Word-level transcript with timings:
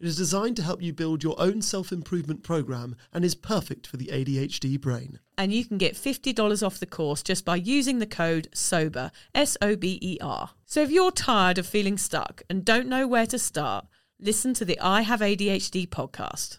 It 0.00 0.08
is 0.08 0.16
designed 0.16 0.56
to 0.56 0.62
help 0.62 0.82
you 0.82 0.92
build 0.92 1.22
your 1.22 1.40
own 1.40 1.62
self 1.62 1.92
improvement 1.92 2.42
program 2.42 2.96
and 3.12 3.24
is 3.24 3.34
perfect 3.34 3.86
for 3.86 3.96
the 3.96 4.06
ADHD 4.06 4.80
brain. 4.80 5.20
And 5.38 5.52
you 5.52 5.64
can 5.64 5.78
get 5.78 5.94
$50 5.94 6.66
off 6.66 6.80
the 6.80 6.86
course 6.86 7.22
just 7.22 7.44
by 7.44 7.56
using 7.56 8.00
the 8.00 8.06
code 8.06 8.48
SOBER, 8.52 9.12
S 9.34 9.56
O 9.62 9.76
B 9.76 9.98
E 10.02 10.18
R. 10.20 10.50
So 10.66 10.82
if 10.82 10.90
you're 10.90 11.12
tired 11.12 11.58
of 11.58 11.66
feeling 11.66 11.96
stuck 11.96 12.42
and 12.50 12.64
don't 12.64 12.88
know 12.88 13.06
where 13.06 13.26
to 13.26 13.38
start, 13.38 13.86
listen 14.20 14.52
to 14.54 14.64
the 14.64 14.78
I 14.80 15.02
Have 15.02 15.20
ADHD 15.20 15.88
podcast. 15.88 16.58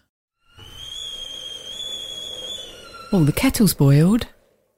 Oh, 3.12 3.22
the 3.24 3.32
kettle's 3.32 3.74
boiled. 3.74 4.28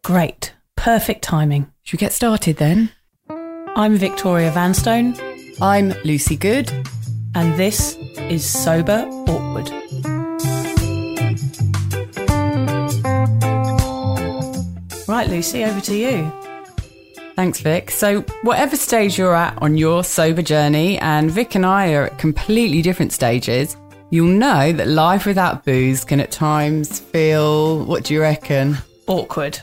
Great. 0.05 0.55
Perfect 0.77 1.23
timing. 1.23 1.73
Should 1.83 2.01
we 2.01 2.05
get 2.05 2.13
started 2.13 2.57
then? 2.57 2.91
I'm 3.31 3.97
Victoria 3.97 4.51
Vanstone, 4.51 5.15
I'm 5.61 5.91
Lucy 6.05 6.37
Good. 6.37 6.71
and 7.35 7.57
this 7.59 7.97
is 8.31 8.49
Sober 8.49 9.07
Awkward. 9.27 9.71
Right, 15.09 15.29
Lucy, 15.29 15.65
over 15.65 15.81
to 15.81 15.97
you. 15.97 16.31
Thanks, 17.35 17.61
Vic. 17.61 17.91
So, 17.91 18.23
whatever 18.43 18.77
stage 18.77 19.17
you're 19.17 19.35
at 19.35 19.57
on 19.63 19.79
your 19.79 20.05
sober 20.05 20.43
journey, 20.43 20.99
and 20.99 21.31
Vic 21.31 21.55
and 21.55 21.65
I 21.65 21.93
are 21.93 22.05
at 22.05 22.19
completely 22.19 22.83
different 22.83 23.13
stages, 23.13 23.77
you'll 24.11 24.29
know 24.29 24.73
that 24.73 24.89
life 24.89 25.25
without 25.25 25.65
booze 25.65 26.05
can 26.05 26.21
at 26.21 26.31
times 26.31 27.01
feel, 27.01 27.85
what 27.85 28.05
do 28.05 28.15
you 28.15 28.21
reckon? 28.21 28.77
Awkward. 29.07 29.59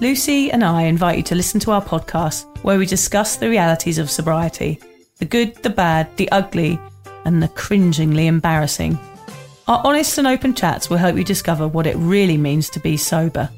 Lucy 0.00 0.50
and 0.50 0.64
I 0.64 0.82
invite 0.82 1.18
you 1.18 1.22
to 1.24 1.34
listen 1.34 1.60
to 1.60 1.72
our 1.72 1.84
podcast 1.84 2.46
where 2.64 2.78
we 2.78 2.86
discuss 2.86 3.36
the 3.36 3.48
realities 3.48 3.98
of 3.98 4.10
sobriety 4.10 4.80
the 5.18 5.24
good, 5.26 5.54
the 5.62 5.70
bad, 5.70 6.08
the 6.16 6.28
ugly, 6.32 6.80
and 7.24 7.42
the 7.42 7.48
cringingly 7.48 8.26
embarrassing. 8.26 8.98
Our 9.68 9.80
honest 9.84 10.18
and 10.18 10.26
open 10.26 10.54
chats 10.54 10.90
will 10.90 10.96
help 10.96 11.16
you 11.16 11.24
discover 11.24 11.68
what 11.68 11.86
it 11.86 11.96
really 11.96 12.36
means 12.36 12.68
to 12.70 12.80
be 12.80 12.96
sober. 12.96 13.48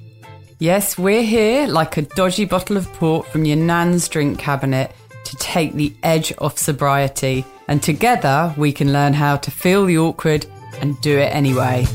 Yes, 0.59 0.97
we're 0.97 1.23
here 1.23 1.67
like 1.67 1.97
a 1.97 2.03
dodgy 2.03 2.45
bottle 2.45 2.77
of 2.77 2.93
port 2.95 3.27
from 3.27 3.45
your 3.45 3.57
nan's 3.57 4.09
drink 4.09 4.39
cabinet 4.39 4.95
to 5.25 5.37
take 5.37 5.73
the 5.73 5.95
edge 6.03 6.33
off 6.39 6.59
sobriety. 6.59 7.45
And 7.69 7.83
together 7.83 8.55
we 8.57 8.73
can 8.73 8.93
learn 8.93 9.15
how 9.15 9.37
to 9.39 9.51
feel 9.51 9.87
the 9.87 9.99
awkward 9.99 10.47
and 10.81 11.01
do 11.01 11.19
it 11.19 11.35
anyway. 11.35 11.87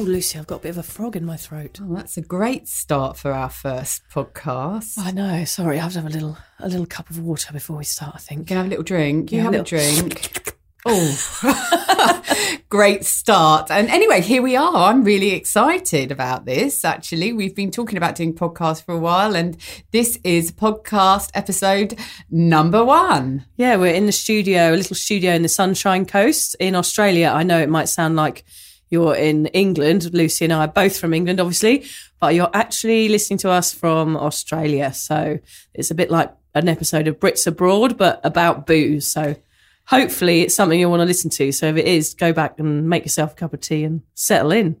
Oh, 0.00 0.04
Lucy, 0.04 0.38
I've 0.38 0.46
got 0.46 0.56
a 0.56 0.60
bit 0.60 0.68
of 0.70 0.78
a 0.78 0.82
frog 0.84 1.16
in 1.16 1.24
my 1.24 1.36
throat. 1.36 1.80
Oh, 1.82 1.92
that's 1.92 2.16
a 2.16 2.20
great 2.20 2.68
start 2.68 3.16
for 3.16 3.32
our 3.32 3.50
first 3.50 4.02
podcast. 4.12 4.96
I 4.96 5.10
know. 5.10 5.44
Sorry, 5.44 5.80
I 5.80 5.82
have 5.82 5.92
to 5.94 6.02
have 6.02 6.10
a 6.10 6.12
little 6.14 6.38
a 6.60 6.68
little 6.68 6.86
cup 6.86 7.10
of 7.10 7.18
water 7.18 7.52
before 7.52 7.78
we 7.78 7.84
start. 7.84 8.14
I 8.14 8.18
think. 8.18 8.40
You 8.42 8.44
can 8.46 8.56
have 8.58 8.66
a 8.66 8.68
little 8.68 8.84
drink. 8.84 9.32
You 9.32 9.38
Yeah, 9.38 9.44
have 9.44 9.54
a 9.54 9.60
a 9.60 9.64
drink. 9.64 10.54
Oh, 10.86 12.22
great 12.68 13.04
start. 13.04 13.70
And 13.70 13.88
anyway, 13.90 14.20
here 14.22 14.40
we 14.40 14.54
are. 14.54 14.88
I'm 14.88 15.02
really 15.02 15.32
excited 15.32 16.12
about 16.12 16.44
this. 16.44 16.84
Actually, 16.84 17.32
we've 17.32 17.54
been 17.54 17.72
talking 17.72 17.98
about 17.98 18.14
doing 18.14 18.32
podcasts 18.32 18.84
for 18.84 18.94
a 18.94 18.98
while, 18.98 19.34
and 19.34 19.56
this 19.90 20.20
is 20.22 20.52
podcast 20.52 21.30
episode 21.34 21.98
number 22.30 22.84
one. 22.84 23.44
Yeah, 23.56 23.76
we're 23.76 23.92
in 23.92 24.06
the 24.06 24.12
studio, 24.12 24.72
a 24.72 24.76
little 24.76 24.96
studio 24.96 25.32
in 25.32 25.42
the 25.42 25.48
Sunshine 25.48 26.06
Coast 26.06 26.54
in 26.60 26.76
Australia. 26.76 27.32
I 27.34 27.42
know 27.42 27.58
it 27.58 27.68
might 27.68 27.88
sound 27.88 28.14
like 28.14 28.44
you're 28.90 29.14
in 29.14 29.46
England. 29.46 30.12
Lucy 30.12 30.44
and 30.44 30.52
I 30.52 30.64
are 30.64 30.68
both 30.68 30.98
from 30.98 31.14
England, 31.14 31.40
obviously, 31.40 31.86
but 32.20 32.34
you're 32.34 32.50
actually 32.54 33.08
listening 33.08 33.38
to 33.38 33.50
us 33.50 33.72
from 33.72 34.16
Australia. 34.16 34.92
So 34.92 35.38
it's 35.74 35.90
a 35.90 35.94
bit 35.94 36.10
like 36.10 36.32
an 36.54 36.68
episode 36.68 37.08
of 37.08 37.20
Brits 37.20 37.46
Abroad, 37.46 37.96
but 37.96 38.20
about 38.24 38.66
booze. 38.66 39.06
So 39.06 39.36
hopefully 39.86 40.42
it's 40.42 40.54
something 40.54 40.78
you'll 40.78 40.90
want 40.90 41.00
to 41.00 41.06
listen 41.06 41.30
to. 41.30 41.52
So 41.52 41.66
if 41.66 41.76
it 41.76 41.86
is, 41.86 42.14
go 42.14 42.32
back 42.32 42.58
and 42.58 42.88
make 42.88 43.04
yourself 43.04 43.32
a 43.32 43.36
cup 43.36 43.54
of 43.54 43.60
tea 43.60 43.84
and 43.84 44.02
settle 44.14 44.52
in. 44.52 44.76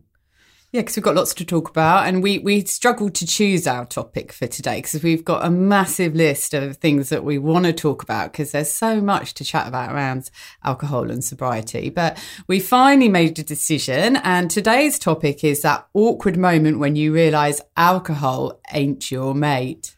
Yeah, 0.70 0.82
because 0.82 0.96
we've 0.96 1.04
got 1.04 1.14
lots 1.14 1.32
to 1.32 1.46
talk 1.46 1.70
about, 1.70 2.06
and 2.06 2.22
we 2.22 2.40
we 2.40 2.62
struggled 2.66 3.14
to 3.14 3.26
choose 3.26 3.66
our 3.66 3.86
topic 3.86 4.34
for 4.34 4.46
today 4.46 4.82
because 4.82 5.02
we've 5.02 5.24
got 5.24 5.42
a 5.42 5.50
massive 5.50 6.14
list 6.14 6.52
of 6.52 6.76
things 6.76 7.08
that 7.08 7.24
we 7.24 7.38
want 7.38 7.64
to 7.64 7.72
talk 7.72 8.02
about 8.02 8.32
because 8.32 8.52
there's 8.52 8.70
so 8.70 9.00
much 9.00 9.32
to 9.34 9.44
chat 9.44 9.66
about 9.66 9.94
around 9.94 10.30
alcohol 10.62 11.10
and 11.10 11.24
sobriety. 11.24 11.88
But 11.88 12.22
we 12.48 12.60
finally 12.60 13.08
made 13.08 13.38
a 13.38 13.42
decision, 13.42 14.16
and 14.16 14.50
today's 14.50 14.98
topic 14.98 15.42
is 15.42 15.62
that 15.62 15.88
awkward 15.94 16.36
moment 16.36 16.80
when 16.80 16.96
you 16.96 17.14
realise 17.14 17.62
alcohol 17.74 18.60
ain't 18.70 19.10
your 19.10 19.34
mate. 19.34 19.96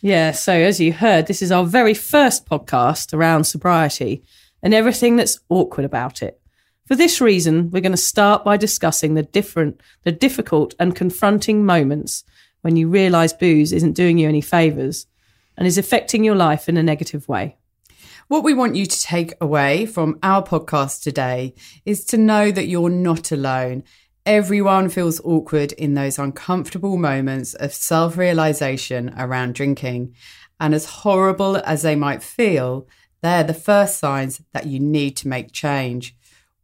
Yeah, 0.00 0.32
so 0.32 0.54
as 0.54 0.80
you 0.80 0.92
heard, 0.92 1.28
this 1.28 1.40
is 1.40 1.52
our 1.52 1.64
very 1.64 1.94
first 1.94 2.46
podcast 2.46 3.14
around 3.14 3.44
sobriety 3.44 4.24
and 4.60 4.74
everything 4.74 5.14
that's 5.14 5.38
awkward 5.48 5.86
about 5.86 6.20
it. 6.20 6.40
For 6.86 6.96
this 6.96 7.18
reason, 7.18 7.70
we're 7.70 7.80
going 7.80 7.92
to 7.92 7.96
start 7.96 8.44
by 8.44 8.58
discussing 8.58 9.14
the 9.14 9.22
different, 9.22 9.80
the 10.02 10.12
difficult 10.12 10.74
and 10.78 10.94
confronting 10.94 11.64
moments 11.64 12.24
when 12.60 12.76
you 12.76 12.88
realize 12.88 13.32
booze 13.32 13.72
isn't 13.72 13.94
doing 13.94 14.18
you 14.18 14.28
any 14.28 14.42
favors 14.42 15.06
and 15.56 15.66
is 15.66 15.78
affecting 15.78 16.24
your 16.24 16.34
life 16.34 16.68
in 16.68 16.76
a 16.76 16.82
negative 16.82 17.26
way. 17.26 17.56
What 18.28 18.44
we 18.44 18.52
want 18.52 18.76
you 18.76 18.84
to 18.84 19.02
take 19.02 19.32
away 19.40 19.86
from 19.86 20.18
our 20.22 20.42
podcast 20.42 21.02
today 21.02 21.54
is 21.86 22.04
to 22.06 22.18
know 22.18 22.50
that 22.50 22.66
you're 22.66 22.90
not 22.90 23.32
alone. 23.32 23.84
Everyone 24.26 24.90
feels 24.90 25.22
awkward 25.24 25.72
in 25.72 25.94
those 25.94 26.18
uncomfortable 26.18 26.98
moments 26.98 27.54
of 27.54 27.72
self 27.72 28.18
realization 28.18 29.14
around 29.16 29.54
drinking. 29.54 30.14
And 30.60 30.74
as 30.74 30.84
horrible 30.84 31.56
as 31.56 31.80
they 31.80 31.96
might 31.96 32.22
feel, 32.22 32.86
they're 33.22 33.42
the 33.42 33.54
first 33.54 33.98
signs 33.98 34.42
that 34.52 34.66
you 34.66 34.80
need 34.80 35.16
to 35.18 35.28
make 35.28 35.50
change. 35.50 36.14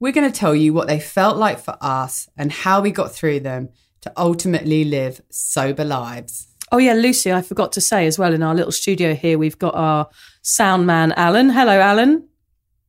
We're 0.01 0.13
going 0.13 0.31
to 0.31 0.37
tell 0.39 0.55
you 0.55 0.73
what 0.73 0.89
they 0.89 0.99
felt 0.99 1.37
like 1.37 1.59
for 1.61 1.77
us 1.81 2.29
and 2.37 2.51
how 2.51 2.81
we 2.81 2.91
got 2.91 3.13
through 3.13 3.41
them 3.41 3.69
to 4.01 4.13
ultimately 4.17 4.83
live 4.85 5.21
sober 5.31 5.85
lives. 5.85 6.49
Oh 6.73 6.79
yeah, 6.79 6.95
Lucy, 6.95 7.33
I 7.33 7.43
forgot 7.43 7.73
to 7.73 7.81
say 7.81 8.07
as 8.07 8.19
well 8.19 8.33
in 8.33 8.43
our 8.43 8.55
little 8.55 8.73
studio 8.73 9.15
here, 9.15 9.37
we've 9.39 9.59
got 9.59 9.75
our 9.75 10.09
sound 10.43 10.87
man 10.87 11.13
Alan. 11.13 11.51
Hello, 11.51 11.79
Alan. 11.79 12.29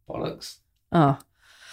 Bollocks. 0.10 0.58
Oh, 0.92 1.18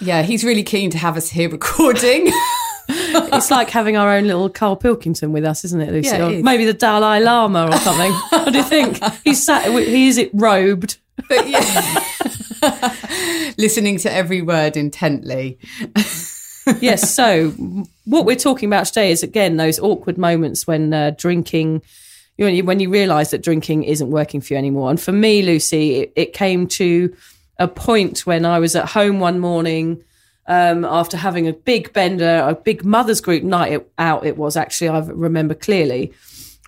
Yeah, 0.00 0.22
he's 0.22 0.42
really 0.42 0.62
keen 0.62 0.90
to 0.90 0.98
have 0.98 1.16
us 1.16 1.30
here 1.30 1.48
recording. 1.58 2.32
it's 2.88 3.50
like 3.50 3.68
having 3.70 3.96
our 3.96 4.10
own 4.16 4.24
little 4.26 4.48
Carl 4.48 4.74
Pilkington 4.74 5.32
with 5.32 5.44
us, 5.44 5.64
isn't 5.66 5.80
it, 5.80 5.92
Lucy? 5.92 6.08
Yeah, 6.08 6.16
it 6.16 6.20
Or 6.22 6.30
is. 6.36 6.42
maybe 6.42 6.64
the 6.64 6.72
Dalai 6.72 7.20
Lama 7.20 7.66
or 7.68 7.76
something. 7.76 8.12
what 8.30 8.52
do 8.52 8.58
you 8.58 8.64
think? 8.64 8.98
He's 9.22 9.44
sat. 9.44 9.70
He 9.70 10.08
is 10.08 10.18
it 10.18 10.30
robed. 10.32 10.96
but 11.28 11.46
yeah. 11.48 12.04
Listening 13.58 13.98
to 13.98 14.12
every 14.12 14.42
word 14.42 14.76
intently. 14.76 15.58
yes. 16.80 17.12
So, 17.12 17.50
what 18.04 18.24
we're 18.24 18.36
talking 18.36 18.68
about 18.68 18.86
today 18.86 19.10
is 19.10 19.22
again 19.22 19.56
those 19.56 19.78
awkward 19.78 20.18
moments 20.18 20.66
when 20.66 20.92
uh, 20.92 21.12
drinking, 21.16 21.82
you 22.36 22.50
know, 22.50 22.64
when 22.64 22.80
you 22.80 22.90
realise 22.90 23.30
that 23.30 23.42
drinking 23.42 23.84
isn't 23.84 24.10
working 24.10 24.40
for 24.40 24.54
you 24.54 24.58
anymore. 24.58 24.90
And 24.90 25.00
for 25.00 25.12
me, 25.12 25.42
Lucy, 25.42 25.96
it, 25.96 26.12
it 26.16 26.32
came 26.32 26.66
to 26.68 27.14
a 27.58 27.68
point 27.68 28.26
when 28.26 28.44
I 28.44 28.58
was 28.58 28.76
at 28.76 28.88
home 28.88 29.20
one 29.20 29.38
morning 29.38 30.02
um, 30.46 30.84
after 30.84 31.16
having 31.16 31.46
a 31.46 31.52
big 31.52 31.92
bender, 31.92 32.44
a 32.46 32.54
big 32.54 32.84
mothers 32.84 33.20
group 33.20 33.42
night 33.42 33.86
out. 33.98 34.26
It 34.26 34.36
was 34.36 34.56
actually 34.56 34.88
I 34.88 35.00
remember 35.00 35.54
clearly. 35.54 36.12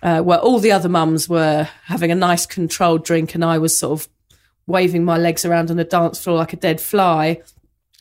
Uh, 0.03 0.19
where 0.19 0.39
all 0.39 0.57
the 0.57 0.71
other 0.71 0.89
mums 0.89 1.29
were 1.29 1.69
having 1.83 2.09
a 2.09 2.15
nice 2.15 2.47
controlled 2.47 3.05
drink, 3.05 3.35
and 3.35 3.45
I 3.45 3.59
was 3.59 3.77
sort 3.77 4.01
of 4.01 4.07
waving 4.67 5.03
my 5.03 5.17
legs 5.17 5.45
around 5.45 5.71
on 5.71 5.77
the 5.77 5.83
dance 5.83 6.23
floor 6.23 6.37
like 6.37 6.53
a 6.53 6.57
dead 6.57 6.79
fly 6.79 7.41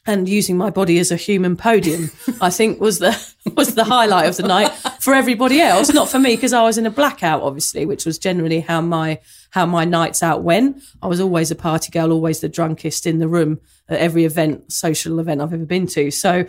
and 0.07 0.29
using 0.29 0.57
my 0.57 0.71
body 0.71 0.99
as 0.99 1.11
a 1.11 1.17
human 1.17 1.57
podium, 1.57 2.11
I 2.41 2.51
think 2.51 2.81
was 2.81 2.99
the 2.99 3.17
was 3.55 3.75
the 3.75 3.85
highlight 3.85 4.29
of 4.29 4.37
the 4.37 4.47
night 4.47 4.71
for 5.01 5.15
everybody 5.15 5.61
else, 5.61 5.93
not 5.93 6.09
for 6.09 6.19
me 6.19 6.37
because 6.37 6.53
I 6.53 6.63
was 6.63 6.79
in 6.79 6.87
a 6.87 6.91
blackout, 6.91 7.43
obviously, 7.43 7.87
which 7.87 8.07
was 8.07 8.19
generally 8.19 8.61
how 8.61 8.81
my 8.81 9.21
how 9.51 9.67
my 9.67 9.85
nights 9.85 10.23
out 10.23 10.43
went. 10.43 10.83
I 11.03 11.07
was 11.07 11.21
always 11.21 11.51
a 11.51 11.57
party 11.57 11.91
girl, 11.91 12.13
always 12.13 12.41
the 12.41 12.49
drunkest 12.49 13.07
in 13.07 13.19
the 13.19 13.29
room 13.29 13.61
at 13.89 13.99
every 13.99 14.25
event, 14.25 14.73
social 14.73 15.19
event 15.19 15.41
I've 15.41 15.53
ever 15.53 15.65
been 15.65 15.87
to. 15.89 16.11
So 16.11 16.47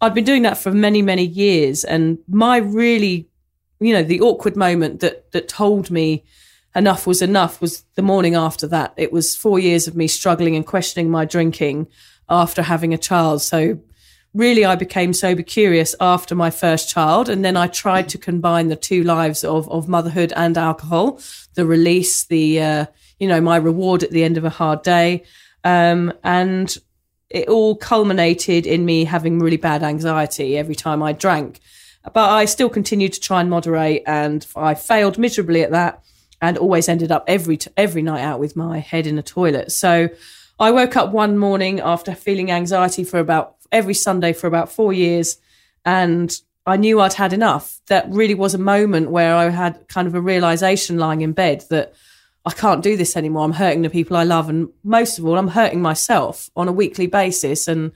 I'd 0.00 0.14
been 0.14 0.24
doing 0.24 0.42
that 0.42 0.58
for 0.58 0.70
many 0.70 1.02
many 1.02 1.24
years, 1.24 1.84
and 1.84 2.18
my 2.28 2.58
really, 2.58 3.28
you 3.80 3.92
know, 3.92 4.02
the 4.02 4.20
awkward 4.20 4.56
moment 4.56 5.00
that 5.00 5.32
that 5.32 5.48
told 5.48 5.90
me 5.90 6.24
enough 6.74 7.06
was 7.06 7.22
enough 7.22 7.60
was 7.60 7.84
the 7.94 8.02
morning 8.02 8.34
after 8.34 8.66
that. 8.68 8.94
It 8.96 9.12
was 9.12 9.36
four 9.36 9.58
years 9.58 9.86
of 9.86 9.96
me 9.96 10.08
struggling 10.08 10.56
and 10.56 10.66
questioning 10.66 11.10
my 11.10 11.24
drinking 11.24 11.86
after 12.28 12.62
having 12.62 12.92
a 12.92 12.98
child. 12.98 13.42
So 13.42 13.78
really 14.32 14.64
I 14.64 14.74
became 14.74 15.12
sober 15.12 15.42
curious 15.42 15.94
after 16.00 16.34
my 16.34 16.50
first 16.50 16.88
child. 16.88 17.28
And 17.28 17.44
then 17.44 17.56
I 17.56 17.68
tried 17.68 18.08
to 18.10 18.18
combine 18.18 18.68
the 18.68 18.76
two 18.76 19.04
lives 19.04 19.44
of, 19.44 19.68
of 19.70 19.88
motherhood 19.88 20.32
and 20.34 20.58
alcohol, 20.58 21.20
the 21.54 21.64
release, 21.64 22.24
the, 22.24 22.60
uh, 22.60 22.86
you 23.18 23.28
know, 23.28 23.40
my 23.40 23.56
reward 23.56 24.02
at 24.02 24.10
the 24.10 24.24
end 24.24 24.36
of 24.36 24.44
a 24.44 24.50
hard 24.50 24.82
day. 24.82 25.24
Um, 25.62 26.12
and 26.24 26.76
it 27.30 27.48
all 27.48 27.76
culminated 27.76 28.66
in 28.66 28.84
me 28.84 29.04
having 29.04 29.38
really 29.38 29.56
bad 29.56 29.82
anxiety 29.82 30.58
every 30.58 30.74
time 30.74 31.02
I 31.02 31.12
drank. 31.12 31.60
But 32.12 32.30
I 32.30 32.44
still 32.44 32.68
continued 32.68 33.14
to 33.14 33.20
try 33.20 33.40
and 33.40 33.48
moderate 33.48 34.02
and 34.06 34.46
I 34.54 34.74
failed 34.74 35.16
miserably 35.16 35.62
at 35.62 35.70
that 35.70 36.04
and 36.48 36.58
always 36.58 36.88
ended 36.88 37.10
up 37.10 37.24
every 37.26 37.58
every 37.76 38.02
night 38.02 38.22
out 38.22 38.40
with 38.40 38.56
my 38.56 38.78
head 38.78 39.06
in 39.06 39.18
a 39.18 39.22
toilet. 39.22 39.72
So 39.72 40.08
I 40.58 40.70
woke 40.70 40.96
up 40.96 41.12
one 41.12 41.38
morning 41.38 41.80
after 41.80 42.14
feeling 42.14 42.50
anxiety 42.50 43.04
for 43.04 43.18
about 43.18 43.56
every 43.72 43.94
Sunday 43.94 44.32
for 44.32 44.46
about 44.46 44.70
4 44.70 44.92
years 44.92 45.38
and 45.84 46.30
I 46.66 46.76
knew 46.76 47.00
I'd 47.00 47.14
had 47.14 47.32
enough. 47.32 47.80
That 47.88 48.06
really 48.08 48.34
was 48.34 48.54
a 48.54 48.58
moment 48.58 49.10
where 49.10 49.34
I 49.34 49.50
had 49.50 49.88
kind 49.88 50.06
of 50.06 50.14
a 50.14 50.20
realization 50.20 50.98
lying 50.98 51.20
in 51.22 51.32
bed 51.32 51.64
that 51.70 51.94
I 52.46 52.52
can't 52.52 52.82
do 52.82 52.96
this 52.96 53.16
anymore. 53.16 53.44
I'm 53.44 53.52
hurting 53.52 53.82
the 53.82 53.90
people 53.90 54.16
I 54.16 54.24
love 54.24 54.48
and 54.48 54.68
most 54.82 55.18
of 55.18 55.26
all 55.26 55.38
I'm 55.38 55.48
hurting 55.48 55.82
myself 55.82 56.50
on 56.54 56.68
a 56.68 56.72
weekly 56.72 57.06
basis 57.06 57.68
and 57.68 57.92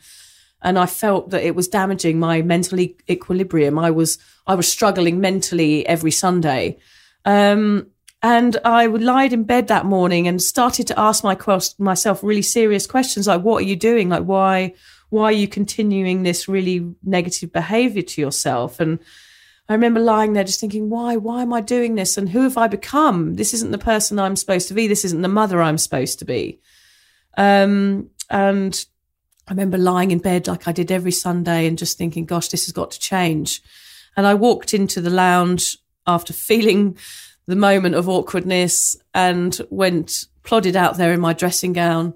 and 0.61 0.77
I 0.77 0.87
felt 0.87 1.31
that 1.31 1.45
it 1.45 1.55
was 1.55 1.69
damaging 1.69 2.19
my 2.19 2.43
mental 2.43 2.81
e- 2.81 2.97
equilibrium. 3.09 3.79
I 3.79 3.91
was 3.91 4.19
I 4.47 4.55
was 4.55 4.71
struggling 4.71 5.21
mentally 5.21 5.87
every 5.87 6.11
Sunday. 6.11 6.79
Um, 7.25 7.89
and 8.23 8.57
I 8.65 8.87
lied 8.87 9.33
in 9.33 9.45
bed 9.45 9.69
that 9.69 9.87
morning 9.87 10.27
and 10.27 10.43
started 10.43 10.87
to 10.89 10.99
ask 10.99 11.23
my 11.23 11.35
quest- 11.35 11.79
myself 11.79 12.23
really 12.23 12.43
serious 12.43 12.87
questions 12.87 13.29
like, 13.29 13.43
"What 13.43 13.63
are 13.63 13.67
you 13.67 13.77
doing? 13.77 14.09
Like, 14.09 14.25
why 14.25 14.75
why 15.11 15.25
are 15.25 15.33
you 15.33 15.49
continuing 15.49 16.23
this 16.23 16.49
really 16.49 16.95
negative 17.03 17.53
behavior 17.53 18.03
to 18.03 18.21
yourself?" 18.21 18.81
And 18.81 18.99
I 19.69 19.75
remember 19.75 20.01
lying 20.01 20.33
there 20.33 20.45
just 20.45 20.59
thinking, 20.59 20.91
"Why? 20.91 21.17
Why 21.17 21.43
am 21.43 21.53
I 21.53 21.61
doing 21.61 21.95
this? 21.95 22.19
And 22.19 22.31
who 22.31 22.43
have 22.43 22.59
I 22.59 22.67
become? 22.67 23.35
This 23.37 23.55
isn't 23.55 23.71
the 23.71 23.79
person 23.79 24.19
I'm 24.19 24.37
supposed 24.37 24.67
to 24.69 24.75
be. 24.75 24.89
This 24.89 25.05
isn't 25.05 25.23
the 25.23 25.29
mother 25.29 25.63
I'm 25.63 25.79
supposed 25.79 26.19
to 26.19 26.25
be." 26.25 26.59
Um, 27.37 28.11
and 28.29 28.85
I 29.47 29.53
remember 29.53 29.79
lying 29.79 30.11
in 30.11 30.19
bed 30.19 30.49
like 30.49 30.67
I 30.67 30.73
did 30.73 30.91
every 30.91 31.13
Sunday 31.13 31.67
and 31.67 31.79
just 31.79 31.97
thinking, 31.97 32.25
"Gosh, 32.25 32.49
this 32.49 32.67
has 32.67 32.73
got 32.73 32.91
to 32.91 32.99
change." 32.99 33.63
And 34.17 34.27
I 34.27 34.35
walked 34.35 34.75
into 34.75 35.01
the 35.01 35.11
lounge 35.11 35.79
after 36.05 36.33
feeling 36.49 36.99
the 37.49 37.57
moment 37.57 37.95
of 37.95 38.09
awkwardness 38.09 38.95
and 39.15 39.59
went 39.71 40.27
plodded 40.45 40.77
out 40.77 40.99
there 40.99 41.15
in 41.15 41.19
my 41.19 41.33
dressing 41.33 41.73
gown, 41.73 42.13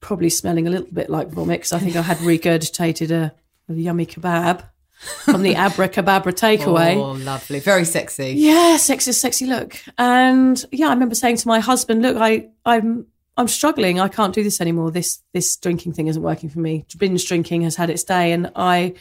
probably 0.00 0.30
smelling 0.30 0.66
a 0.66 0.70
little 0.70 0.88
bit 0.90 1.10
like 1.10 1.28
vomit 1.28 1.60
because 1.60 1.74
I 1.74 1.78
think 1.78 1.94
I 1.94 2.02
had 2.02 2.16
regurgitated 2.18 3.10
a, 3.10 3.34
a 3.68 3.74
yummy 3.74 4.06
kebab 4.06 4.64
from 4.96 5.42
the 5.42 5.54
Abrakebabra 5.54 6.32
takeaway. 6.32 6.96
Oh, 6.96 7.12
lovely. 7.12 7.60
Very 7.60 7.84
sexy. 7.84 8.32
Yeah, 8.32 8.78
sexy, 8.78 9.12
sexy 9.12 9.44
look. 9.44 9.76
And 9.98 10.64
yeah, 10.72 10.86
I 10.86 10.94
remember 10.94 11.14
saying 11.14 11.36
to 11.36 11.48
my 11.48 11.60
husband, 11.60 12.00
"Look, 12.00 12.16
I, 12.16 12.48
I'm, 12.64 13.06
I'm 13.36 13.48
struggling. 13.48 14.00
I 14.00 14.08
can't 14.08 14.34
do 14.34 14.42
this 14.42 14.62
anymore. 14.62 14.90
This, 14.90 15.22
this 15.34 15.54
drinking 15.58 15.92
thing 15.92 16.06
isn't 16.06 16.22
working 16.22 16.48
for 16.48 16.60
me. 16.60 16.86
Binge 16.96 17.28
drinking 17.28 17.60
has 17.62 17.76
had 17.76 17.90
its 17.90 18.04
day, 18.04 18.32
and 18.32 18.50
I, 18.56 18.94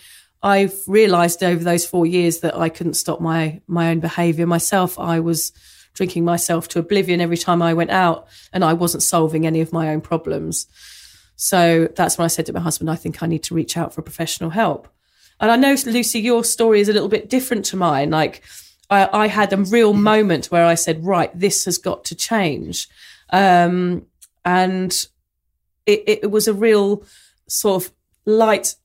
I've 0.45 0.79
realised 0.87 1.43
over 1.43 1.63
those 1.63 1.87
four 1.87 2.05
years 2.05 2.41
that 2.41 2.55
I 2.55 2.69
couldn't 2.69 2.93
stop 2.93 3.19
my 3.19 3.61
my 3.67 3.89
own 3.89 3.99
behaviour 3.99 4.45
myself. 4.45 4.99
I 4.99 5.19
was 5.19 5.51
drinking 5.95 6.23
myself 6.23 6.67
to 6.67 6.79
oblivion 6.79 7.19
every 7.19 7.37
time 7.37 7.63
I 7.63 7.73
went 7.73 7.89
out, 7.89 8.27
and 8.53 8.63
I 8.63 8.73
wasn't 8.73 9.01
solving 9.01 9.47
any 9.47 9.61
of 9.61 9.73
my 9.73 9.89
own 9.89 10.01
problems. 10.01 10.67
So 11.35 11.89
that's 11.95 12.17
when 12.17 12.25
I 12.25 12.27
said 12.27 12.45
to 12.45 12.53
my 12.53 12.59
husband, 12.59 12.91
I 12.91 12.95
think 12.95 13.23
I 13.23 13.27
need 13.27 13.43
to 13.43 13.55
reach 13.55 13.75
out 13.75 13.93
for 13.93 14.01
professional 14.01 14.51
help. 14.51 14.87
And 15.39 15.51
I 15.51 15.55
know, 15.55 15.75
Lucy, 15.85 16.19
your 16.19 16.43
story 16.43 16.79
is 16.79 16.89
a 16.89 16.93
little 16.93 17.09
bit 17.09 17.29
different 17.29 17.65
to 17.65 17.75
mine. 17.77 18.11
Like, 18.11 18.43
I, 18.89 19.09
I 19.11 19.27
had 19.27 19.51
a 19.51 19.57
real 19.57 19.93
moment 19.93 20.45
where 20.45 20.65
I 20.65 20.75
said, 20.75 21.03
right, 21.03 21.37
this 21.37 21.65
has 21.65 21.77
got 21.77 22.05
to 22.05 22.15
change. 22.15 22.87
Um, 23.31 24.05
and 24.45 24.93
it, 25.85 26.03
it 26.07 26.31
was 26.31 26.47
a 26.47 26.53
real 26.53 27.03
sort 27.49 27.83
of 27.83 27.91
light, 28.25 28.75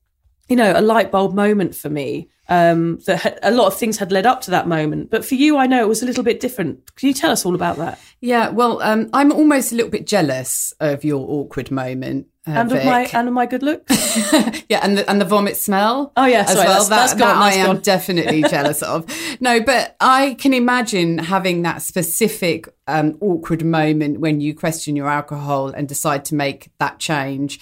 you 0.51 0.57
know, 0.57 0.73
a 0.77 0.83
light 0.83 1.11
bulb 1.11 1.33
moment 1.33 1.75
for 1.75 1.89
me. 1.89 2.29
Um, 2.49 2.99
that 3.07 3.21
had, 3.21 3.39
a 3.45 3.53
lot 3.53 3.69
of 3.69 3.79
things 3.79 3.97
had 3.99 4.11
led 4.11 4.27
up 4.27 4.41
to 4.41 4.51
that 4.51 4.67
moment. 4.67 5.09
But 5.09 5.25
for 5.25 5.37
you, 5.37 5.57
I 5.57 5.69
know 5.69 5.81
it 5.81 5.89
was 5.89 6.03
a 6.03 6.07
little 6.07 6.25
bit 6.25 6.41
different. 6.41 6.97
Can 6.97 7.07
you 7.07 7.15
tell 7.15 7.31
us 7.31 7.47
all 7.47 7.55
about 7.55 7.77
that? 7.77 8.01
Yeah, 8.21 8.49
well, 8.49 8.83
um, 8.83 9.09
I'm 9.13 9.31
almost 9.31 9.71
a 9.71 9.77
little 9.77 9.91
bit 9.91 10.05
jealous 10.05 10.75
of 10.81 11.05
your 11.05 11.25
awkward 11.31 11.71
moment. 11.71 12.27
Uh, 12.47 12.53
and 12.53 12.73
of 12.73 12.85
my 12.87 13.03
and 13.13 13.29
of 13.29 13.35
my 13.35 13.45
good 13.45 13.63
looks. 13.63 14.17
yeah, 14.71 14.81
and 14.83 14.97
the 14.97 15.09
and 15.11 15.21
the 15.21 15.27
vomit 15.27 15.57
smell. 15.59 16.11
Oh, 16.17 16.25
yeah, 16.25 16.41
as 16.41 16.53
sorry, 16.55 16.59
well. 16.69 16.85
that's- 16.85 16.89
that's 16.89 17.13
that 17.13 17.19
gone, 17.19 17.39
that 17.39 17.43
I 17.43 17.53
am 17.55 17.67
gone. 17.75 17.81
definitely 17.83 18.43
jealous 18.49 18.83
of. 18.83 19.05
No, 19.41 19.61
but 19.61 19.95
I 20.01 20.35
can 20.35 20.55
imagine 20.55 21.19
having 21.19 21.63
that 21.63 21.83
specific 21.83 22.67
um, 22.87 23.19
awkward 23.21 23.63
moment 23.65 24.21
when 24.21 24.41
you 24.41 24.55
question 24.55 24.97
your 24.97 25.07
alcohol 25.07 25.69
and 25.69 25.87
decide 25.87 26.25
to 26.27 26.35
make 26.35 26.71
that 26.79 26.99
change, 26.99 27.61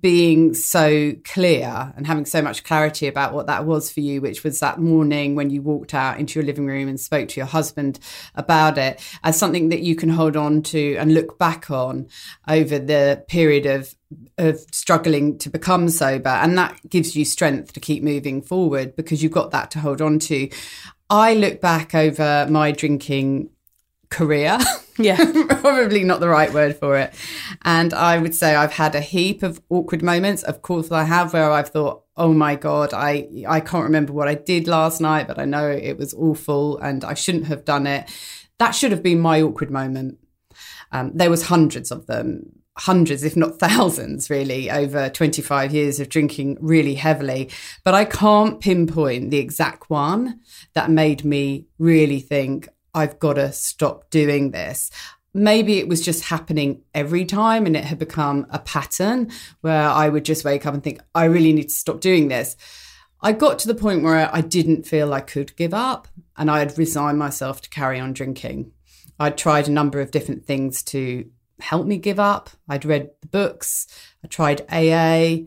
being 0.00 0.54
so 0.54 1.12
clear 1.24 1.92
and 1.96 2.06
having 2.06 2.24
so 2.24 2.40
much 2.40 2.62
clarity 2.62 3.08
about 3.08 3.34
what 3.34 3.48
that 3.48 3.64
was 3.66 3.90
for 3.90 3.98
you, 4.00 4.20
which 4.20 4.44
was 4.44 4.60
that 4.60 4.78
morning 4.78 5.34
when 5.34 5.50
you 5.50 5.60
walked 5.60 5.92
out 5.92 6.18
into 6.20 6.38
your 6.38 6.46
living 6.46 6.66
room 6.66 6.88
and 6.88 7.00
spoke 7.00 7.28
to 7.30 7.40
your 7.40 7.46
husband 7.48 7.98
about 8.36 8.78
it 8.78 9.02
as 9.24 9.36
something 9.36 9.70
that 9.70 9.80
you 9.80 9.96
can 9.96 10.08
hold 10.08 10.36
on 10.36 10.62
to 10.62 10.94
and 10.96 11.12
look 11.12 11.36
back 11.38 11.68
on 11.70 12.06
over 12.48 12.78
the 12.78 13.24
period 13.28 13.66
of 13.66 13.94
of 14.38 14.58
struggling 14.72 15.38
to 15.38 15.48
become 15.48 15.88
sober 15.88 16.30
and 16.30 16.58
that 16.58 16.76
gives 16.88 17.14
you 17.14 17.24
strength 17.24 17.72
to 17.72 17.80
keep 17.80 18.02
moving 18.02 18.42
forward 18.42 18.96
because 18.96 19.22
you've 19.22 19.32
got 19.32 19.50
that 19.52 19.70
to 19.70 19.78
hold 19.78 20.02
on 20.02 20.18
to. 20.18 20.48
I 21.08 21.34
look 21.34 21.60
back 21.60 21.94
over 21.94 22.46
my 22.50 22.72
drinking 22.72 23.50
career. 24.10 24.58
Yeah. 24.98 25.16
probably 25.60 26.04
not 26.04 26.20
the 26.20 26.28
right 26.28 26.52
word 26.52 26.76
for 26.76 26.96
it. 26.98 27.14
And 27.64 27.94
i 27.94 28.18
would 28.18 28.34
say 28.34 28.54
i've 28.54 28.72
had 28.72 28.94
a 28.94 29.00
heap 29.00 29.42
of 29.42 29.60
awkward 29.70 30.02
moments. 30.02 30.42
Of 30.42 30.62
course 30.62 30.90
i 30.90 31.04
have 31.04 31.32
where 31.32 31.50
i've 31.50 31.68
thought 31.68 32.02
oh 32.16 32.34
my 32.34 32.54
god 32.56 32.92
i 32.92 33.28
i 33.48 33.60
can't 33.60 33.84
remember 33.84 34.12
what 34.12 34.28
i 34.28 34.34
did 34.34 34.68
last 34.68 35.00
night 35.00 35.26
but 35.26 35.38
i 35.38 35.46
know 35.46 35.70
it 35.70 35.96
was 35.96 36.12
awful 36.12 36.76
and 36.78 37.02
i 37.02 37.14
shouldn't 37.14 37.46
have 37.46 37.64
done 37.64 37.86
it. 37.86 38.10
That 38.58 38.72
should 38.72 38.90
have 38.90 39.02
been 39.02 39.20
my 39.20 39.40
awkward 39.40 39.70
moment. 39.70 40.18
Um, 40.92 41.12
there 41.14 41.30
was 41.30 41.44
hundreds 41.44 41.90
of 41.90 42.06
them 42.06 42.59
hundreds 42.80 43.22
if 43.22 43.36
not 43.36 43.58
thousands 43.58 44.30
really 44.30 44.70
over 44.70 45.08
25 45.08 45.72
years 45.72 46.00
of 46.00 46.08
drinking 46.08 46.56
really 46.60 46.94
heavily 46.94 47.48
but 47.84 47.94
i 47.94 48.04
can't 48.04 48.60
pinpoint 48.60 49.30
the 49.30 49.38
exact 49.38 49.90
one 49.90 50.40
that 50.74 50.90
made 50.90 51.24
me 51.24 51.66
really 51.78 52.20
think 52.20 52.68
I've 52.94 53.18
got 53.18 53.34
to 53.34 53.52
stop 53.52 54.10
doing 54.10 54.50
this. 54.50 54.90
Maybe 55.32 55.78
it 55.78 55.88
was 55.88 56.04
just 56.04 56.24
happening 56.24 56.82
every 56.92 57.24
time 57.24 57.66
and 57.66 57.76
it 57.76 57.84
had 57.84 57.98
become 57.98 58.46
a 58.50 58.58
pattern 58.58 59.30
where 59.60 59.88
I 59.88 60.08
would 60.08 60.24
just 60.24 60.44
wake 60.44 60.66
up 60.66 60.74
and 60.74 60.82
think, 60.82 61.00
I 61.14 61.24
really 61.24 61.52
need 61.52 61.68
to 61.68 61.74
stop 61.74 62.00
doing 62.00 62.28
this. 62.28 62.56
I 63.22 63.32
got 63.32 63.58
to 63.60 63.68
the 63.68 63.74
point 63.74 64.02
where 64.02 64.34
I 64.34 64.40
didn't 64.40 64.86
feel 64.86 65.12
I 65.12 65.20
could 65.20 65.54
give 65.56 65.74
up 65.74 66.08
and 66.36 66.50
I 66.50 66.58
had 66.58 66.76
resigned 66.78 67.18
myself 67.18 67.60
to 67.62 67.70
carry 67.70 68.00
on 68.00 68.12
drinking. 68.12 68.72
I'd 69.20 69.38
tried 69.38 69.68
a 69.68 69.72
number 69.72 70.00
of 70.00 70.10
different 70.10 70.46
things 70.46 70.82
to 70.84 71.30
help 71.60 71.86
me 71.86 71.98
give 71.98 72.18
up. 72.20 72.50
I'd 72.68 72.84
read 72.84 73.10
the 73.20 73.28
books, 73.28 73.86
I 74.24 74.28
tried 74.28 74.62
AA. 74.70 75.46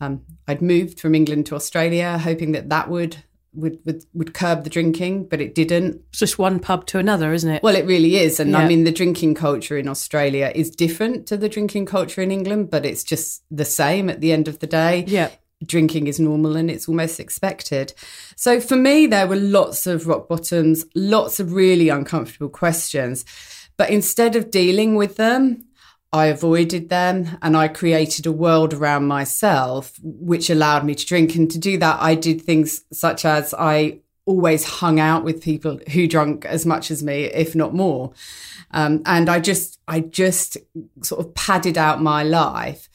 Um, 0.00 0.22
I'd 0.46 0.62
moved 0.62 1.00
from 1.00 1.14
England 1.14 1.46
to 1.46 1.56
Australia, 1.56 2.18
hoping 2.18 2.52
that 2.52 2.68
that 2.68 2.88
would 2.88 3.24
would, 3.54 3.78
would 3.84 4.04
would 4.14 4.34
curb 4.34 4.64
the 4.64 4.70
drinking, 4.70 5.26
but 5.26 5.40
it 5.40 5.54
didn't. 5.54 6.02
It's 6.10 6.20
just 6.20 6.38
one 6.38 6.60
pub 6.60 6.86
to 6.86 6.98
another, 6.98 7.32
isn't 7.32 7.50
it? 7.50 7.62
Well, 7.62 7.74
it 7.74 7.86
really 7.86 8.16
is, 8.16 8.40
and 8.40 8.52
Yeah. 8.52 8.58
I 8.58 8.68
mean 8.68 8.84
the 8.84 8.92
drinking 8.92 9.34
culture 9.34 9.76
in 9.76 9.88
Australia 9.88 10.52
is 10.54 10.70
different 10.70 11.26
to 11.28 11.36
the 11.36 11.48
drinking 11.48 11.86
culture 11.86 12.22
in 12.22 12.30
England, 12.30 12.70
but 12.70 12.86
it's 12.86 13.02
just 13.04 13.42
the 13.50 13.64
same 13.64 14.08
at 14.08 14.20
the 14.20 14.32
end 14.32 14.48
of 14.48 14.60
the 14.60 14.66
day 14.66 15.04
yeah. 15.08 15.30
drinking 15.64 16.06
is 16.06 16.20
normal 16.20 16.56
and 16.56 16.70
it's 16.70 16.88
almost 16.88 17.18
expected. 17.18 17.92
So 18.36 18.60
for 18.60 18.76
me, 18.76 19.06
there 19.06 19.26
were 19.26 19.36
lots 19.36 19.86
of 19.86 20.06
rock 20.06 20.28
bottoms, 20.28 20.84
lots 20.94 21.40
of 21.40 21.52
really 21.52 21.88
uncomfortable 21.88 22.50
questions. 22.50 23.24
But 23.78 23.90
instead 23.90 24.36
of 24.36 24.50
dealing 24.50 24.96
with 24.96 25.16
them, 25.16 25.64
I 26.12 26.26
avoided 26.26 26.88
them 26.88 27.38
and 27.42 27.56
I 27.56 27.68
created 27.68 28.26
a 28.26 28.32
world 28.32 28.74
around 28.74 29.06
myself 29.06 29.92
which 30.02 30.50
allowed 30.50 30.84
me 30.84 30.94
to 30.94 31.06
drink. 31.06 31.34
And 31.36 31.50
to 31.50 31.58
do 31.58 31.78
that, 31.78 31.98
I 32.00 32.14
did 32.14 32.42
things 32.42 32.84
such 32.92 33.24
as 33.24 33.54
I 33.54 34.00
always 34.24 34.64
hung 34.64 35.00
out 35.00 35.24
with 35.24 35.42
people 35.42 35.80
who 35.92 36.06
drank 36.06 36.44
as 36.44 36.66
much 36.66 36.90
as 36.90 37.02
me, 37.02 37.24
if 37.24 37.54
not 37.54 37.74
more. 37.74 38.12
Um, 38.72 39.02
and 39.06 39.28
I 39.30 39.40
just, 39.40 39.80
I 39.88 40.00
just 40.00 40.58
sort 41.02 41.24
of 41.24 41.34
padded 41.34 41.78
out 41.78 42.02
my 42.02 42.22
life 42.22 42.88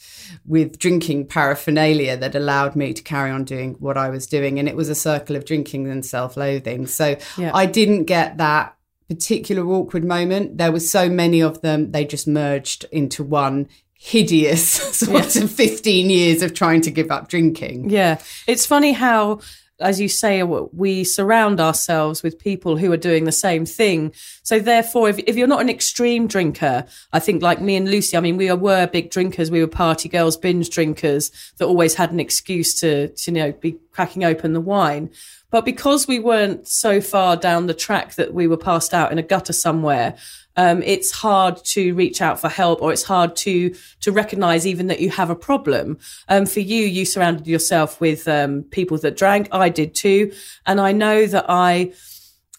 with 0.46 0.78
drinking 0.78 1.28
paraphernalia 1.28 2.18
that 2.18 2.36
allowed 2.36 2.76
me 2.76 2.94
to 2.94 3.02
carry 3.02 3.32
on 3.32 3.46
doing 3.46 3.76
what 3.80 3.98
I 3.98 4.10
was 4.10 4.28
doing. 4.28 4.60
And 4.60 4.68
it 4.68 4.76
was 4.76 4.90
a 4.90 4.96
circle 4.96 5.36
of 5.36 5.46
drinking 5.46 5.88
and 5.88 6.06
self 6.06 6.36
loathing. 6.36 6.88
So 6.88 7.16
Yeah. 7.38 7.52
I 7.54 7.68
didn't 7.68 8.04
get 8.04 8.38
that 8.38 8.76
particular 9.08 9.66
awkward 9.66 10.04
moment. 10.04 10.58
There 10.58 10.72
were 10.72 10.80
so 10.80 11.10
many 11.10 11.42
of 11.42 11.62
them, 11.62 11.92
they 11.92 12.06
just 12.06 12.28
merged 12.28 12.86
into 12.92 13.24
one 13.24 13.68
hideous 13.94 14.68
sort 14.98 15.36
of 15.36 15.50
15 15.50 16.10
years 16.10 16.42
of 16.42 16.54
trying 16.54 16.82
to 16.82 16.92
give 16.92 17.10
up 17.10 17.30
drinking. 17.30 17.90
Yeah. 17.90 18.20
It's 18.48 18.66
funny 18.66 18.92
how, 18.92 19.40
as 19.84 20.00
you 20.00 20.08
say, 20.08 20.42
we 20.44 21.04
surround 21.04 21.60
ourselves 21.60 22.24
with 22.24 22.40
people 22.40 22.78
who 22.78 22.92
are 22.92 22.98
doing 22.98 23.26
the 23.26 23.32
same 23.32 23.66
thing. 23.66 24.14
So, 24.42 24.60
therefore, 24.60 25.10
if, 25.10 25.20
if 25.20 25.36
you're 25.36 25.48
not 25.48 25.62
an 25.62 25.70
extreme 25.70 26.28
drinker, 26.28 26.86
I 27.12 27.20
think 27.20 27.44
like 27.44 27.62
me 27.62 27.76
and 27.76 27.90
Lucy, 27.90 28.18
I 28.18 28.22
mean, 28.22 28.38
we 28.38 28.52
were 28.52 28.88
big 28.88 29.12
drinkers. 29.12 29.52
We 29.52 29.62
were 29.62 29.68
party 29.68 30.10
girls, 30.10 30.38
binge 30.38 30.70
drinkers 30.70 31.32
that 31.58 31.66
always 31.66 31.96
had 31.96 32.12
an 32.12 32.20
excuse 32.20 32.80
to, 32.80 33.10
to 33.10 33.32
you 33.32 33.38
know, 33.38 33.52
be 33.52 33.78
cracking 33.92 34.24
open 34.24 34.54
the 34.54 34.62
wine. 34.62 35.10
But 35.52 35.66
because 35.66 36.08
we 36.08 36.18
weren't 36.18 36.68
so 36.68 37.00
far 37.00 37.38
down 37.38 37.68
the 37.68 37.76
track 37.76 38.16
that 38.16 38.34
we 38.34 38.48
were 38.48 38.58
passed 38.58 38.92
out 38.92 39.12
in 39.12 39.20
a 39.20 39.24
gutter 39.24 39.54
somewhere, 39.54 40.16
um, 40.56 40.82
it's 40.84 41.12
hard 41.12 41.58
to 41.66 41.94
reach 41.96 42.22
out 42.22 42.40
for 42.40 42.50
help 42.50 42.82
or 42.82 42.92
it's 42.92 43.04
hard 43.04 43.36
to 43.38 43.74
to 44.02 44.12
recognize 44.12 44.68
even 44.68 44.88
that 44.88 45.00
you 45.00 45.10
have 45.10 45.30
a 45.30 45.36
problem. 45.36 45.98
Um, 46.30 46.46
for 46.46 46.60
you 46.60 46.86
you 46.86 47.06
surrounded 47.06 47.48
yourself 47.48 48.00
with 48.00 48.28
um, 48.28 48.64
people 48.64 48.98
that 49.00 49.18
drank. 49.18 49.48
I 49.52 49.70
did 49.70 49.96
too. 49.96 50.32
And 50.66 50.80
i 50.80 50.92
know 50.92 51.26
that 51.26 51.46
i 51.50 51.92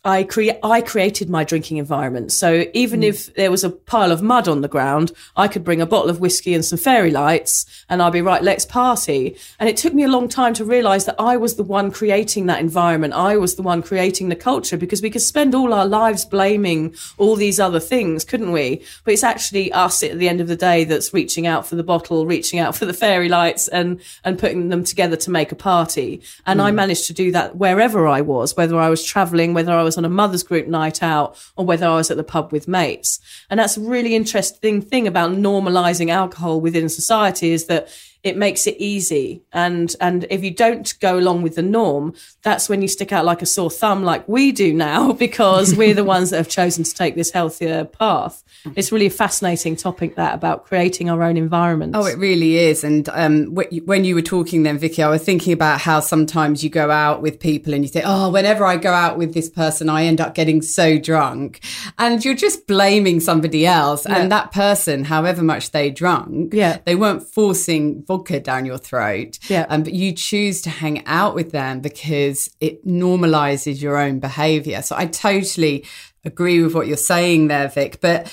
I 0.06 0.22
create 0.24 0.58
I 0.62 0.82
created 0.82 1.30
my 1.30 1.44
drinking 1.44 1.78
environment. 1.78 2.30
So 2.30 2.66
even 2.74 3.00
hmm. 3.00 3.04
if 3.04 3.34
there 3.34 3.50
was 3.50 3.64
a 3.64 3.70
pile 3.70 4.12
of 4.12 4.20
mud 4.20 4.48
on 4.48 4.60
the 4.60 4.68
ground, 4.68 5.12
I 5.34 5.48
could 5.48 5.64
bring 5.64 5.80
a 5.80 5.86
bottle 5.86 6.10
of 6.10 6.20
whiskey 6.20 6.52
and 6.52 6.64
some 6.64 6.78
fairy 6.78 7.10
lights 7.10 7.64
and 7.88 8.02
I'd 8.02 8.12
be 8.12 8.20
right, 8.20 8.42
let's 8.42 8.66
party. 8.66 9.36
And 9.58 9.68
it 9.68 9.78
took 9.78 9.94
me 9.94 10.02
a 10.02 10.08
long 10.08 10.28
time 10.28 10.52
to 10.54 10.64
realize 10.64 11.06
that 11.06 11.18
I 11.18 11.38
was 11.38 11.56
the 11.56 11.62
one 11.62 11.90
creating 11.90 12.46
that 12.46 12.60
environment. 12.60 13.14
I 13.14 13.38
was 13.38 13.54
the 13.54 13.62
one 13.62 13.82
creating 13.82 14.28
the 14.28 14.36
culture 14.36 14.76
because 14.76 15.00
we 15.00 15.08
could 15.08 15.22
spend 15.22 15.54
all 15.54 15.72
our 15.72 15.86
lives 15.86 16.26
blaming 16.26 16.94
all 17.16 17.34
these 17.34 17.58
other 17.58 17.80
things, 17.80 18.24
couldn't 18.24 18.52
we? 18.52 18.82
But 19.04 19.14
it's 19.14 19.24
actually 19.24 19.72
us 19.72 20.02
at 20.02 20.18
the 20.18 20.28
end 20.28 20.42
of 20.42 20.48
the 20.48 20.56
day 20.56 20.84
that's 20.84 21.14
reaching 21.14 21.46
out 21.46 21.66
for 21.66 21.76
the 21.76 21.82
bottle, 21.82 22.26
reaching 22.26 22.58
out 22.58 22.76
for 22.76 22.84
the 22.84 22.92
fairy 22.92 23.30
lights 23.30 23.68
and 23.68 24.00
and 24.22 24.38
putting 24.38 24.68
them 24.68 24.84
together 24.84 25.16
to 25.16 25.30
make 25.30 25.50
a 25.50 25.56
party. 25.56 26.20
And 26.44 26.60
I 26.60 26.68
hmm. 26.70 26.76
managed 26.76 27.06
to 27.06 27.14
do 27.14 27.32
that 27.32 27.56
wherever 27.56 28.06
I 28.06 28.20
was, 28.20 28.54
whether 28.54 28.78
I 28.78 28.90
was 28.90 29.02
traveling, 29.02 29.54
whether 29.54 29.72
I 29.72 29.82
was 29.82 29.93
on 29.98 30.04
a 30.04 30.08
mother's 30.08 30.42
group 30.42 30.66
night 30.66 31.02
out 31.02 31.36
or 31.56 31.64
whether 31.64 31.86
I 31.86 31.96
was 31.96 32.10
at 32.10 32.16
the 32.16 32.24
pub 32.24 32.52
with 32.52 32.68
mates. 32.68 33.20
And 33.50 33.60
that's 33.60 33.76
a 33.76 33.80
really 33.80 34.14
interesting 34.14 34.80
thing 34.80 35.06
about 35.06 35.32
normalizing 35.32 36.10
alcohol 36.10 36.60
within 36.60 36.88
society 36.88 37.52
is 37.52 37.66
that 37.66 37.88
it 38.24 38.36
makes 38.36 38.66
it 38.66 38.76
easy. 38.78 39.42
And, 39.52 39.94
and 40.00 40.26
if 40.30 40.42
you 40.42 40.50
don't 40.50 40.92
go 41.00 41.18
along 41.18 41.42
with 41.42 41.54
the 41.54 41.62
norm, 41.62 42.14
that's 42.42 42.68
when 42.68 42.82
you 42.82 42.88
stick 42.88 43.12
out 43.12 43.24
like 43.24 43.42
a 43.42 43.46
sore 43.46 43.70
thumb, 43.70 44.02
like 44.02 44.26
we 44.28 44.50
do 44.50 44.72
now, 44.74 45.12
because 45.26 45.76
we're 45.76 45.94
the 45.94 46.02
ones 46.04 46.30
that 46.30 46.38
have 46.38 46.48
chosen 46.48 46.82
to 46.84 46.92
take 46.94 47.14
this 47.14 47.30
healthier 47.30 47.84
path. 47.84 48.42
It's 48.74 48.90
really 48.90 49.06
a 49.06 49.10
fascinating 49.10 49.76
topic 49.76 50.16
that 50.16 50.34
about 50.34 50.64
creating 50.64 51.10
our 51.10 51.22
own 51.22 51.36
environment 51.36 51.94
Oh, 51.94 52.06
it 52.06 52.16
really 52.16 52.56
is. 52.56 52.82
And 52.82 53.08
um, 53.10 53.54
when 53.54 54.04
you 54.04 54.14
were 54.14 54.22
talking 54.22 54.62
then, 54.62 54.78
Vicky, 54.78 55.02
I 55.02 55.08
was 55.10 55.22
thinking 55.22 55.52
about 55.52 55.80
how 55.82 56.00
sometimes 56.00 56.64
you 56.64 56.70
go 56.70 56.90
out 56.90 57.20
with 57.20 57.38
people 57.38 57.74
and 57.74 57.84
you 57.84 57.88
think, 57.90 58.06
oh, 58.08 58.30
whenever 58.30 58.64
I 58.64 58.76
go 58.78 58.92
out 58.92 59.18
with 59.18 59.34
this 59.34 59.50
person, 59.50 59.90
I 59.90 60.04
end 60.04 60.20
up 60.20 60.34
getting 60.34 60.62
so 60.62 60.98
drunk. 60.98 61.60
And 61.98 62.24
you're 62.24 62.34
just 62.34 62.66
blaming 62.66 63.20
somebody 63.20 63.66
else. 63.66 64.06
Yeah. 64.08 64.16
And 64.16 64.32
that 64.32 64.50
person, 64.50 65.04
however 65.04 65.42
much 65.42 65.72
they 65.72 65.90
drunk, 65.90 66.54
Yeah. 66.54 66.78
they 66.86 66.94
weren't 66.94 67.22
forcing 67.22 68.00
vodka 68.16 68.40
down 68.40 68.64
your 68.64 68.78
throat. 68.78 69.38
Yeah. 69.48 69.66
Um, 69.68 69.82
but 69.82 69.92
you 69.92 70.12
choose 70.12 70.62
to 70.62 70.70
hang 70.70 71.06
out 71.06 71.34
with 71.34 71.52
them 71.52 71.80
because 71.80 72.50
it 72.60 72.86
normalizes 72.86 73.80
your 73.80 73.96
own 73.96 74.20
behavior. 74.20 74.82
So 74.82 74.96
I 74.96 75.06
totally 75.06 75.84
agree 76.24 76.62
with 76.62 76.74
what 76.74 76.86
you're 76.86 76.96
saying 76.96 77.48
there, 77.48 77.68
Vic. 77.68 78.00
But 78.00 78.32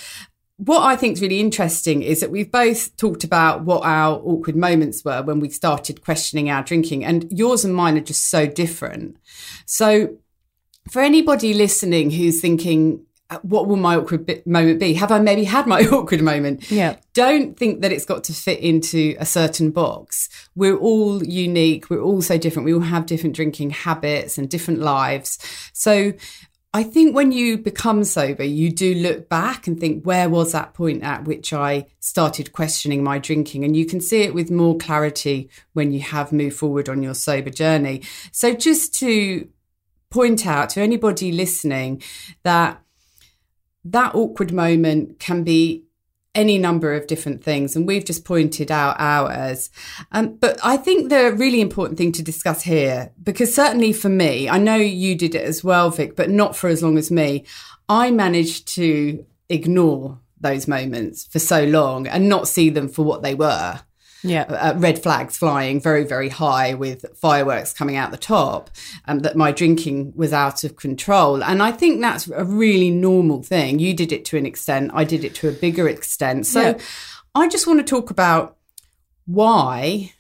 what 0.58 0.84
I 0.84 0.96
think 0.96 1.14
is 1.14 1.22
really 1.22 1.40
interesting 1.40 2.04
is 2.04 2.20
that 2.20 2.30
we've 2.30 2.52
both 2.52 2.96
talked 2.96 3.24
about 3.24 3.64
what 3.64 3.84
our 3.84 4.20
awkward 4.20 4.56
moments 4.56 5.04
were 5.04 5.24
when 5.24 5.40
we 5.40 5.50
started 5.50 6.04
questioning 6.04 6.52
our 6.52 6.62
drinking, 6.62 7.04
and 7.04 7.26
yours 7.32 7.66
and 7.66 7.76
mine 7.76 7.98
are 7.98 8.02
just 8.02 8.28
so 8.30 8.46
different. 8.46 9.18
So, 9.66 10.18
for 10.92 11.02
anybody 11.02 11.56
listening 11.56 12.12
who's 12.12 12.42
thinking, 12.42 13.02
"Uh, 13.02 13.11
Uh, 13.32 13.40
what 13.44 13.66
will 13.66 13.78
my 13.78 13.96
awkward 13.96 14.46
moment 14.46 14.78
be? 14.80 14.94
Have 14.94 15.10
I 15.10 15.20
maybe 15.20 15.46
had 15.46 15.66
my 15.66 15.82
awkward 15.92 16.22
moment? 16.22 16.70
Yeah. 16.70 16.98
Don't 17.14 17.58
think 17.58 17.82
that 17.82 17.92
it's 17.92 18.04
got 18.04 18.26
to 18.26 18.34
fit 18.34 18.60
into 18.60 19.16
a 19.20 19.26
certain 19.26 19.72
box. 19.72 20.28
We're 20.54 20.78
all 20.78 21.24
unique. 21.24 21.90
We're 21.90 22.02
all 22.02 22.22
so 22.22 22.38
different. 22.38 22.66
We 22.66 22.74
all 22.74 22.82
have 22.82 23.06
different 23.06 23.36
drinking 23.36 23.70
habits 23.70 24.38
and 24.38 24.50
different 24.50 24.82
lives. 24.82 25.40
So, 25.72 26.14
I 26.74 26.84
think 26.84 27.14
when 27.14 27.34
you 27.34 27.58
become 27.58 28.06
sober, 28.06 28.46
you 28.46 28.72
do 28.72 28.96
look 28.96 29.28
back 29.28 29.68
and 29.68 29.78
think, 29.78 30.06
where 30.06 30.30
was 30.30 30.54
that 30.54 30.74
point 30.74 31.04
at 31.04 31.26
which 31.26 31.52
I 31.52 31.88
started 32.00 32.54
questioning 32.54 33.04
my 33.04 33.20
drinking? 33.20 33.66
And 33.66 33.76
you 33.76 33.86
can 33.86 34.00
see 34.00 34.22
it 34.22 34.34
with 34.34 34.50
more 34.50 34.78
clarity 34.78 35.50
when 35.74 35.92
you 35.92 36.00
have 36.00 36.32
moved 36.32 36.56
forward 36.56 36.88
on 36.88 37.04
your 37.04 37.14
sober 37.14 37.50
journey. 37.50 38.04
So, 38.32 38.54
just 38.54 38.94
to 39.00 39.50
point 40.10 40.46
out 40.46 40.70
to 40.70 40.82
anybody 40.82 41.32
listening 41.32 42.02
that 42.44 42.82
that 43.86 44.16
awkward 44.16 44.52
moment 44.52 45.20
can 45.20 45.44
be 45.44 45.86
any 46.34 46.58
number 46.58 46.94
of 46.94 47.08
different 47.08 47.44
things, 47.44 47.76
and 47.76 47.86
we've 47.86 48.06
just 48.06 48.24
pointed 48.24 48.72
out 48.72 48.96
ours. 49.00 49.70
Um, 50.12 50.36
but 50.36 50.60
I 50.64 50.78
think 50.78 51.10
the 51.10 51.34
really 51.34 51.60
important 51.60 51.98
thing 51.98 52.14
to 52.14 52.24
discuss 52.24 52.64
here, 52.64 53.12
because 53.22 53.54
certainly 53.54 53.92
for 53.92 54.10
me, 54.10 54.48
I 54.48 54.58
know 54.58 54.76
you 54.76 55.16
did 55.16 55.36
it 55.36 55.44
as 55.44 55.64
well, 55.64 55.90
Vic, 55.90 56.16
but 56.16 56.30
not 56.30 56.56
for 56.56 56.70
as 56.70 56.82
long 56.82 56.98
as 56.98 57.12
me. 57.12 57.46
I 57.90 58.12
managed 58.12 58.68
to 58.76 59.26
ignore 59.50 60.20
those 60.40 60.68
moments 60.68 61.26
for 61.26 61.40
so 61.40 61.66
long 61.66 62.08
and 62.08 62.30
not 62.30 62.48
see 62.48 62.70
them 62.70 62.88
for 62.88 63.04
what 63.04 63.22
they 63.22 63.36
were 63.36 63.82
Yeah. 64.24 64.44
uh, 64.44 64.74
red 64.78 65.02
flags 65.02 65.38
flying 65.38 65.82
very, 65.82 66.04
very 66.04 66.30
high 66.30 66.74
with 66.74 67.06
fireworks 67.18 67.74
coming 67.74 67.96
out 67.96 68.12
the 68.12 68.18
top, 68.18 68.70
um, 69.08 69.20
that 69.20 69.36
my 69.36 69.52
drinking 69.52 70.14
was 70.16 70.32
out 70.34 70.64
of 70.64 70.76
control. 70.76 71.44
And 71.44 71.64
I 71.64 71.72
think 71.72 72.02
that's 72.02 72.28
a 72.30 72.44
really 72.46 72.92
normal 72.92 73.42
thing. 73.44 73.80
You 73.80 73.94
did 73.94 74.12
it 74.12 74.26
to 74.26 74.38
an 74.38 74.46
extent, 74.46 74.92
I 74.94 75.04
did 75.04 75.24
it 75.24 75.34
to 75.36 75.50
a 75.50 75.52
bigger 75.52 75.88
extent. 75.88 76.46
So 76.46 76.62
Yeah. 76.62 76.78
I 77.34 77.48
just 77.48 77.66
want 77.66 77.80
to 77.80 77.86
talk 77.86 78.12
about 78.12 78.58
why 79.26 80.12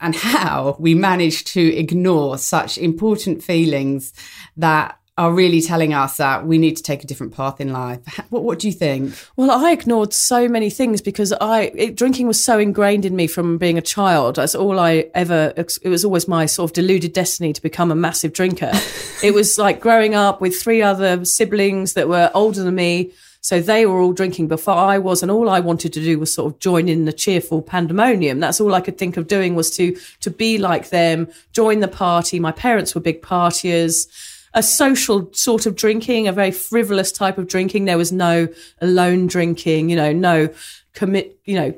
and 0.00 0.14
how 0.14 0.76
we 0.78 0.94
managed 0.94 1.48
to 1.48 1.60
ignore 1.76 2.38
such 2.38 2.78
important 2.78 3.42
feelings 3.42 4.12
that 4.56 4.96
are 5.20 5.32
really 5.34 5.60
telling 5.60 5.92
us 5.92 6.16
that 6.16 6.46
we 6.46 6.56
need 6.56 6.78
to 6.78 6.82
take 6.82 7.04
a 7.04 7.06
different 7.06 7.34
path 7.34 7.60
in 7.60 7.70
life. 7.74 8.00
What, 8.30 8.42
what 8.42 8.58
do 8.58 8.68
you 8.68 8.72
think? 8.72 9.14
Well, 9.36 9.50
I 9.50 9.72
ignored 9.72 10.14
so 10.14 10.48
many 10.48 10.70
things 10.70 11.02
because 11.02 11.30
I 11.34 11.72
it, 11.74 11.94
drinking 11.94 12.26
was 12.26 12.42
so 12.42 12.58
ingrained 12.58 13.04
in 13.04 13.14
me 13.14 13.26
from 13.26 13.58
being 13.58 13.76
a 13.76 13.82
child. 13.82 14.36
That's 14.36 14.54
all 14.54 14.80
I 14.80 15.10
ever. 15.14 15.52
It 15.58 15.88
was 15.90 16.06
always 16.06 16.26
my 16.26 16.46
sort 16.46 16.70
of 16.70 16.74
deluded 16.74 17.12
destiny 17.12 17.52
to 17.52 17.60
become 17.60 17.92
a 17.92 17.94
massive 17.94 18.32
drinker. 18.32 18.70
it 19.22 19.34
was 19.34 19.58
like 19.58 19.78
growing 19.78 20.14
up 20.14 20.40
with 20.40 20.58
three 20.58 20.80
other 20.80 21.22
siblings 21.26 21.92
that 21.92 22.08
were 22.08 22.30
older 22.32 22.62
than 22.62 22.74
me. 22.74 23.12
So 23.42 23.60
they 23.60 23.84
were 23.84 24.00
all 24.00 24.12
drinking 24.14 24.48
before 24.48 24.74
I 24.74 24.96
was, 24.96 25.22
and 25.22 25.30
all 25.30 25.50
I 25.50 25.60
wanted 25.60 25.92
to 25.94 26.00
do 26.00 26.18
was 26.18 26.32
sort 26.32 26.52
of 26.52 26.60
join 26.60 26.88
in 26.88 27.04
the 27.04 27.12
cheerful 27.12 27.60
pandemonium. 27.60 28.40
That's 28.40 28.60
all 28.60 28.74
I 28.74 28.80
could 28.80 28.96
think 28.96 29.18
of 29.18 29.26
doing 29.26 29.54
was 29.54 29.74
to 29.76 29.98
to 30.20 30.30
be 30.30 30.56
like 30.56 30.88
them, 30.88 31.28
join 31.52 31.80
the 31.80 31.88
party. 31.88 32.40
My 32.40 32.52
parents 32.52 32.94
were 32.94 33.02
big 33.02 33.20
partiers 33.20 34.06
a 34.54 34.62
social 34.62 35.32
sort 35.32 35.66
of 35.66 35.76
drinking, 35.76 36.28
a 36.28 36.32
very 36.32 36.50
frivolous 36.50 37.12
type 37.12 37.38
of 37.38 37.46
drinking. 37.46 37.84
There 37.84 37.98
was 37.98 38.12
no 38.12 38.48
alone 38.80 39.26
drinking, 39.26 39.90
you 39.90 39.96
know, 39.96 40.12
no 40.12 40.48
commit, 40.92 41.38
you 41.44 41.54
know, 41.54 41.74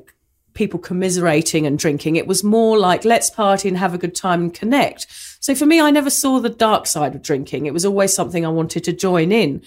people 0.54 0.78
commiserating 0.78 1.66
and 1.66 1.78
drinking. 1.78 2.16
It 2.16 2.26
was 2.26 2.44
more 2.44 2.78
like 2.78 3.04
let's 3.04 3.30
party 3.30 3.68
and 3.68 3.76
have 3.78 3.94
a 3.94 3.98
good 3.98 4.14
time 4.14 4.42
and 4.42 4.54
connect. 4.54 5.06
So 5.40 5.54
for 5.54 5.66
me, 5.66 5.80
I 5.80 5.90
never 5.90 6.10
saw 6.10 6.40
the 6.40 6.48
dark 6.48 6.86
side 6.86 7.14
of 7.14 7.22
drinking. 7.22 7.66
It 7.66 7.72
was 7.72 7.84
always 7.84 8.12
something 8.12 8.44
I 8.44 8.50
wanted 8.50 8.84
to 8.84 8.92
join 8.92 9.32
in. 9.32 9.62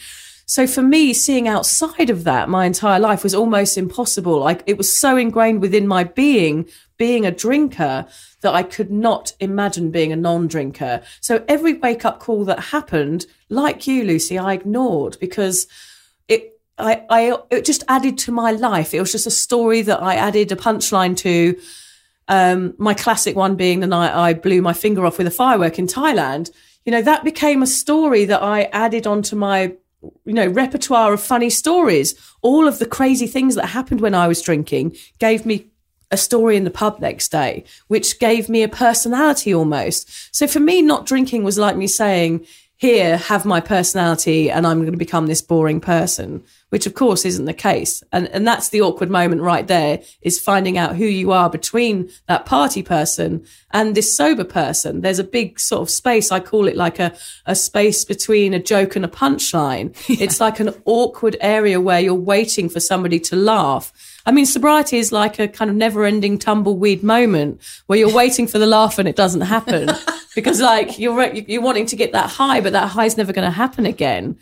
So 0.48 0.68
for 0.68 0.84
me, 0.84 1.14
seeing 1.14 1.48
outside 1.48 2.10
of 2.12 2.24
that 2.26 2.50
my 2.50 2.66
entire 2.66 3.00
life 3.00 3.24
was 3.24 3.34
almost 3.34 3.78
impossible. 3.78 4.40
Like 4.40 4.64
it 4.68 4.78
was 4.78 4.96
so 4.96 5.18
ingrained 5.18 5.62
within 5.62 5.88
my 5.88 6.04
being, 6.04 6.70
being 6.98 7.26
a 7.26 7.32
drinker, 7.32 8.06
that 8.42 8.54
I 8.54 8.64
could 8.64 8.92
not 8.92 9.34
imagine 9.40 9.92
being 9.92 10.12
a 10.12 10.16
non 10.16 10.48
drinker. 10.48 11.02
So 11.22 11.44
every 11.48 11.74
wake 11.74 12.06
up 12.06 12.20
call 12.20 12.46
that 12.46 12.60
happened, 12.60 13.26
like 13.50 13.88
you, 13.88 14.04
Lucy, 14.04 14.38
I 14.38 14.54
ignored 14.54 15.18
because 15.20 15.68
it, 16.28 16.60
I, 16.78 17.06
I, 17.10 17.38
it 17.50 17.66
just 17.66 17.84
added 17.88 18.18
to 18.20 18.32
my 18.32 18.52
life. 18.52 18.94
It 18.94 19.00
was 19.00 19.12
just 19.12 19.28
a 19.28 19.32
story 19.32 19.82
that 19.84 20.02
I 20.02 20.16
added 20.16 20.52
a 20.52 20.56
punchline 20.56 21.18
to. 21.18 21.60
Um, 22.28 22.74
my 22.80 22.96
classic 22.96 23.36
one 23.36 23.56
being 23.56 23.82
the 23.82 23.88
night 23.88 24.12
I 24.12 24.34
blew 24.34 24.60
my 24.60 24.74
finger 24.74 25.06
off 25.06 25.20
with 25.20 25.28
a 25.28 25.32
firework 25.32 25.78
in 25.78 25.86
Thailand. 25.86 26.50
You 26.84 26.92
know, 26.92 27.04
that 27.04 27.24
became 27.24 27.62
a 27.62 27.68
story 27.68 28.26
that 28.26 28.42
I 28.42 28.64
added 28.64 29.06
onto 29.06 29.36
my 29.36 29.76
you 30.26 30.34
know, 30.34 30.48
repertoire 30.48 31.14
of 31.14 31.22
funny 31.22 31.50
stories. 31.50 32.16
All 32.42 32.68
of 32.68 32.80
the 32.80 32.86
crazy 32.86 33.28
things 33.28 33.56
that 33.56 33.68
happened 33.68 34.02
when 34.02 34.16
I 34.16 34.28
was 34.28 34.42
drinking 34.42 34.96
gave 35.20 35.46
me 35.46 35.72
a 36.16 36.18
story 36.18 36.56
in 36.58 36.64
the 36.64 36.72
pub 36.72 37.00
next 37.00 37.32
day, 37.32 37.64
which 37.88 38.20
gave 38.20 38.50
me 38.50 38.64
a 38.64 38.70
personality 38.70 39.54
almost. 39.54 40.10
So 40.36 40.48
for 40.48 40.60
me, 40.60 40.82
not 40.82 41.06
drinking 41.06 41.44
was 41.44 41.58
like 41.58 41.76
me 41.76 41.88
saying, 41.88 42.46
here, 42.78 43.16
have 43.18 43.46
my 43.46 43.62
personality 43.62 44.52
and 44.52 44.68
I'm 44.68 44.80
going 44.82 44.92
to 44.92 44.98
become 44.98 45.28
this 45.28 45.42
boring 45.42 45.80
person, 45.80 46.44
which 46.70 46.86
of 46.86 46.94
course 46.94 47.24
isn't 47.24 47.46
the 47.46 47.54
case. 47.54 48.04
And, 48.12 48.28
and 48.30 48.46
that's 48.46 48.70
the 48.70 48.82
awkward 48.82 49.10
moment 49.10 49.42
right 49.42 49.66
there 49.66 50.02
is 50.22 50.40
finding 50.40 50.78
out 50.78 50.98
who 50.98 51.06
you 51.06 51.32
are 51.32 51.50
between 51.50 52.10
that 52.28 52.46
party 52.46 52.84
person 52.84 53.46
and 53.72 53.96
this 53.96 54.16
sober 54.16 54.44
person. 54.44 55.02
There's 55.02 55.20
a 55.20 55.24
big 55.24 55.58
sort 55.58 55.84
of 55.84 55.90
space. 55.90 56.32
I 56.34 56.42
call 56.42 56.68
it 56.68 56.76
like 56.76 57.00
a, 57.00 57.16
a 57.46 57.56
space 57.56 58.04
between 58.04 58.54
a 58.54 58.60
joke 58.60 58.96
and 58.96 59.06
a 59.06 59.10
punchline. 59.10 59.96
Yeah. 60.16 60.26
It's 60.26 60.40
like 60.40 60.60
an 60.60 60.74
awkward 60.86 61.36
area 61.42 61.82
where 61.82 62.00
you're 62.00 62.14
waiting 62.14 62.70
for 62.70 62.80
somebody 62.80 63.20
to 63.22 63.36
laugh. 63.36 63.92
I 64.26 64.32
mean, 64.32 64.46
sobriety 64.46 64.98
is 64.98 65.12
like 65.12 65.40
a 65.40 65.48
kind 65.48 65.70
of 65.70 65.78
never 65.78 66.04
ending 66.04 66.40
tumbleweed 66.40 67.04
moment 67.04 67.62
where 67.86 68.00
you're 68.00 68.14
waiting 68.14 68.48
for 68.48 68.58
the 68.58 68.66
laugh 68.66 68.98
and 68.98 69.08
it 69.08 69.16
doesn't 69.16 69.42
happen 69.42 69.90
because 70.36 70.60
like 70.60 70.98
you're, 70.98 71.34
you're 71.34 71.62
wanting 71.62 71.86
to 71.88 71.96
get 71.96 72.12
that 72.14 72.30
high, 72.30 72.60
but 72.62 72.74
that 72.74 72.90
high 72.90 73.06
is 73.06 73.18
never 73.18 73.34
going 73.34 73.46
to 73.46 73.52
happen 73.52 73.86
again. 73.86 74.38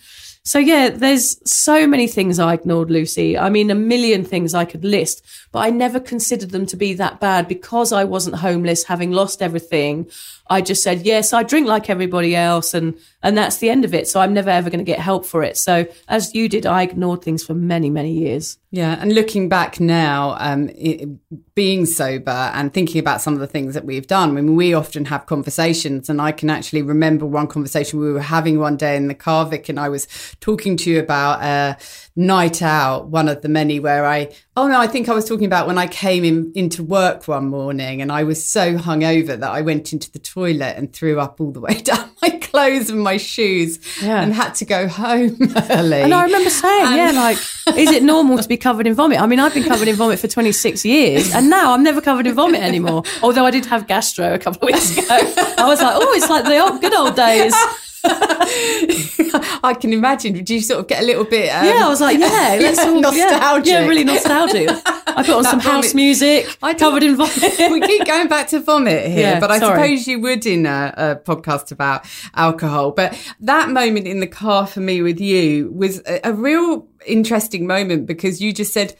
So 0.46 0.60
yeah, 0.60 0.90
there's 0.90 1.38
so 1.50 1.88
many 1.88 2.08
things 2.08 2.38
I 2.38 2.54
ignored, 2.54 2.92
Lucy. 2.92 3.38
I 3.38 3.50
mean, 3.50 3.72
a 3.72 3.76
million 3.76 4.26
things 4.26 4.54
I 4.54 4.66
could 4.66 4.84
list, 4.84 5.26
but 5.54 5.60
I 5.60 5.70
never 5.70 6.00
considered 6.00 6.50
them 6.50 6.66
to 6.66 6.76
be 6.76 6.96
that 6.96 7.20
bad 7.20 7.48
because 7.48 7.94
I 7.94 8.04
wasn't 8.04 8.38
homeless, 8.38 8.84
having 8.84 9.12
lost 9.12 9.42
everything. 9.42 10.10
I 10.50 10.62
just 10.62 10.84
said, 10.84 11.06
yes, 11.06 11.32
I 11.32 11.44
drink 11.44 11.68
like 11.68 11.92
everybody 11.92 12.36
else. 12.36 12.74
And, 12.74 12.98
and 13.22 13.38
that's 13.38 13.58
the 13.58 13.70
end 13.70 13.86
of 13.86 13.94
it. 13.94 14.08
So 14.08 14.20
I'm 14.20 14.34
never 14.34 14.50
ever 14.50 14.72
going 14.72 14.80
to 14.80 14.84
get 14.84 15.00
help 15.00 15.26
for 15.26 15.44
it. 15.44 15.56
So 15.56 15.88
as 16.08 16.34
you 16.34 16.50
did, 16.50 16.66
I 16.66 16.82
ignored 16.82 17.22
things 17.22 17.46
for 17.46 17.54
many, 17.54 17.92
many 17.92 18.12
years. 18.12 18.58
Yeah. 18.72 18.98
And 19.00 19.14
looking 19.14 19.48
back 19.48 19.80
now, 19.80 20.36
um, 20.40 20.70
it, 20.70 21.08
being 21.54 21.86
sober 21.86 22.32
and 22.32 22.74
thinking 22.74 23.00
about 23.00 23.22
some 23.22 23.36
of 23.36 23.40
the 23.40 23.46
things 23.46 23.76
that 23.76 23.86
we've 23.86 24.08
done, 24.08 24.30
I 24.30 24.34
mean, 24.34 24.56
we 24.56 24.74
often 24.74 25.06
have 25.06 25.28
conversations 25.28 26.10
and 26.10 26.20
I 26.20 26.32
can 26.32 26.50
actually 26.50 26.82
remember 26.82 27.28
one 27.28 27.46
conversation 27.46 28.00
we 28.00 28.12
were 28.12 28.20
having 28.20 28.60
one 28.60 28.76
day 28.76 28.96
in 28.96 29.08
the 29.08 29.14
car, 29.14 29.46
Vic, 29.46 29.70
and 29.70 29.80
I 29.80 29.90
was 29.90 30.08
talking 30.40 30.78
to 30.78 30.90
you 30.90 31.00
about 31.00 31.44
a 31.44 31.78
night 32.16 32.62
out, 32.62 33.08
one 33.08 33.28
of 33.28 33.42
the 33.42 33.50
many 33.50 33.80
where 33.80 34.06
I, 34.06 34.34
oh 34.56 34.68
no, 34.68 34.80
I 34.80 34.88
think 34.88 35.10
I 35.10 35.14
was 35.14 35.28
talking 35.28 35.46
about 35.46 35.66
when 35.66 35.78
I 35.78 35.88
came 35.88 36.24
in, 36.24 36.52
into 36.54 36.84
work 36.84 37.28
one 37.28 37.48
morning 37.48 38.02
and 38.02 38.12
I 38.12 38.24
was 38.24 38.48
so 38.48 38.78
hungover 38.78 39.40
that 39.40 39.50
I 39.50 39.62
went 39.62 39.94
into 39.94 40.12
the 40.12 40.20
toilet 40.20 40.76
and 40.78 40.94
threw 40.94 41.20
up 41.20 41.42
all 41.42 41.52
the 41.52 41.60
way 41.60 41.74
down 41.84 42.12
my 42.22 42.30
clothes 42.30 42.90
and 42.90 43.02
my 43.02 43.18
shoes 43.18 43.80
yeah. 44.02 44.22
and 44.22 44.34
had 44.34 44.54
to 44.56 44.66
go 44.66 44.88
home 44.88 45.38
early. 45.72 46.02
And 46.02 46.14
I 46.14 46.26
remember 46.26 46.52
saying, 46.52 46.86
and, 46.86 46.96
yeah, 46.96 47.12
like, 47.20 47.38
is 47.78 47.90
it 47.90 48.04
normal 48.04 48.38
to 48.38 48.48
be 48.48 48.58
covered 48.58 48.86
in 48.86 48.94
vomit? 48.94 49.20
I 49.20 49.26
mean, 49.26 49.40
I've 49.40 49.54
been 49.54 49.64
covered 49.64 49.88
in 49.88 49.96
vomit 49.96 50.20
for 50.20 50.28
26 50.28 50.86
years 50.86 51.34
and 51.34 51.50
now 51.50 51.74
I'm 51.74 51.84
never 51.84 52.00
covered 52.00 52.28
in 52.28 52.36
vomit 52.36 52.62
anymore. 52.62 53.04
Although 53.24 53.46
I 53.46 53.52
did 53.52 53.66
have 53.66 53.88
gastro 53.88 54.36
a 54.36 54.40
couple 54.40 54.68
of 54.68 54.74
weeks 54.74 54.96
ago. 54.96 55.06
I 55.10 55.66
was 55.68 55.82
like, 55.82 55.96
oh, 55.96 56.14
it's 56.14 56.30
like 56.30 56.46
the 56.46 56.60
old, 56.60 56.80
good 56.80 56.94
old 56.94 57.16
days. 57.16 57.56
I 59.64 59.76
can 59.80 59.94
imagine. 59.94 60.34
Did 60.34 60.50
you 60.50 60.60
sort 60.60 60.82
of 60.82 60.88
get 60.88 61.02
a 61.02 61.06
little 61.06 61.24
bit? 61.24 61.50
Um, 61.50 61.66
yeah, 61.66 61.86
I 61.86 61.90
was 61.90 62.02
like, 62.02 62.20
yeah, 62.20 62.28
let's 62.60 62.78
yeah, 62.78 62.90
all, 62.90 63.00
nostalgic. 63.00 63.66
Yeah, 63.72 63.80
yeah, 63.80 63.88
really 63.88 64.04
nostalgic. 64.04 64.70
I 64.86 65.24
put 65.26 65.30
on 65.30 65.44
some 65.46 65.62
vomit. 65.62 65.86
house 65.86 65.94
music. 65.94 66.58
I 66.62 66.74
covered 66.74 67.04
in 67.04 67.16
vomit. 67.16 67.42
we 67.72 67.80
keep 67.82 68.06
going 68.06 68.28
back 68.28 68.48
to 68.50 68.60
vomit 68.60 69.08
here, 69.08 69.34
yeah, 69.34 69.40
but 69.40 69.52
I 69.52 69.60
sorry. 69.60 69.82
suppose 69.82 70.08
you 70.08 70.20
would 70.20 70.46
in 70.46 70.66
a, 70.66 70.94
a, 70.98 71.16
podcast 71.16 71.72
about 71.72 72.06
alcohol. 72.36 72.92
But 72.92 73.18
that 73.40 73.70
moment 73.70 74.06
in 74.06 74.20
the 74.20 74.28
car 74.28 74.68
for 74.68 74.82
me 74.82 75.02
with 75.02 75.22
you 75.22 75.72
was 75.72 76.00
a, 76.06 76.20
a 76.26 76.34
real 76.34 76.88
interesting 77.06 77.66
moment 77.68 78.06
because 78.06 78.42
you 78.42 78.54
just 78.54 78.74
said. 78.74 78.96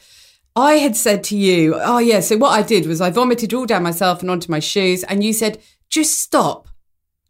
I 0.56 0.74
had 0.74 0.94
said 0.94 1.24
to 1.24 1.36
you, 1.36 1.74
oh 1.74 1.98
yeah, 1.98 2.20
so 2.20 2.36
what 2.36 2.50
I 2.50 2.62
did 2.62 2.86
was 2.86 3.00
I 3.00 3.10
vomited 3.10 3.52
all 3.52 3.66
down 3.66 3.82
myself 3.82 4.20
and 4.20 4.30
onto 4.30 4.52
my 4.52 4.60
shoes. 4.60 5.02
And 5.02 5.24
you 5.24 5.32
said, 5.32 5.60
just 5.90 6.20
stop. 6.20 6.68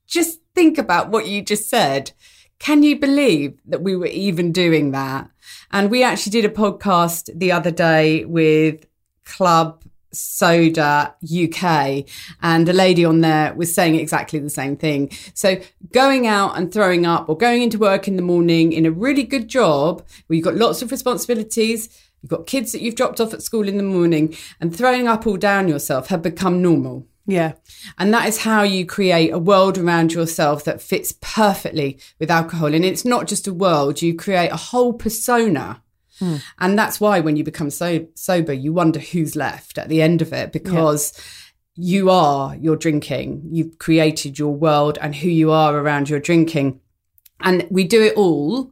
Just 0.07 0.41
think 0.55 0.79
about 0.79 1.11
what 1.11 1.27
you 1.27 1.43
just 1.43 1.69
said. 1.69 2.13
Can 2.59 2.83
you 2.83 2.99
believe 2.99 3.61
that 3.67 3.83
we 3.83 3.97
were 3.97 4.07
even 4.07 4.53
doing 4.53 4.93
that? 4.93 5.29
And 5.73 5.91
we 5.91 6.03
actually 6.03 6.31
did 6.31 6.45
a 6.45 6.55
podcast 6.55 7.31
the 7.39 7.53
other 7.53 7.71
day 7.71 8.25
with 8.25 8.87
Club 9.25 9.83
Soda 10.13 11.15
UK, 11.25 12.05
and 12.41 12.69
a 12.69 12.73
lady 12.73 13.05
on 13.05 13.21
there 13.21 13.53
was 13.55 13.75
saying 13.75 13.97
exactly 13.97 14.39
the 14.39 14.49
same 14.49 14.77
thing. 14.77 15.11
So, 15.35 15.61
going 15.93 16.29
out 16.29 16.57
and 16.57 16.73
throwing 16.73 17.05
up 17.05 17.29
or 17.29 17.37
going 17.37 17.63
into 17.63 17.79
work 17.79 18.07
in 18.07 18.15
the 18.15 18.23
morning 18.23 18.73
in 18.73 18.87
a 18.87 18.93
really 18.93 19.25
good 19.25 19.49
job 19.49 20.07
where 20.27 20.37
you've 20.37 20.45
got 20.45 20.55
lots 20.55 20.83
of 20.83 20.93
responsibilities, 20.93 21.89
you've 22.23 22.31
got 22.31 22.47
kids 22.47 22.71
that 22.71 22.81
you've 22.81 22.95
dropped 22.95 23.21
off 23.21 23.35
at 23.35 23.43
school 23.43 23.67
in 23.67 23.77
the 23.77 23.83
morning, 23.83 24.37
and 24.61 24.75
throwing 24.75 25.09
up 25.09 25.27
all 25.27 25.37
down 25.37 25.67
yourself 25.67 26.07
had 26.07 26.23
become 26.23 26.63
normal. 26.63 27.09
Yeah. 27.27 27.55
And 27.99 28.13
that 28.13 28.29
is 28.29 28.39
how 28.39 28.63
you 28.63 28.85
create 28.85 29.31
a 29.31 29.39
world 29.39 29.79
around 29.79 30.13
yourself 30.13 30.65
that 30.65 30.83
fits 30.83 31.15
perfectly 31.21 31.99
with 32.19 32.31
alcohol. 32.31 32.75
And 32.75 32.85
it's 32.85 33.05
not 33.05 33.27
just 33.27 33.47
a 33.47 33.55
world, 33.55 34.03
you 34.03 34.15
create 34.15 34.51
a 34.51 34.57
whole 34.57 34.93
persona. 34.93 35.83
Hmm. 36.19 36.37
And 36.59 36.79
that's 36.79 37.01
why 37.01 37.21
when 37.21 37.37
you 37.37 37.45
become 37.45 37.71
so 37.71 38.07
sober, 38.15 38.53
you 38.53 38.73
wonder 38.73 39.01
who's 39.01 39.37
left 39.37 39.79
at 39.79 39.89
the 39.89 40.03
end 40.03 40.23
of 40.23 40.33
it 40.33 40.53
because 40.53 41.13
yeah. 41.77 41.87
you 41.97 42.11
are 42.11 42.57
your 42.57 42.77
drinking. 42.77 43.43
You've 43.51 43.79
created 43.79 44.39
your 44.39 44.55
world 44.55 44.99
and 45.01 45.15
who 45.15 45.29
you 45.29 45.51
are 45.51 45.77
around 45.77 46.09
your 46.09 46.21
drinking. 46.21 46.81
And 47.41 47.67
we 47.71 47.85
do 47.85 48.03
it 48.03 48.17
all 48.17 48.71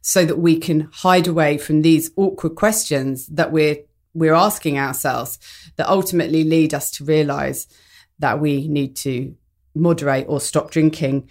so 0.00 0.24
that 0.24 0.38
we 0.38 0.58
can 0.58 0.88
hide 0.92 1.26
away 1.26 1.58
from 1.58 1.82
these 1.82 2.10
awkward 2.16 2.56
questions 2.56 3.26
that 3.28 3.52
we're 3.52 3.78
we're 4.14 4.34
asking 4.34 4.78
ourselves 4.78 5.38
that 5.76 5.88
ultimately 5.88 6.44
lead 6.44 6.72
us 6.72 6.90
to 6.92 7.04
realize 7.04 7.66
that 8.20 8.40
we 8.40 8.68
need 8.68 8.96
to 8.96 9.34
moderate 9.74 10.26
or 10.28 10.40
stop 10.40 10.70
drinking. 10.70 11.28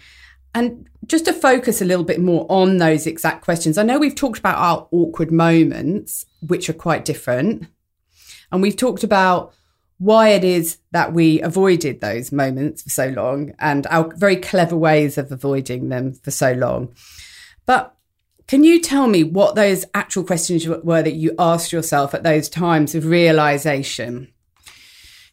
And 0.54 0.88
just 1.06 1.24
to 1.24 1.32
focus 1.32 1.82
a 1.82 1.84
little 1.84 2.04
bit 2.04 2.20
more 2.20 2.46
on 2.48 2.76
those 2.76 3.06
exact 3.06 3.44
questions, 3.44 3.76
I 3.76 3.82
know 3.82 3.98
we've 3.98 4.14
talked 4.14 4.38
about 4.38 4.58
our 4.58 4.86
awkward 4.92 5.32
moments, 5.32 6.26
which 6.46 6.68
are 6.68 6.74
quite 6.74 7.04
different. 7.04 7.66
And 8.52 8.62
we've 8.62 8.76
talked 8.76 9.02
about 9.02 9.54
why 9.98 10.28
it 10.28 10.44
is 10.44 10.78
that 10.92 11.12
we 11.12 11.40
avoided 11.40 12.00
those 12.00 12.30
moments 12.30 12.82
for 12.82 12.90
so 12.90 13.08
long 13.08 13.54
and 13.58 13.86
our 13.88 14.12
very 14.16 14.36
clever 14.36 14.76
ways 14.76 15.18
of 15.18 15.32
avoiding 15.32 15.88
them 15.88 16.12
for 16.12 16.30
so 16.30 16.52
long. 16.52 16.94
But 17.66 17.93
can 18.46 18.64
you 18.64 18.80
tell 18.80 19.06
me 19.06 19.24
what 19.24 19.54
those 19.54 19.84
actual 19.94 20.24
questions 20.24 20.66
were 20.66 21.02
that 21.02 21.14
you 21.14 21.34
asked 21.38 21.72
yourself 21.72 22.14
at 22.14 22.22
those 22.22 22.48
times 22.48 22.94
of 22.94 23.06
realization? 23.06 24.32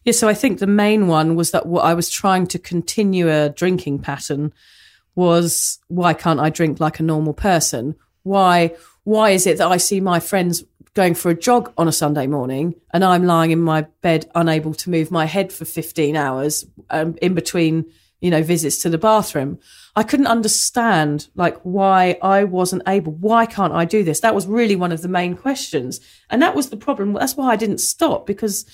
Yeah, 0.04 0.12
so 0.12 0.28
I 0.28 0.34
think 0.34 0.58
the 0.58 0.66
main 0.66 1.06
one 1.06 1.36
was 1.36 1.50
that 1.52 1.66
what 1.66 1.84
I 1.84 1.94
was 1.94 2.10
trying 2.10 2.46
to 2.48 2.58
continue 2.58 3.30
a 3.30 3.50
drinking 3.50 4.00
pattern 4.00 4.52
was 5.14 5.78
why 5.88 6.14
can't 6.14 6.40
I 6.40 6.50
drink 6.50 6.80
like 6.80 6.98
a 6.98 7.04
normal 7.04 7.34
person? 7.34 7.94
Why 8.22 8.74
why 9.04 9.30
is 9.30 9.46
it 9.46 9.58
that 9.58 9.68
I 9.68 9.76
see 9.76 10.00
my 10.00 10.20
friends 10.20 10.64
going 10.94 11.14
for 11.14 11.30
a 11.30 11.38
jog 11.38 11.72
on 11.76 11.88
a 11.88 11.92
Sunday 11.92 12.26
morning 12.26 12.74
and 12.92 13.04
I'm 13.04 13.24
lying 13.24 13.50
in 13.50 13.60
my 13.60 13.82
bed 14.02 14.30
unable 14.34 14.74
to 14.74 14.90
move 14.90 15.10
my 15.10 15.24
head 15.24 15.52
for 15.52 15.64
15 15.64 16.16
hours 16.16 16.66
um, 16.90 17.16
in 17.22 17.34
between 17.34 17.90
you 18.22 18.30
know 18.30 18.42
visits 18.42 18.78
to 18.78 18.88
the 18.88 18.96
bathroom. 18.96 19.58
I 19.94 20.04
couldn't 20.04 20.28
understand 20.28 21.28
like 21.34 21.58
why 21.62 22.16
I 22.22 22.44
wasn't 22.44 22.84
able 22.86 23.12
why 23.12 23.44
can't 23.44 23.74
I 23.74 23.84
do 23.84 24.02
this? 24.02 24.20
That 24.20 24.34
was 24.34 24.46
really 24.46 24.76
one 24.76 24.92
of 24.92 25.02
the 25.02 25.08
main 25.08 25.36
questions. 25.36 26.00
And 26.30 26.40
that 26.40 26.54
was 26.54 26.70
the 26.70 26.76
problem. 26.78 27.12
That's 27.12 27.36
why 27.36 27.50
I 27.50 27.56
didn't 27.56 27.78
stop 27.78 28.26
because 28.26 28.64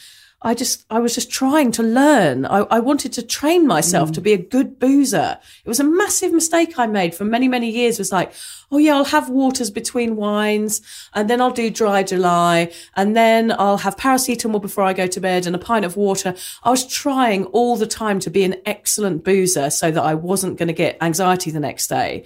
I 0.40 0.54
just, 0.54 0.86
I 0.88 1.00
was 1.00 1.16
just 1.16 1.32
trying 1.32 1.72
to 1.72 1.82
learn. 1.82 2.46
I, 2.46 2.58
I 2.70 2.78
wanted 2.78 3.12
to 3.14 3.22
train 3.22 3.66
myself 3.66 4.10
mm. 4.10 4.14
to 4.14 4.20
be 4.20 4.32
a 4.32 4.38
good 4.38 4.78
boozer. 4.78 5.38
It 5.64 5.68
was 5.68 5.80
a 5.80 5.84
massive 5.84 6.32
mistake 6.32 6.78
I 6.78 6.86
made 6.86 7.12
for 7.14 7.24
many, 7.24 7.48
many 7.48 7.68
years. 7.68 7.96
It 7.96 8.02
was 8.02 8.12
like, 8.12 8.32
oh 8.70 8.78
yeah, 8.78 8.94
I'll 8.94 9.04
have 9.04 9.28
waters 9.28 9.70
between 9.70 10.14
wines 10.14 10.80
and 11.12 11.28
then 11.28 11.40
I'll 11.40 11.50
do 11.50 11.70
dry 11.70 12.04
July 12.04 12.72
and 12.94 13.16
then 13.16 13.50
I'll 13.58 13.78
have 13.78 13.96
paracetamol 13.96 14.62
before 14.62 14.84
I 14.84 14.92
go 14.92 15.08
to 15.08 15.20
bed 15.20 15.44
and 15.44 15.56
a 15.56 15.58
pint 15.58 15.84
of 15.84 15.96
water. 15.96 16.36
I 16.62 16.70
was 16.70 16.86
trying 16.86 17.46
all 17.46 17.76
the 17.76 17.86
time 17.86 18.20
to 18.20 18.30
be 18.30 18.44
an 18.44 18.56
excellent 18.64 19.24
boozer 19.24 19.70
so 19.70 19.90
that 19.90 20.02
I 20.02 20.14
wasn't 20.14 20.56
going 20.56 20.68
to 20.68 20.72
get 20.72 20.98
anxiety 21.02 21.50
the 21.50 21.58
next 21.58 21.88
day. 21.88 22.24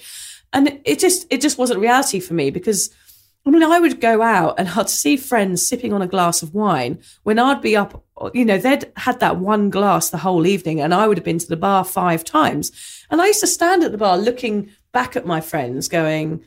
And 0.52 0.80
it 0.84 0.98
just, 0.98 1.26
it 1.30 1.40
just 1.40 1.56
wasn't 1.56 1.80
reality 1.80 2.20
for 2.20 2.34
me 2.34 2.50
because 2.50 2.90
I 3.44 3.50
mean, 3.50 3.64
I 3.64 3.80
would 3.80 4.00
go 4.00 4.22
out 4.22 4.54
and 4.58 4.68
I'd 4.68 4.88
see 4.88 5.16
friends 5.16 5.66
sipping 5.66 5.92
on 5.92 6.00
a 6.00 6.06
glass 6.06 6.42
of 6.42 6.54
wine 6.54 7.00
when 7.24 7.40
I'd 7.40 7.60
be 7.60 7.76
up, 7.76 8.04
you 8.32 8.44
know, 8.44 8.56
they'd 8.56 8.90
had 8.96 9.18
that 9.18 9.38
one 9.38 9.68
glass 9.68 10.10
the 10.10 10.18
whole 10.18 10.46
evening 10.46 10.80
and 10.80 10.94
I 10.94 11.08
would 11.08 11.18
have 11.18 11.24
been 11.24 11.38
to 11.38 11.48
the 11.48 11.56
bar 11.56 11.84
five 11.84 12.24
times. 12.24 12.70
And 13.10 13.20
I 13.20 13.26
used 13.26 13.40
to 13.40 13.48
stand 13.48 13.82
at 13.82 13.90
the 13.90 13.98
bar 13.98 14.16
looking 14.16 14.70
back 14.92 15.16
at 15.16 15.26
my 15.26 15.40
friends 15.40 15.88
going, 15.88 16.44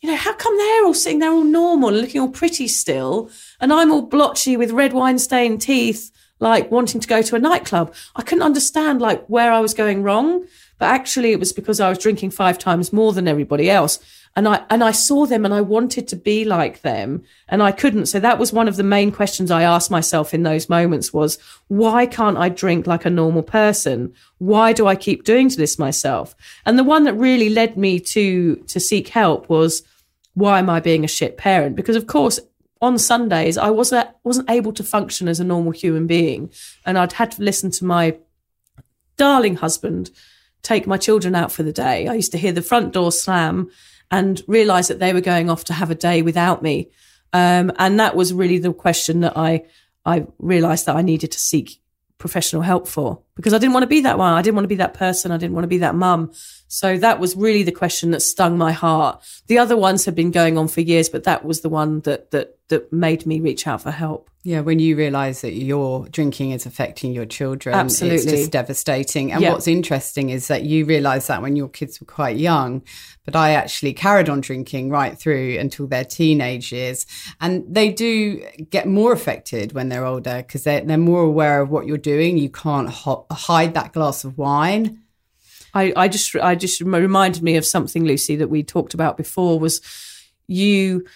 you 0.00 0.10
know, 0.10 0.16
how 0.16 0.32
come 0.32 0.56
they're 0.56 0.86
all 0.86 0.94
sitting 0.94 1.18
there 1.18 1.32
all 1.32 1.44
normal 1.44 1.90
and 1.90 2.00
looking 2.00 2.20
all 2.20 2.30
pretty 2.30 2.66
still? 2.66 3.30
And 3.60 3.70
I'm 3.70 3.92
all 3.92 4.02
blotchy 4.02 4.56
with 4.56 4.70
red 4.70 4.94
wine 4.94 5.18
stained 5.18 5.60
teeth, 5.60 6.10
like 6.38 6.70
wanting 6.70 7.00
to 7.00 7.08
go 7.08 7.20
to 7.20 7.36
a 7.36 7.40
nightclub. 7.40 7.92
I 8.16 8.22
couldn't 8.22 8.44
understand 8.44 9.02
like 9.02 9.26
where 9.26 9.52
I 9.52 9.60
was 9.60 9.74
going 9.74 10.02
wrong. 10.02 10.46
But 10.78 10.86
actually 10.86 11.32
it 11.32 11.40
was 11.40 11.52
because 11.52 11.80
I 11.80 11.88
was 11.88 11.98
drinking 11.98 12.30
five 12.30 12.58
times 12.58 12.92
more 12.92 13.12
than 13.12 13.28
everybody 13.28 13.68
else 13.68 13.98
and 14.38 14.46
I 14.46 14.64
and 14.70 14.84
I 14.84 14.92
saw 14.92 15.26
them 15.26 15.44
and 15.44 15.52
I 15.52 15.60
wanted 15.62 16.06
to 16.08 16.16
be 16.16 16.44
like 16.44 16.82
them 16.82 17.24
and 17.48 17.60
I 17.60 17.72
couldn't. 17.72 18.06
So 18.06 18.20
that 18.20 18.38
was 18.38 18.52
one 18.52 18.68
of 18.68 18.76
the 18.76 18.84
main 18.84 19.10
questions 19.10 19.50
I 19.50 19.64
asked 19.64 19.90
myself 19.90 20.32
in 20.32 20.44
those 20.44 20.68
moments 20.68 21.12
was 21.12 21.38
why 21.66 22.06
can't 22.06 22.36
I 22.38 22.48
drink 22.48 22.86
like 22.86 23.04
a 23.04 23.10
normal 23.10 23.42
person? 23.42 24.14
Why 24.38 24.72
do 24.72 24.86
I 24.86 24.94
keep 24.94 25.24
doing 25.24 25.48
this 25.48 25.76
myself? 25.76 26.36
And 26.64 26.78
the 26.78 26.84
one 26.84 27.02
that 27.02 27.14
really 27.14 27.48
led 27.48 27.76
me 27.76 27.98
to 28.14 28.54
to 28.54 28.78
seek 28.78 29.08
help 29.08 29.48
was 29.48 29.82
why 30.34 30.60
am 30.60 30.70
I 30.70 30.78
being 30.78 31.02
a 31.02 31.08
shit 31.08 31.36
parent? 31.36 31.74
Because 31.74 31.96
of 31.96 32.06
course 32.06 32.38
on 32.80 32.96
Sundays 32.96 33.58
I 33.58 33.70
wasn't 33.70 34.08
wasn't 34.22 34.48
able 34.48 34.72
to 34.74 34.84
function 34.84 35.26
as 35.26 35.40
a 35.40 35.44
normal 35.44 35.72
human 35.72 36.06
being 36.06 36.52
and 36.86 36.96
I'd 36.96 37.14
had 37.14 37.32
to 37.32 37.42
listen 37.42 37.72
to 37.72 37.84
my 37.84 38.16
darling 39.16 39.56
husband 39.56 40.12
take 40.62 40.86
my 40.86 40.96
children 40.96 41.34
out 41.34 41.50
for 41.50 41.62
the 41.62 41.72
day. 41.72 42.06
I 42.06 42.14
used 42.14 42.32
to 42.32 42.38
hear 42.38 42.52
the 42.52 42.62
front 42.62 42.92
door 42.92 43.10
slam 43.10 43.70
and 44.10 44.42
realized 44.46 44.90
that 44.90 44.98
they 44.98 45.12
were 45.12 45.20
going 45.20 45.50
off 45.50 45.64
to 45.64 45.72
have 45.72 45.90
a 45.90 45.94
day 45.94 46.22
without 46.22 46.62
me. 46.62 46.90
Um, 47.32 47.72
and 47.78 48.00
that 48.00 48.16
was 48.16 48.32
really 48.32 48.58
the 48.58 48.72
question 48.72 49.20
that 49.20 49.36
I, 49.36 49.64
I 50.04 50.26
realized 50.38 50.86
that 50.86 50.96
I 50.96 51.02
needed 51.02 51.32
to 51.32 51.38
seek 51.38 51.80
professional 52.16 52.62
help 52.62 52.88
for 52.88 53.22
because 53.36 53.54
I 53.54 53.58
didn't 53.58 53.74
want 53.74 53.84
to 53.84 53.88
be 53.88 54.00
that 54.00 54.18
one. 54.18 54.32
I 54.32 54.42
didn't 54.42 54.56
want 54.56 54.64
to 54.64 54.68
be 54.68 54.76
that 54.76 54.94
person. 54.94 55.30
I 55.30 55.36
didn't 55.36 55.54
want 55.54 55.64
to 55.64 55.68
be 55.68 55.78
that 55.78 55.94
mum. 55.94 56.32
So 56.68 56.98
that 56.98 57.18
was 57.18 57.34
really 57.34 57.62
the 57.62 57.72
question 57.72 58.10
that 58.12 58.20
stung 58.20 58.58
my 58.58 58.72
heart. 58.72 59.24
The 59.46 59.58
other 59.58 59.76
ones 59.76 60.04
had 60.04 60.14
been 60.14 60.30
going 60.30 60.58
on 60.58 60.68
for 60.68 60.82
years, 60.82 61.08
but 61.08 61.24
that 61.24 61.44
was 61.44 61.62
the 61.62 61.68
one 61.68 62.00
that 62.00 62.30
that 62.30 62.58
that 62.68 62.92
made 62.92 63.26
me 63.26 63.40
reach 63.40 63.66
out 63.66 63.82
for 63.82 63.90
help. 63.90 64.30
Yeah, 64.44 64.60
when 64.60 64.78
you 64.78 64.96
realise 64.96 65.40
that 65.40 65.52
your 65.52 66.06
drinking 66.08 66.52
is 66.52 66.64
affecting 66.64 67.12
your 67.12 67.26
children, 67.26 67.74
Absolutely. 67.74 68.16
it's 68.16 68.24
just 68.24 68.52
devastating. 68.52 69.32
And 69.32 69.42
yeah. 69.42 69.52
what's 69.52 69.66
interesting 69.66 70.30
is 70.30 70.48
that 70.48 70.62
you 70.62 70.84
realise 70.84 71.26
that 71.26 71.42
when 71.42 71.56
your 71.56 71.68
kids 71.68 72.00
were 72.00 72.06
quite 72.06 72.36
young, 72.36 72.82
but 73.24 73.34
I 73.34 73.50
actually 73.50 73.92
carried 73.94 74.28
on 74.28 74.40
drinking 74.40 74.90
right 74.90 75.18
through 75.18 75.58
until 75.58 75.86
their 75.86 76.04
teenage 76.04 76.72
years. 76.72 77.04
And 77.40 77.64
they 77.68 77.90
do 77.90 78.42
get 78.70 78.86
more 78.86 79.12
affected 79.12 79.72
when 79.72 79.88
they're 79.88 80.06
older 80.06 80.38
because 80.38 80.64
they're, 80.64 80.82
they're 80.82 80.98
more 80.98 81.22
aware 81.22 81.60
of 81.60 81.70
what 81.70 81.86
you're 81.86 81.98
doing. 81.98 82.38
You 82.38 82.48
can't 82.48 82.88
ho- 82.88 83.26
hide 83.30 83.74
that 83.74 83.92
glass 83.92 84.24
of 84.24 84.38
wine. 84.38 85.02
I, 85.74 85.92
I 85.96 86.08
just 86.08 86.34
I 86.36 86.54
just 86.54 86.80
reminded 86.80 87.42
me 87.42 87.56
of 87.56 87.64
something, 87.64 88.04
Lucy, 88.04 88.36
that 88.36 88.48
we 88.48 88.62
talked 88.62 88.94
about 88.94 89.16
before 89.16 89.58
was 89.58 89.80
you 90.46 91.06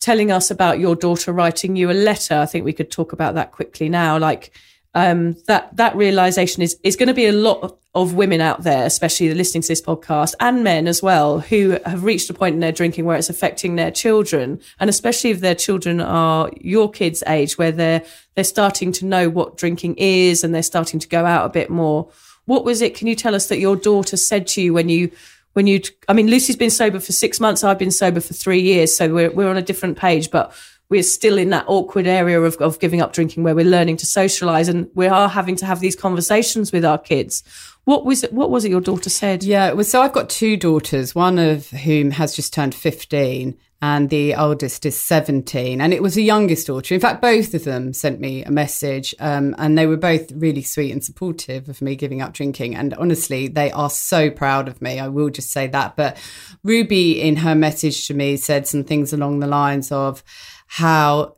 telling 0.00 0.30
us 0.30 0.50
about 0.50 0.78
your 0.78 0.94
daughter 0.94 1.32
writing 1.32 1.76
you 1.76 1.90
a 1.90 1.92
letter. 1.92 2.38
I 2.38 2.46
think 2.46 2.64
we 2.64 2.74
could 2.74 2.90
talk 2.90 3.12
about 3.12 3.34
that 3.34 3.52
quickly 3.52 3.88
now. 3.88 4.18
Like 4.18 4.52
um, 4.94 5.36
that 5.46 5.76
that 5.76 5.96
realization 5.96 6.62
is 6.62 6.78
is 6.82 6.96
going 6.96 7.08
to 7.08 7.14
be 7.14 7.26
a 7.26 7.32
lot 7.32 7.78
of 7.94 8.14
women 8.14 8.40
out 8.40 8.62
there, 8.62 8.86
especially 8.86 9.32
listening 9.34 9.62
to 9.62 9.68
this 9.68 9.80
podcast, 9.82 10.34
and 10.40 10.64
men 10.64 10.86
as 10.86 11.02
well, 11.02 11.40
who 11.40 11.78
have 11.84 12.04
reached 12.04 12.28
a 12.30 12.34
point 12.34 12.54
in 12.54 12.60
their 12.60 12.72
drinking 12.72 13.04
where 13.04 13.16
it's 13.16 13.30
affecting 13.30 13.76
their 13.76 13.90
children, 13.90 14.60
and 14.78 14.90
especially 14.90 15.30
if 15.30 15.40
their 15.40 15.54
children 15.54 16.00
are 16.00 16.50
your 16.60 16.90
kids' 16.90 17.22
age, 17.26 17.58
where 17.58 17.72
they're 17.72 18.02
they're 18.34 18.44
starting 18.44 18.92
to 18.92 19.06
know 19.06 19.28
what 19.28 19.56
drinking 19.56 19.94
is 19.96 20.44
and 20.44 20.54
they're 20.54 20.62
starting 20.62 21.00
to 21.00 21.08
go 21.08 21.24
out 21.24 21.46
a 21.46 21.50
bit 21.50 21.70
more. 21.70 22.10
What 22.46 22.64
was 22.64 22.82
it? 22.82 22.94
Can 22.94 23.06
you 23.06 23.14
tell 23.14 23.34
us 23.34 23.48
that 23.48 23.58
your 23.58 23.76
daughter 23.76 24.16
said 24.16 24.46
to 24.48 24.62
you 24.62 24.74
when 24.74 24.88
you 24.88 25.10
when 25.54 25.66
you? 25.66 25.80
I 26.08 26.12
mean, 26.12 26.28
Lucy's 26.28 26.56
been 26.56 26.70
sober 26.70 27.00
for 27.00 27.12
six 27.12 27.40
months. 27.40 27.64
I've 27.64 27.78
been 27.78 27.90
sober 27.90 28.20
for 28.20 28.34
three 28.34 28.60
years, 28.60 28.94
so 28.94 29.12
we're 29.12 29.30
we're 29.30 29.48
on 29.48 29.56
a 29.56 29.62
different 29.62 29.96
page, 29.96 30.30
but 30.30 30.52
we're 30.90 31.02
still 31.02 31.38
in 31.38 31.50
that 31.50 31.64
awkward 31.66 32.06
area 32.06 32.40
of, 32.40 32.56
of 32.56 32.78
giving 32.78 33.00
up 33.00 33.12
drinking 33.12 33.42
where 33.42 33.54
we're 33.54 33.64
learning 33.64 33.96
to 33.96 34.06
socialize 34.06 34.68
and 34.68 34.88
we 34.94 35.06
are 35.06 35.28
having 35.28 35.56
to 35.56 35.66
have 35.66 35.80
these 35.80 35.96
conversations 35.96 36.72
with 36.72 36.84
our 36.84 36.98
kids. 36.98 37.42
What 37.84 38.04
was 38.04 38.24
it? 38.24 38.32
What 38.32 38.50
was 38.50 38.64
it 38.64 38.70
your 38.70 38.80
daughter 38.80 39.10
said? 39.10 39.44
Yeah, 39.44 39.72
well, 39.72 39.84
so 39.84 40.00
I've 40.00 40.12
got 40.12 40.30
two 40.30 40.56
daughters, 40.56 41.14
one 41.14 41.38
of 41.38 41.68
whom 41.70 42.12
has 42.12 42.34
just 42.34 42.52
turned 42.54 42.74
15 42.74 43.56
and 43.84 44.08
the 44.08 44.34
oldest 44.34 44.86
is 44.86 44.98
17 44.98 45.78
and 45.78 45.92
it 45.92 46.02
was 46.02 46.14
the 46.14 46.24
youngest 46.24 46.68
daughter 46.68 46.94
in 46.94 47.00
fact 47.00 47.20
both 47.20 47.52
of 47.52 47.64
them 47.64 47.92
sent 47.92 48.18
me 48.18 48.42
a 48.42 48.50
message 48.50 49.14
um, 49.20 49.54
and 49.58 49.76
they 49.76 49.86
were 49.86 49.98
both 49.98 50.32
really 50.32 50.62
sweet 50.62 50.90
and 50.90 51.04
supportive 51.04 51.68
of 51.68 51.82
me 51.82 51.94
giving 51.94 52.22
up 52.22 52.32
drinking 52.32 52.74
and 52.74 52.94
honestly 52.94 53.46
they 53.46 53.70
are 53.72 53.90
so 53.90 54.30
proud 54.30 54.68
of 54.68 54.80
me 54.80 54.98
i 54.98 55.06
will 55.06 55.28
just 55.28 55.50
say 55.50 55.66
that 55.66 55.96
but 55.96 56.16
ruby 56.62 57.20
in 57.20 57.36
her 57.36 57.54
message 57.54 58.06
to 58.06 58.14
me 58.14 58.38
said 58.38 58.66
some 58.66 58.84
things 58.84 59.12
along 59.12 59.40
the 59.40 59.46
lines 59.46 59.92
of 59.92 60.22
how 60.66 61.36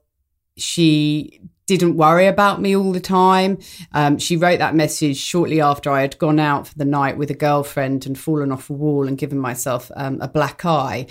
she 0.57 1.41
didn't 1.67 1.97
worry 1.97 2.27
about 2.27 2.61
me 2.61 2.77
all 2.77 2.93
the 2.93 3.01
time. 3.01 3.59
Um, 3.93 4.19
she 4.19 4.37
wrote 4.37 4.61
that 4.61 4.75
message 4.75 5.17
shortly 5.17 5.61
after 5.61 5.91
I 5.91 6.01
had 6.01 6.17
gone 6.19 6.39
out 6.39 6.69
for 6.69 6.79
the 6.79 6.85
night 6.85 7.19
with 7.19 7.31
a 7.31 7.35
girlfriend 7.35 8.07
and 8.07 8.19
fallen 8.19 8.53
off 8.53 8.71
a 8.71 8.73
wall 8.73 9.09
and 9.09 9.19
given 9.19 9.39
myself 9.39 9.91
um, 9.97 10.21
a 10.21 10.29
black 10.29 10.65
eye. 10.65 11.07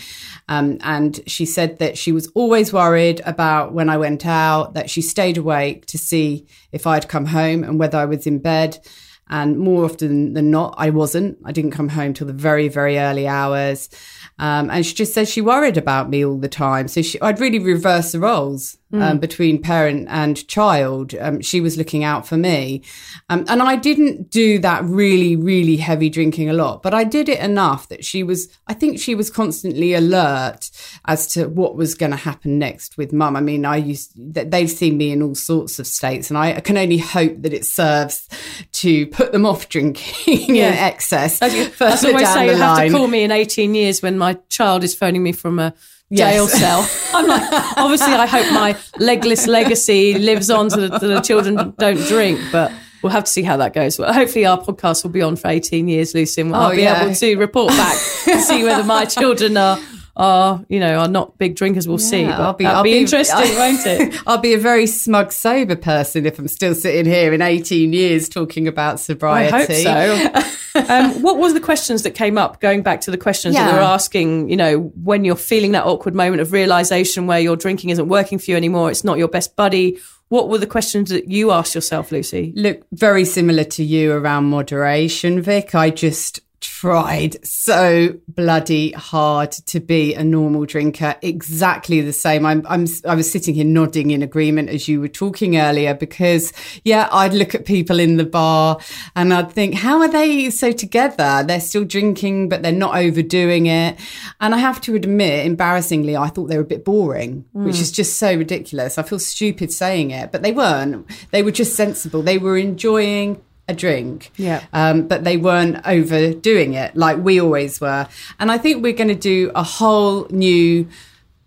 Um, 0.48 0.78
and 0.82 1.20
she 1.28 1.46
said 1.46 1.80
that 1.80 1.98
she 1.98 2.14
was 2.14 2.28
always 2.36 2.72
worried 2.72 3.22
about 3.26 3.74
when 3.74 3.90
I 3.90 3.98
went 3.98 4.26
out, 4.26 4.76
that 4.76 4.90
she 4.90 5.02
stayed 5.02 5.38
awake 5.38 5.86
to 5.88 5.98
see 5.98 6.48
if 6.72 6.88
I'd 6.88 7.10
come 7.10 7.26
home 7.26 7.64
and 7.64 7.78
whether 7.78 7.98
I 7.98 8.06
was 8.06 8.26
in 8.26 8.40
bed. 8.40 8.80
And 9.28 9.58
more 9.58 9.86
often 9.86 10.34
than 10.34 10.52
not, 10.52 10.76
I 10.78 10.92
wasn't. 10.92 11.40
I 11.44 11.52
didn't 11.52 11.72
come 11.72 11.90
home 11.90 12.14
till 12.14 12.28
the 12.28 12.34
very, 12.34 12.68
very 12.68 13.00
early 13.00 13.28
hours. 13.28 13.90
Um, 14.38 14.70
and 14.70 14.86
she 14.86 14.94
just 14.94 15.14
said 15.14 15.28
she 15.28 15.42
worried 15.42 15.78
about 15.78 16.10
me 16.10 16.24
all 16.24 16.38
the 16.38 16.48
time. 16.48 16.88
So 16.88 17.02
she, 17.02 17.20
I'd 17.22 17.40
really 17.40 17.60
reverse 17.60 18.12
the 18.12 18.20
roles 18.20 18.78
mm. 18.96 19.02
um, 19.02 19.20
between 19.20 19.62
parent 19.62 20.08
and 20.10 20.48
child. 20.48 21.14
Um, 21.20 21.42
she 21.42 21.62
was 21.62 21.78
looking 21.78 22.04
out 22.04 22.28
for 22.28 22.38
me. 22.38 22.84
Um, 23.30 23.46
and 23.48 23.62
I 23.62 23.76
didn't 23.76 24.30
do 24.30 24.60
that 24.60 24.84
really, 24.84 25.36
really 25.36 25.78
heavy 25.78 26.10
drinking 26.10 26.50
a 26.50 26.54
lot, 26.54 26.84
but 26.84 26.94
I 26.94 27.04
did 27.04 27.30
it 27.30 27.40
enough 27.40 27.88
that 27.90 28.06
she 28.06 28.24
was, 28.24 28.50
I 28.68 28.74
think 28.74 29.00
she 29.00 29.16
was 29.16 29.30
constantly 29.30 29.94
alert 29.94 30.70
as 31.06 31.28
to 31.34 31.48
what 31.48 31.76
was 31.76 31.96
going 31.96 32.12
to 32.12 32.18
happen 32.18 32.60
next 32.60 32.98
with 32.98 33.14
mum. 33.14 33.36
I 33.36 33.42
mean, 33.42 33.66
I 33.66 33.78
used, 33.78 34.12
they've 34.16 34.70
seen 34.70 34.98
me 34.98 35.12
in 35.12 35.22
all 35.22 35.36
sorts 35.36 35.80
of 35.80 35.88
states 35.88 36.30
and 36.30 36.38
I 36.38 36.60
can 36.60 36.78
only 36.78 36.98
hope 36.98 37.42
that 37.42 37.54
it 37.54 37.66
serves 37.66 38.28
to 38.74 39.08
put 39.08 39.32
them 39.32 39.46
off 39.46 39.70
drinking 39.70 40.56
yeah. 40.56 40.70
in 40.70 40.74
excess. 40.74 41.42
As 41.42 41.54
you, 41.54 41.72
I 41.80 41.86
always 41.86 42.34
say, 42.34 42.48
you 42.48 42.56
have 42.56 42.78
to 42.78 42.90
call 42.90 43.08
me 43.08 43.24
in 43.24 43.32
18 43.32 43.76
years 43.76 44.02
when 44.02 44.18
my 44.18 44.38
child 44.50 44.84
is 44.84 44.96
phoning 44.96 45.24
me 45.24 45.32
from 45.32 45.60
a 45.60 45.74
jail 46.12 46.48
yes. 46.48 46.60
cell. 46.60 46.90
I'm 47.14 47.28
like, 47.28 47.44
obviously, 47.78 48.14
I 48.14 48.26
hope 48.26 48.52
my 48.54 48.78
legless 49.00 49.48
legacy 49.48 50.18
lives 50.20 50.50
on 50.50 50.70
so 50.70 50.88
that 50.88 51.02
the 51.02 51.20
children 51.22 51.74
don't 51.78 52.06
drink, 52.08 52.40
but 52.52 52.72
we'll 53.02 53.12
have 53.12 53.26
to 53.26 53.32
see 53.32 53.44
how 53.44 53.58
that 53.58 53.74
goes. 53.74 53.98
Well, 53.98 54.12
hopefully, 54.14 54.46
our 54.46 54.60
podcast 54.60 55.04
will 55.04 55.12
be 55.12 55.22
on 55.22 55.36
for 55.36 55.48
18 55.48 55.88
years, 55.88 56.14
Lucy, 56.14 56.42
and 56.42 56.52
we'll 56.52 56.62
oh, 56.62 56.72
be 56.72 56.82
yeah. 56.82 57.04
able 57.04 57.16
to 57.16 57.36
report 57.38 57.70
back 57.70 57.98
to 58.26 58.42
see 58.42 58.64
whether 58.64 58.84
my 58.84 59.06
children 59.06 59.58
are 59.58 59.80
are, 60.18 60.64
you 60.70 60.80
know, 60.80 60.98
are 61.00 61.08
not 61.08 61.38
big 61.38 61.56
drinkers. 61.56 61.88
We'll 61.88 61.98
see. 61.98 62.22
Yeah, 62.22 62.38
But 62.38 62.58
that'll 62.60 62.84
be, 62.84 62.98
interesting, 62.98 63.38
won't 63.58 63.86
it? 63.86 64.22
I'll 64.26 64.38
be 64.38 64.54
a 64.54 64.58
very 64.58 64.88
smug 64.88 65.32
sober 65.32 65.76
person 65.76 66.26
if 66.26 66.40
I'm 66.40 66.48
still 66.48 66.74
sitting 66.74 67.06
here 67.06 67.34
in 67.34 67.42
18 67.42 67.92
years 67.92 68.30
talking 68.30 68.68
about 68.68 69.00
sobriety. 69.00 69.86
I 69.86 70.08
hope 70.08 70.44
so. 70.46 70.86
um, 70.94 71.22
what 71.22 71.38
was 71.38 71.54
the 71.54 71.60
questions 71.60 72.04
that 72.04 72.12
came 72.12 72.38
up? 72.38 72.62
Going 72.62 72.82
back 72.82 73.02
to 73.02 73.12
the 73.12 73.18
questions 73.18 73.56
that 73.56 73.66
Yeah. 73.66 73.74
we 73.74 73.78
were 73.78 73.84
asking, 73.84 74.50
you 74.50 74.56
know, 74.56 74.80
when 75.04 75.26
you're 75.26 75.36
feeling 75.36 75.74
that 75.74 75.86
awkward 75.86 76.16
moment 76.16 76.42
of 76.42 76.52
realization 76.54 77.28
where 77.28 77.40
your 77.40 77.56
drinking 77.58 77.90
isn't 77.90 78.08
working 78.08 78.38
for 78.40 78.52
you 78.52 78.58
anymore, 78.58 78.90
it's 78.92 79.04
not 79.04 79.18
your 79.18 79.28
best 79.28 79.56
buddy. 79.56 80.00
What 80.30 80.50
were 80.50 80.58
the 80.58 80.66
questions 80.68 81.10
that 81.12 81.30
you 81.30 81.52
asked 81.52 81.76
yourself, 81.76 82.12
Lucy? 82.12 82.52
Look, 82.56 82.82
very 82.92 83.26
similar 83.26 83.64
to 83.66 83.84
you 83.84 84.12
around 84.14 84.46
moderation, 84.46 85.42
Vic. 85.42 85.76
I 85.76 85.92
just 85.92 86.40
tried 86.66 87.38
so 87.46 88.16
bloody 88.28 88.92
hard 88.92 89.52
to 89.52 89.80
be 89.80 90.16
a 90.16 90.24
normal 90.24 90.66
drinker. 90.66 91.16
Exactly 91.22 92.02
the 92.02 92.12
same. 92.12 92.46
I'm, 92.46 92.66
I'm, 92.68 92.88
I 93.08 93.14
was 93.14 93.32
sitting 93.32 93.54
here 93.54 93.64
nodding 93.64 94.10
in 94.10 94.24
agreement 94.24 94.70
as 94.70 94.88
you 94.88 95.00
were 95.00 95.08
talking 95.08 95.58
earlier 95.58 95.94
because, 95.94 96.52
yeah, 96.84 97.08
I'd 97.12 97.36
look 97.36 97.54
at 97.54 97.66
people 97.66 98.00
in 98.00 98.18
the 98.18 98.26
bar 98.26 98.80
and 99.16 99.32
I'd 99.32 99.52
think, 99.52 99.76
how 99.76 100.02
are 100.02 100.08
they 100.08 100.50
so 100.50 100.72
together? 100.72 101.44
They're 101.48 101.62
still 101.62 101.86
drinking, 101.86 102.50
but 102.50 102.64
they're 102.64 102.72
not 102.72 102.98
overdoing 102.98 103.68
it. 103.68 104.00
And 104.42 104.56
I 104.56 104.58
have 104.58 104.82
to 104.82 104.96
admit, 104.96 105.46
embarrassingly, 105.46 106.18
I 106.18 106.30
thought 106.30 106.48
they 106.48 106.58
were 106.58 106.64
a 106.64 106.68
bit 106.68 106.84
boring, 106.84 107.46
which 107.54 107.76
hmm. 107.76 107.82
is 107.82 107.92
just 107.92 108.18
so 108.18 108.36
ridiculous. 108.36 108.98
I 108.98 109.04
feel 109.04 109.20
stupid 109.20 109.72
saying 109.72 110.12
it, 110.12 110.32
but 110.32 110.42
they 110.42 110.52
weren't. 110.52 111.08
They 111.32 111.44
were 111.44 111.52
just 111.52 111.76
sensible. 111.76 112.24
They 112.24 112.40
were 112.40 112.58
enjoying 112.58 113.42
a 113.68 113.74
drink. 113.74 114.32
Yeah. 114.38 114.64
Um, 114.74 115.08
but 115.08 115.24
they 115.24 115.38
weren't 115.38 115.78
overdoing 115.86 116.74
it 116.74 116.96
like 116.96 117.18
we 117.18 117.40
always 117.42 117.82
were. 117.82 118.08
And 118.40 118.52
I 118.52 118.58
think 118.58 118.84
we're 118.84 118.94
going 118.94 119.08
to 119.08 119.16
do 119.16 119.52
a 119.56 119.64
whole 119.64 120.28
new, 120.30 120.88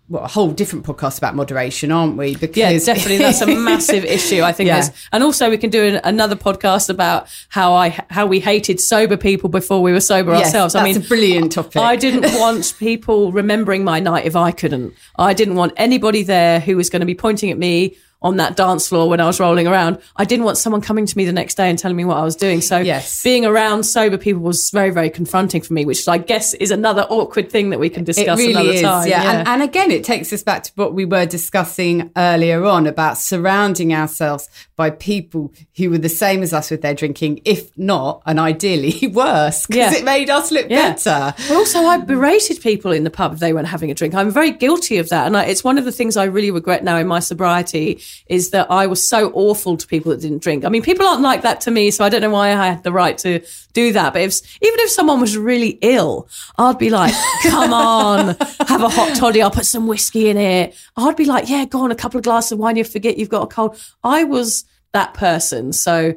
well, 0.09 0.23
a 0.25 0.27
whole 0.27 0.51
different 0.51 0.85
podcast 0.85 1.17
about 1.19 1.35
moderation, 1.35 1.91
aren't 1.91 2.17
we? 2.17 2.35
Because 2.35 2.57
Yeah, 2.57 2.71
definitely. 2.93 3.19
That's 3.19 3.41
a 3.41 3.45
massive 3.55 4.03
issue. 4.03 4.41
I 4.41 4.51
think 4.51 4.67
Yeah. 4.67 4.89
and 5.13 5.23
also 5.23 5.49
we 5.49 5.57
can 5.57 5.69
do 5.69 5.83
an, 5.85 6.01
another 6.03 6.35
podcast 6.35 6.89
about 6.89 7.27
how 7.49 7.73
I 7.73 7.97
how 8.09 8.25
we 8.25 8.39
hated 8.41 8.81
sober 8.81 9.15
people 9.15 9.47
before 9.49 9.81
we 9.81 9.91
were 9.93 10.01
sober 10.01 10.33
Yes, 10.33 10.47
ourselves. 10.47 10.75
I 10.75 10.83
mean, 10.83 10.97
a 10.97 11.01
brilliant 11.01 11.51
topic. 11.53 11.77
I 11.77 11.95
didn't 11.95 12.23
want 12.39 12.73
people 12.79 13.31
remembering 13.31 13.83
my 13.83 13.99
night 13.99 14.25
if 14.25 14.35
I 14.35 14.51
couldn't. 14.51 14.93
I 15.17 15.33
didn't 15.33 15.55
want 15.55 15.71
anybody 15.77 16.23
there 16.23 16.59
who 16.59 16.75
was 16.75 16.89
going 16.89 16.99
to 17.01 17.05
be 17.05 17.15
pointing 17.15 17.49
at 17.51 17.57
me 17.57 17.95
on 18.21 18.35
that 18.37 18.57
dance 18.57 18.87
floor 18.89 19.07
when 19.09 19.21
I 19.21 19.25
was 19.25 19.39
rolling 19.39 19.65
around. 19.67 19.97
I 20.17 20.25
didn't 20.25 20.43
want 20.43 20.57
someone 20.57 20.81
coming 20.81 21.05
to 21.05 21.17
me 21.17 21.23
the 21.25 21.31
next 21.31 21.55
day 21.55 21.69
and 21.69 21.79
telling 21.79 21.95
me 21.95 22.03
what 22.03 22.17
I 22.17 22.23
was 22.23 22.35
doing. 22.35 22.59
So 22.59 22.77
Yes. 22.79 23.23
being 23.23 23.45
around 23.45 23.83
sober 23.83 24.17
people 24.17 24.41
was 24.41 24.69
very, 24.71 24.89
very 24.89 25.09
confronting 25.09 25.61
for 25.61 25.71
me, 25.73 25.85
which 25.85 26.05
I 26.07 26.17
guess 26.17 26.53
is 26.55 26.69
another 26.71 27.03
awkward 27.03 27.49
thing 27.49 27.69
that 27.69 27.79
we 27.79 27.89
can 27.89 28.03
discuss 28.03 28.37
really 28.37 28.51
another 28.51 28.71
is, 28.71 28.81
time. 28.81 29.07
yeah. 29.07 29.39
And, 29.39 29.47
and 29.47 29.63
again, 29.63 29.89
it 29.91 30.03
takes 30.03 30.33
us 30.33 30.43
back 30.43 30.63
to 30.63 30.71
what 30.75 30.93
we 30.93 31.05
were 31.05 31.25
discussing 31.25 32.11
earlier 32.17 32.65
on 32.65 32.87
about 32.87 33.17
surrounding 33.17 33.93
ourselves 33.93 34.49
by 34.75 34.89
people 34.89 35.53
who 35.77 35.89
were 35.89 35.97
the 35.97 36.09
same 36.09 36.43
as 36.43 36.53
us 36.53 36.69
with 36.71 36.81
their 36.81 36.93
drinking, 36.93 37.39
if 37.45 37.75
not, 37.77 38.21
and 38.25 38.37
ideally 38.39 39.07
worse, 39.13 39.65
because 39.65 39.93
Yeah. 39.93 39.97
it 39.99 40.03
made 40.03 40.29
us 40.29 40.51
look 40.51 40.67
Yeah. 40.69 40.91
better. 40.93 41.33
Also, 41.53 41.79
I 41.79 41.97
berated 41.97 42.59
people 42.61 42.91
in 42.91 43.05
the 43.05 43.09
pub 43.09 43.33
if 43.33 43.39
they 43.39 43.53
weren't 43.53 43.67
having 43.67 43.89
a 43.91 43.93
drink. 43.93 44.13
I'm 44.13 44.29
very 44.31 44.51
guilty 44.51 44.97
of 44.97 45.07
that, 45.09 45.25
and 45.25 45.37
I, 45.37 45.45
it's 45.45 45.63
one 45.63 45.77
of 45.77 45.85
the 45.85 45.91
things 45.91 46.17
I 46.17 46.25
really 46.25 46.51
regret 46.51 46.83
now 46.83 46.97
in 46.97 47.07
my 47.07 47.19
sobriety 47.19 47.99
is 48.27 48.51
that 48.51 48.69
I 48.71 48.87
was 48.87 49.07
so 49.07 49.31
awful 49.33 49.77
to 49.77 49.87
people 49.87 50.11
that 50.11 50.21
didn't 50.21 50.43
drink. 50.43 50.65
I 50.65 50.69
mean, 50.69 50.81
people 50.81 51.05
aren't 51.05 51.21
like 51.21 51.41
that 51.41 51.61
to 51.61 51.71
me, 51.71 51.91
so 51.91 52.03
I 52.03 52.09
don't 52.09 52.21
know 52.21 52.29
why 52.29 52.49
I 52.49 52.67
had 52.67 52.83
the 52.83 52.91
right 52.91 53.17
to 53.19 53.41
do 53.73 53.91
that. 53.93 54.13
But 54.13 54.21
if 54.21 54.39
even 54.61 54.79
if 54.79 54.89
someone 54.89 55.19
was 55.19 55.37
really 55.37 55.77
ill, 55.81 56.29
I'd 56.57 56.77
be 56.77 56.89
like, 56.89 57.13
"Come 57.43 57.73
on, 57.73 58.35
have 58.67 58.83
a 58.83 58.89
hot 58.89 59.15
toddy. 59.15 59.41
I'll 59.41 59.51
put 59.51 59.65
some 59.65 59.87
whiskey 59.87 60.29
in 60.29 60.37
it." 60.37 60.75
I'd 60.95 61.15
be 61.15 61.25
like, 61.25 61.49
"Yeah, 61.49 61.65
go 61.65 61.81
on, 61.81 61.91
a 61.91 61.95
couple 61.95 62.17
of 62.17 62.23
glasses 62.23 62.53
of 62.53 62.59
wine. 62.59 62.75
You 62.75 62.83
forget 62.83 63.17
you've 63.17 63.29
got 63.29 63.43
a 63.43 63.47
cold." 63.47 63.79
I 64.03 64.23
was 64.23 64.65
that 64.93 65.13
person, 65.13 65.73
so 65.73 66.15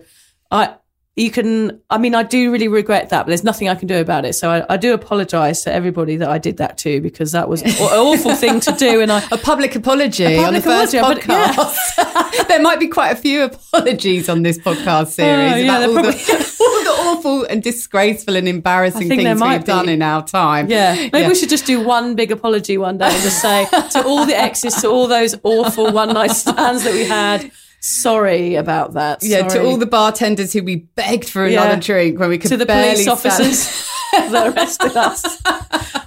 I 0.50 0.76
you 1.14 1.30
can 1.30 1.78
i 1.90 1.98
mean 1.98 2.14
i 2.14 2.22
do 2.22 2.50
really 2.50 2.68
regret 2.68 3.10
that 3.10 3.22
but 3.24 3.26
there's 3.28 3.44
nothing 3.44 3.68
i 3.68 3.74
can 3.74 3.86
do 3.86 4.00
about 4.00 4.24
it. 4.24 4.32
So 4.32 4.50
i, 4.50 4.64
I 4.72 4.76
do 4.78 4.94
apologize 4.94 5.62
to 5.64 5.72
everybody 5.72 6.16
that 6.16 6.30
i 6.30 6.38
did 6.38 6.56
that 6.56 6.78
to 6.78 7.02
because 7.02 7.32
that 7.32 7.50
was 7.50 7.60
an 7.62 7.70
awful 7.72 8.34
thing 8.34 8.60
to 8.60 8.72
do 8.72 9.00
and 9.02 9.12
i 9.12 9.22
A 9.32 9.36
public 9.36 9.76
apology 9.76 10.36
on 10.38 10.54
the 10.54 10.62
first 10.62 10.94
apology, 10.94 11.22
podcast. 11.22 12.46
there 12.48 12.62
might 12.62 12.80
be 12.80 12.88
quite 12.88 13.10
a 13.10 13.16
few 13.16 13.42
apologies 13.44 14.28
on 14.28 14.42
this 14.42 14.58
podcast 14.58 15.02
oh, 15.02 15.04
series 15.04 15.52
Oh, 15.52 15.56
yeah, 15.56 15.64
about 15.64 15.88
all, 15.88 15.94
probably- 15.94 16.12
the, 16.12 16.56
all 16.60 16.84
the 16.84 16.90
awful 17.18 17.44
and 17.44 17.62
disgraceful 17.62 18.36
and 18.36 18.48
embarrassing 18.48 19.04
I 19.04 19.08
think 19.08 19.22
there 19.22 19.36
things 19.36 19.50
we've 19.50 19.64
done 19.64 19.88
in 19.88 20.02
our 20.02 20.24
time. 20.26 20.68
yeah. 20.70 21.08
Maybe 21.12 21.28
we 21.28 21.34
should 21.34 21.50
just 21.50 21.66
do 21.66 21.80
one 21.82 22.14
big 22.14 22.30
apology 22.32 22.78
one 22.78 22.98
day 22.98 23.06
and 23.06 23.22
just 23.22 23.40
say 23.40 23.66
to 23.92 24.02
all 24.04 24.24
the 24.24 24.36
exes 24.38 24.74
to 24.76 24.88
all 24.88 25.08
those 25.08 25.34
awful 25.42 25.92
one 25.92 26.14
night 26.14 26.30
stands 26.32 26.84
that 26.84 26.92
we 26.94 27.04
had 27.04 27.50
sorry 27.84 28.54
about 28.54 28.94
that 28.94 29.22
Yeah, 29.24 29.48
to 29.48 29.64
all 29.64 29.76
the 29.76 29.86
bartenders 29.86 30.52
who 30.52 30.62
we 30.62 30.76
begged 30.76 31.28
for 31.28 31.46
Yeah. 31.46 31.62
another 31.64 31.80
drink 31.80 32.18
when 32.20 32.28
we 32.28 32.38
could 32.38 32.48
to 32.50 32.56
the 32.56 32.64
police 32.64 33.08
officers 33.08 33.88
that 34.12 34.54
arrested 34.54 34.96
us. 34.96 35.40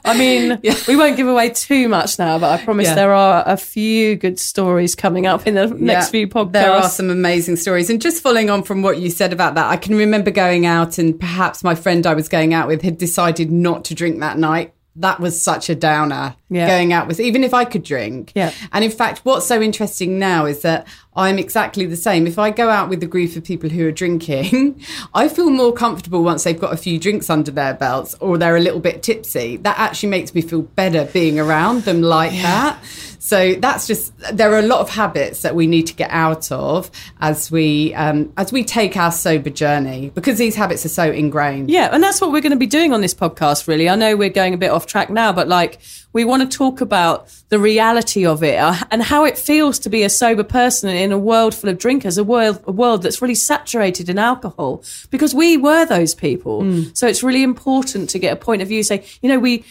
I 0.06 0.16
mean, 0.18 0.60
we 0.88 0.96
won't 0.96 1.18
give 1.18 1.28
away 1.28 1.50
too 1.50 1.90
much 1.90 2.18
now, 2.20 2.38
but 2.40 2.52
I 2.60 2.64
promise 2.64 2.86
Yeah. 2.88 2.96
there 2.96 3.14
are 3.14 3.44
a 3.46 3.58
few 3.58 4.16
good 4.16 4.40
stories 4.40 4.96
coming 4.96 5.26
up 5.26 5.48
in 5.48 5.56
the 5.56 5.68
next 5.68 6.08
Yeah, 6.08 6.12
few 6.12 6.28
podcasts. 6.28 6.52
There 6.54 6.72
are 6.72 6.90
some 6.90 7.10
amazing 7.10 7.56
stories. 7.58 7.90
And 7.90 8.00
just 8.02 8.22
following 8.24 8.50
on 8.50 8.64
from 8.64 8.82
what 8.84 9.00
you 9.00 9.10
said 9.10 9.34
about 9.34 9.56
that, 9.56 9.66
I 9.70 9.76
can 9.78 9.96
remember 9.96 10.30
going 10.32 10.66
out 10.66 10.98
and 10.98 11.20
perhaps 11.20 11.64
my 11.64 11.76
friend 11.76 12.06
I 12.08 12.14
was 12.14 12.30
going 12.30 12.54
out 12.54 12.68
with 12.68 12.84
had 12.84 12.98
decided 12.98 13.52
not 13.52 13.84
to 13.86 13.96
drink 13.96 14.20
that 14.20 14.38
night. 14.38 14.72
That 14.98 15.20
was 15.20 15.42
such 15.42 15.70
a 15.70 15.76
downer 15.76 16.36
Yeah. 16.50 16.68
going 16.68 16.94
out 16.94 17.08
with, 17.08 17.20
even 17.20 17.44
if 17.44 17.54
I 17.54 17.66
could 17.66 17.84
drink. 17.84 18.32
Yeah. 18.36 18.52
And 18.72 18.86
in 18.86 18.92
fact, 18.92 19.22
what's 19.24 19.46
so 19.46 19.62
interesting 19.62 20.20
now 20.20 20.46
is 20.46 20.62
that 20.62 20.88
I'm 21.15 21.39
exactly 21.39 21.86
the 21.86 21.95
same. 21.95 22.28
If 22.28 22.38
I 22.38 22.49
go 22.51 22.69
out 22.69 22.89
with 22.89 23.01
a 23.01 23.08
group 23.08 23.36
of 23.36 23.43
people 23.43 23.69
who 23.69 23.88
are 23.88 23.91
drinking, 23.91 24.82
I 25.13 25.30
feel 25.30 25.49
more 25.49 25.73
comfortable 25.73 26.23
once 26.23 26.43
they've 26.43 26.60
got 26.60 26.73
a 26.73 26.78
few 26.78 26.99
drinks 26.99 27.30
under 27.30 27.51
their 27.51 27.73
belts 27.73 28.15
or 28.19 28.38
they're 28.38 28.58
a 28.58 28.62
little 28.62 28.82
bit 28.82 29.01
tipsy. 29.01 29.58
That 29.58 29.80
actually 29.80 30.10
makes 30.10 30.36
me 30.36 30.41
feel 30.41 30.63
better 30.63 31.06
being 31.06 31.39
around 31.39 31.84
them 31.84 32.01
like 32.01 32.32
that. 32.34 32.80
So 33.25 33.56
that's 33.56 33.88
just 33.88 34.13
there 34.34 34.54
are 34.54 34.60
a 34.60 34.67
lot 34.67 34.82
of 34.82 34.89
habits 34.89 35.41
that 35.41 35.56
we 35.56 35.65
need 35.65 35.88
to 35.88 35.95
get 35.95 36.12
out 36.12 36.51
of 36.51 36.91
as 37.21 37.49
we 37.49 37.91
um, 37.95 38.32
as 38.38 38.51
we 38.51 38.63
take 38.63 38.95
our 38.97 39.12
sober 39.12 39.49
journey 39.49 40.12
because 40.13 40.38
these 40.38 40.54
habits 40.54 40.86
are 40.86 40.89
so 40.89 41.12
ingrained. 41.12 41.71
Yeah, 41.71 41.89
and 41.91 42.04
that's 42.04 42.21
what 42.21 42.32
we're 42.32 42.41
going 42.41 42.51
to 42.51 42.56
be 42.58 42.67
doing 42.67 42.93
on 42.93 43.01
this 43.01 43.15
podcast, 43.15 43.67
really. 43.67 43.89
I 43.89 43.95
know 43.95 44.15
we're 44.15 44.30
going 44.30 44.54
a 44.54 44.58
bit 44.58 44.69
off 44.69 44.86
track 44.86 45.10
now, 45.10 45.34
but 45.34 45.47
like 45.47 45.80
we 46.15 46.23
want 46.23 46.49
to 46.49 46.58
talk 46.58 46.80
about 46.80 47.28
the 47.49 47.60
reality 47.60 48.25
of 48.25 48.41
it 48.41 48.56
uh, 48.56 48.73
and 48.89 49.04
how 49.04 49.25
it 49.25 49.38
feels 49.38 49.78
to 49.80 49.89
be 49.89 50.01
a 50.01 50.10
sober 50.10 50.45
person 50.45 50.89
in 50.89 51.12
a 51.12 51.17
world 51.17 51.54
full 51.54 51.69
of 51.69 51.78
drinkers, 51.78 52.17
a 52.17 52.23
world, 52.23 52.63
a 52.65 52.71
world 52.71 53.04
that's 53.04 53.21
really 53.21 53.36
saturated 53.36 54.08
in 54.08 54.17
alcohol, 54.17 54.82
because 55.10 55.36
we 55.36 55.58
were 55.58 55.86
those 55.86 56.15
people. 56.15 56.62
So 56.93 57.06
it's 57.06 57.21
really 57.21 57.43
important 57.43 58.10
to 58.12 58.17
get 58.17 58.32
a 58.32 58.38
point 58.38 58.62
of 58.62 58.69
view, 58.69 58.82
say, 58.82 59.06
you 59.21 59.28
know, 59.28 59.39
we, 59.39 59.65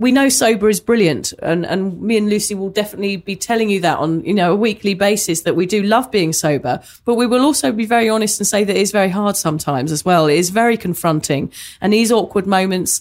we 0.00 0.10
know 0.10 0.28
sober 0.28 0.68
is 0.68 0.80
brilliant 0.80 1.32
and, 1.40 1.64
and 1.64 2.02
me 2.02 2.16
and 2.16 2.28
Lucy 2.28 2.56
will 2.56 2.70
definitely 2.70 3.16
be 3.16 3.36
telling 3.36 3.70
you 3.70 3.80
that 3.82 3.98
on, 3.98 4.24
you 4.24 4.34
know, 4.34 4.52
a 4.52 4.56
weekly 4.56 4.94
basis 4.94 5.42
that 5.42 5.54
we 5.54 5.64
do 5.64 5.80
love 5.84 6.10
being 6.10 6.32
sober, 6.32 6.82
but 7.04 7.14
we 7.14 7.28
will 7.28 7.44
also 7.44 7.70
be 7.70 7.86
very 7.86 8.08
honest 8.08 8.40
and 8.40 8.48
say 8.48 8.64
that 8.64 8.76
it 8.76 8.82
is 8.82 8.90
very 8.90 9.10
hard 9.10 9.36
sometimes 9.36 9.92
as 9.92 10.04
well. 10.04 10.26
It 10.26 10.38
is 10.38 10.50
very 10.50 10.76
confronting 10.76 11.52
and 11.80 11.92
these 11.92 12.10
awkward 12.10 12.48
moments 12.48 13.00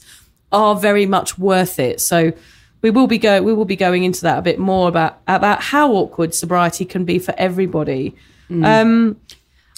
are 0.52 0.76
very 0.76 1.08
much 1.08 1.40
worth 1.40 1.80
it. 1.80 2.00
So 2.00 2.34
we 2.84 2.92
will 2.92 3.08
be 3.08 3.18
go 3.18 3.42
we 3.42 3.54
will 3.54 3.66
be 3.66 3.76
going 3.76 4.04
into 4.04 4.22
that 4.22 4.38
a 4.38 4.42
bit 4.44 4.60
more 4.60 4.88
about 4.88 5.18
about 5.28 5.64
how 5.64 5.92
awkward 5.94 6.36
sobriety 6.36 6.86
can 6.86 7.06
be 7.06 7.18
for 7.18 7.34
everybody. 7.38 8.16
Um 8.52 9.18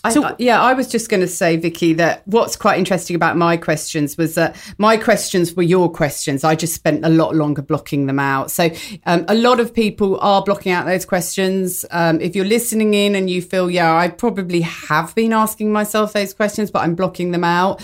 I, 0.03 0.11
I- 0.23 0.35
yeah, 0.37 0.61
I 0.61 0.73
was 0.73 0.87
just 0.87 1.09
going 1.09 1.21
to 1.21 1.27
say, 1.27 1.57
Vicky, 1.57 1.93
that 1.93 2.21
what's 2.27 2.55
quite 2.55 2.77
interesting 2.77 3.15
about 3.15 3.37
my 3.37 3.57
questions 3.57 4.17
was 4.19 4.35
that 4.35 4.55
my 4.77 4.97
questions 4.97 5.55
were 5.55 5.63
your 5.63 5.91
questions. 5.91 6.43
I 6.43 6.53
just 6.53 6.75
spent 6.75 7.03
a 7.03 7.09
lot 7.09 7.33
longer 7.35 7.63
blocking 7.63 8.05
them 8.05 8.19
out. 8.19 8.51
So 8.51 8.69
um, 9.07 9.25
a 9.27 9.33
lot 9.33 9.59
of 9.59 9.73
people 9.73 10.19
are 10.19 10.43
blocking 10.43 10.71
out 10.73 10.85
those 10.85 11.05
questions. 11.05 11.85
Um, 11.89 12.21
if 12.21 12.35
you're 12.35 12.45
listening 12.45 12.93
in 12.93 13.15
and 13.15 13.31
you 13.31 13.41
feel, 13.41 13.67
yeah, 13.71 13.95
I 13.95 14.09
probably 14.09 14.61
have 14.61 15.15
been 15.15 15.33
asking 15.33 15.71
myself 15.73 16.13
those 16.13 16.35
questions, 16.35 16.69
but 16.69 16.83
I'm 16.83 16.93
blocking 16.93 17.31
them 17.31 17.43
out. 17.43 17.81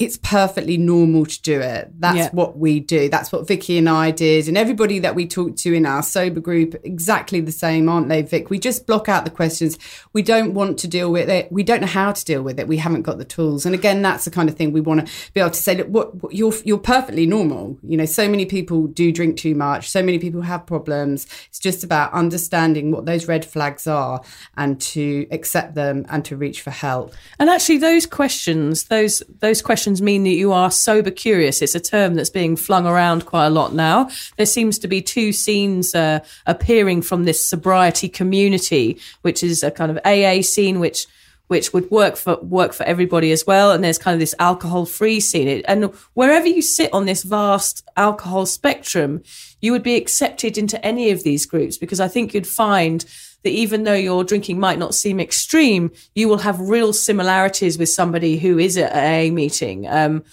It's 0.00 0.16
perfectly 0.16 0.78
normal 0.78 1.26
to 1.26 1.42
do 1.42 1.60
it. 1.60 1.90
That's 1.98 2.16
Yeah. 2.16 2.28
what 2.32 2.58
we 2.58 2.80
do. 2.80 3.10
That's 3.10 3.30
what 3.30 3.46
Vicky 3.46 3.76
and 3.76 3.86
I 3.86 4.10
did, 4.10 4.48
and 4.48 4.56
everybody 4.56 4.98
that 5.00 5.14
we 5.14 5.26
talked 5.26 5.58
to 5.58 5.74
in 5.74 5.84
our 5.84 6.02
sober 6.02 6.40
group, 6.40 6.74
exactly 6.84 7.40
the 7.40 7.52
same, 7.52 7.86
aren't 7.86 8.08
they, 8.08 8.22
Vic? 8.22 8.48
We 8.48 8.58
just 8.58 8.86
block 8.86 9.10
out 9.10 9.26
the 9.26 9.30
questions. 9.30 9.78
We 10.14 10.22
don't 10.22 10.54
want 10.54 10.78
to 10.78 10.88
deal 10.88 11.12
with 11.12 11.28
it. 11.28 11.52
We 11.52 11.62
don't 11.62 11.82
know 11.82 11.86
how 11.86 12.12
to 12.12 12.24
deal 12.24 12.42
with 12.42 12.58
it. 12.58 12.66
We 12.66 12.78
haven't 12.78 13.02
got 13.02 13.18
the 13.18 13.26
tools. 13.26 13.66
And 13.66 13.74
again, 13.74 14.00
that's 14.00 14.24
the 14.24 14.30
kind 14.30 14.48
of 14.48 14.56
thing 14.56 14.72
we 14.72 14.80
want 14.80 15.06
to 15.06 15.12
be 15.34 15.40
able 15.40 15.50
to 15.50 15.60
say. 15.60 15.76
Look, 15.76 15.88
what, 15.88 16.22
what 16.22 16.34
you're 16.34 16.54
you're 16.64 16.78
perfectly 16.78 17.26
normal. 17.26 17.78
You 17.82 17.98
know, 17.98 18.06
so 18.06 18.26
many 18.26 18.46
people 18.46 18.86
do 18.86 19.12
drink 19.12 19.36
too 19.36 19.54
much. 19.54 19.90
So 19.90 20.02
many 20.02 20.18
people 20.18 20.40
have 20.40 20.64
problems. 20.64 21.26
It's 21.48 21.58
just 21.58 21.84
about 21.84 22.10
understanding 22.14 22.90
what 22.90 23.04
those 23.04 23.28
red 23.28 23.44
flags 23.44 23.86
are 23.86 24.22
and 24.56 24.80
to 24.80 25.26
accept 25.30 25.74
them 25.74 26.06
and 26.08 26.24
to 26.24 26.36
reach 26.38 26.62
for 26.62 26.70
help. 26.70 27.12
And 27.38 27.50
actually, 27.50 27.76
those 27.78 28.06
questions, 28.06 28.84
those 28.84 29.22
those 29.40 29.60
questions 29.60 29.89
repercussions 29.90 30.02
mean 30.02 30.24
that 30.24 30.38
you 30.38 30.52
are 30.52 30.70
sober 30.70 31.10
curious. 31.10 31.62
It's 31.62 31.74
a 31.74 31.80
term 31.80 32.14
that's 32.14 32.30
being 32.30 32.56
flung 32.56 32.86
around 32.86 33.26
quite 33.26 33.46
a 33.46 33.50
lot 33.50 33.74
now. 33.74 34.08
There 34.36 34.46
seems 34.46 34.78
to 34.78 34.88
be 34.88 35.02
two 35.02 35.32
scenes 35.32 35.94
uh, 35.94 36.20
appearing 36.46 37.02
from 37.02 37.24
this 37.24 37.44
sobriety 37.44 38.08
community, 38.08 38.98
which 39.22 39.42
is 39.42 39.62
a 39.62 39.70
kind 39.70 39.90
of 39.90 39.98
AA 40.04 40.42
scene, 40.42 40.80
which 40.80 41.06
which 41.48 41.72
would 41.72 41.90
work 41.90 42.16
for 42.16 42.36
work 42.42 42.72
for 42.72 42.86
everybody 42.86 43.32
as 43.32 43.44
well. 43.44 43.72
And 43.72 43.82
there's 43.82 43.98
kind 43.98 44.14
of 44.14 44.20
this 44.20 44.36
alcohol 44.38 44.86
free 44.86 45.18
scene. 45.18 45.62
And 45.66 45.92
wherever 46.14 46.46
you 46.46 46.62
sit 46.62 46.92
on 46.92 47.06
this 47.06 47.24
vast 47.24 47.82
alcohol 47.96 48.46
spectrum, 48.46 49.22
you 49.60 49.72
would 49.72 49.82
be 49.82 49.96
accepted 49.96 50.56
into 50.56 50.78
any 50.86 51.10
of 51.10 51.24
these 51.24 51.46
groups 51.46 51.76
because 51.76 52.00
I 52.00 52.08
think 52.08 52.34
you'd 52.34 52.46
find 52.46 53.04
that 53.42 53.50
even 53.50 53.84
though 53.84 53.94
your 53.94 54.24
drinking 54.24 54.58
might 54.60 54.78
not 54.78 54.94
seem 54.94 55.20
extreme, 55.20 55.90
you 56.14 56.28
will 56.28 56.38
have 56.38 56.60
real 56.60 56.92
similarities 56.92 57.78
with 57.78 57.88
somebody 57.88 58.38
who 58.38 58.58
is 58.58 58.76
at 58.76 58.94
a 58.94 59.30
meeting. 59.30 59.86
Um, 59.86 60.24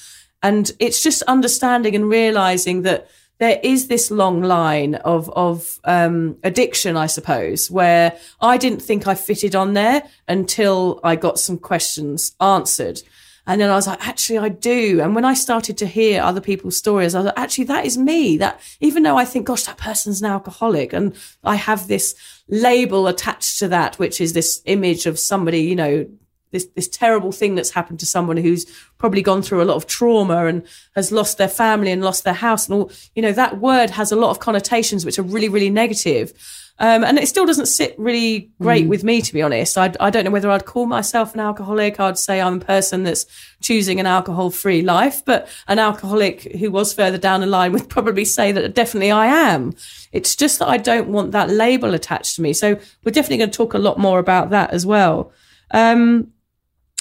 and 0.43 0.71
it's 0.79 1.01
just 1.01 1.21
understanding 1.23 1.95
and 1.95 2.09
realizing 2.09 2.83
that 2.83 3.09
there 3.39 3.59
is 3.61 3.87
this 3.87 4.09
long 4.09 4.41
line 4.41 4.95
of 4.95 5.29
of 5.31 5.79
um, 5.83 6.37
addiction, 6.43 6.97
I 6.97 7.05
suppose, 7.05 7.69
where 7.69 8.17
I 8.41 8.57
didn't 8.57 8.81
think 8.81 9.07
I 9.07 9.15
fitted 9.15 9.55
on 9.55 9.73
there 9.73 10.03
until 10.27 10.99
I 11.03 11.15
got 11.15 11.39
some 11.39 11.57
questions 11.57 12.35
answered. 12.41 13.01
And 13.47 13.61
then 13.61 13.69
I 13.69 13.75
was 13.75 13.87
like, 13.87 14.05
actually, 14.05 14.39
I 14.39 14.49
do. 14.49 14.99
And 15.01 15.15
when 15.15 15.23
I 15.23 15.33
started 15.33 15.77
to 15.77 15.87
hear 15.87 16.21
other 16.21 16.41
people's 16.41 16.75
stories, 16.75 17.15
I 17.15 17.19
was 17.19 17.25
like, 17.27 17.39
actually, 17.39 17.63
that 17.65 17.85
is 17.85 17.97
me. 17.97 18.37
That 18.37 18.59
even 18.81 19.03
though 19.03 19.17
I 19.17 19.23
think, 19.23 19.47
gosh, 19.47 19.63
that 19.63 19.77
person's 19.77 20.21
an 20.21 20.29
alcoholic, 20.29 20.91
and 20.91 21.15
I 21.45 21.55
have 21.55 21.87
this 21.87 22.13
label 22.49 23.07
attached 23.07 23.57
to 23.59 23.69
that, 23.69 23.97
which 23.97 24.19
is 24.19 24.33
this 24.33 24.61
image 24.65 25.05
of 25.05 25.17
somebody, 25.17 25.61
you 25.61 25.77
know, 25.77 26.05
this 26.51 26.65
this 26.75 26.87
terrible 26.87 27.31
thing 27.31 27.55
that's 27.55 27.71
happened 27.71 27.99
to 28.01 28.05
someone 28.05 28.37
who's 28.37 28.65
probably 28.97 29.21
gone 29.21 29.41
through 29.41 29.61
a 29.61 29.65
lot 29.65 29.75
of 29.75 29.87
trauma 29.87 30.45
and 30.45 30.65
has 30.95 31.11
lost 31.11 31.37
their 31.37 31.49
family 31.49 31.91
and 31.91 32.03
lost 32.03 32.23
their 32.23 32.33
house 32.33 32.67
and 32.67 32.75
all 32.75 32.91
you 33.15 33.21
know 33.21 33.33
that 33.33 33.59
word 33.59 33.89
has 33.89 34.11
a 34.11 34.15
lot 34.15 34.29
of 34.29 34.39
connotations 34.39 35.05
which 35.05 35.19
are 35.19 35.23
really 35.23 35.49
really 35.49 35.69
negative 35.69 36.33
um, 36.79 37.03
and 37.03 37.17
it 37.17 37.27
still 37.27 37.45
doesn't 37.45 37.65
sit 37.65 37.95
really 37.97 38.51
great 38.61 38.85
mm. 38.85 38.89
with 38.89 39.03
me 39.03 39.21
to 39.21 39.33
be 39.33 39.41
honest. 39.41 39.77
I, 39.77 39.93
I 39.99 40.09
don't 40.09 40.25
know 40.25 40.31
whether 40.31 40.49
i'd 40.51 40.65
call 40.65 40.85
myself 40.85 41.33
an 41.33 41.39
alcoholic. 41.39 41.99
I'd 41.99 42.17
say 42.17 42.41
i'm 42.41 42.61
a 42.61 42.65
person 42.65 43.03
that's 43.03 43.25
choosing 43.61 43.99
an 43.99 44.05
alcohol 44.05 44.51
free 44.51 44.81
life 44.81 45.23
but 45.25 45.47
an 45.67 45.79
alcoholic 45.79 46.43
who 46.53 46.69
was 46.71 46.93
further 46.93 47.17
down 47.17 47.41
the 47.41 47.47
line 47.47 47.71
would 47.73 47.89
probably 47.89 48.25
say 48.25 48.51
that 48.51 48.73
definitely 48.73 49.11
i 49.11 49.25
am. 49.25 49.73
It's 50.11 50.35
just 50.35 50.59
that 50.59 50.67
i 50.67 50.77
don't 50.77 51.09
want 51.09 51.31
that 51.31 51.49
label 51.49 51.93
attached 51.93 52.35
to 52.35 52.41
me. 52.41 52.53
So 52.53 52.79
we're 53.03 53.11
definitely 53.11 53.37
going 53.37 53.51
to 53.51 53.57
talk 53.57 53.73
a 53.73 53.79
lot 53.79 53.97
more 53.97 54.19
about 54.19 54.51
that 54.51 54.71
as 54.71 54.85
well. 54.85 55.31
Um, 55.71 56.31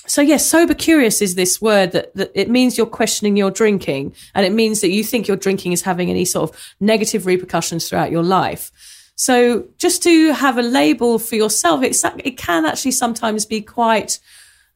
so 0.06 0.22
yes, 0.22 0.46
sober 0.46 0.74
curious 0.74 1.20
is 1.20 1.34
this 1.34 1.60
word 1.60 1.92
that, 1.92 2.14
that 2.14 2.30
it 2.34 2.48
means 2.48 2.78
you're 2.78 2.86
questioning 2.86 3.36
your 3.36 3.50
drinking 3.50 4.14
and 4.34 4.46
it 4.46 4.52
means 4.52 4.80
that 4.80 4.90
you 4.90 5.02
think 5.02 5.26
your 5.26 5.36
drinking 5.36 5.72
is 5.72 5.82
having 5.82 6.10
any 6.10 6.24
sort 6.24 6.50
of 6.50 6.74
negative 6.80 7.26
repercussions 7.26 7.88
throughout 7.88 8.12
your 8.12 8.22
life. 8.22 8.70
So 9.16 9.66
just 9.78 10.02
to 10.02 10.32
have 10.32 10.58
a 10.58 10.62
label 10.62 11.18
for 11.18 11.34
yourself, 11.36 11.82
it's, 11.82 12.04
it 12.18 12.36
can 12.36 12.66
actually 12.66 12.90
sometimes 12.92 13.46
be 13.46 13.62
quite 13.62 14.20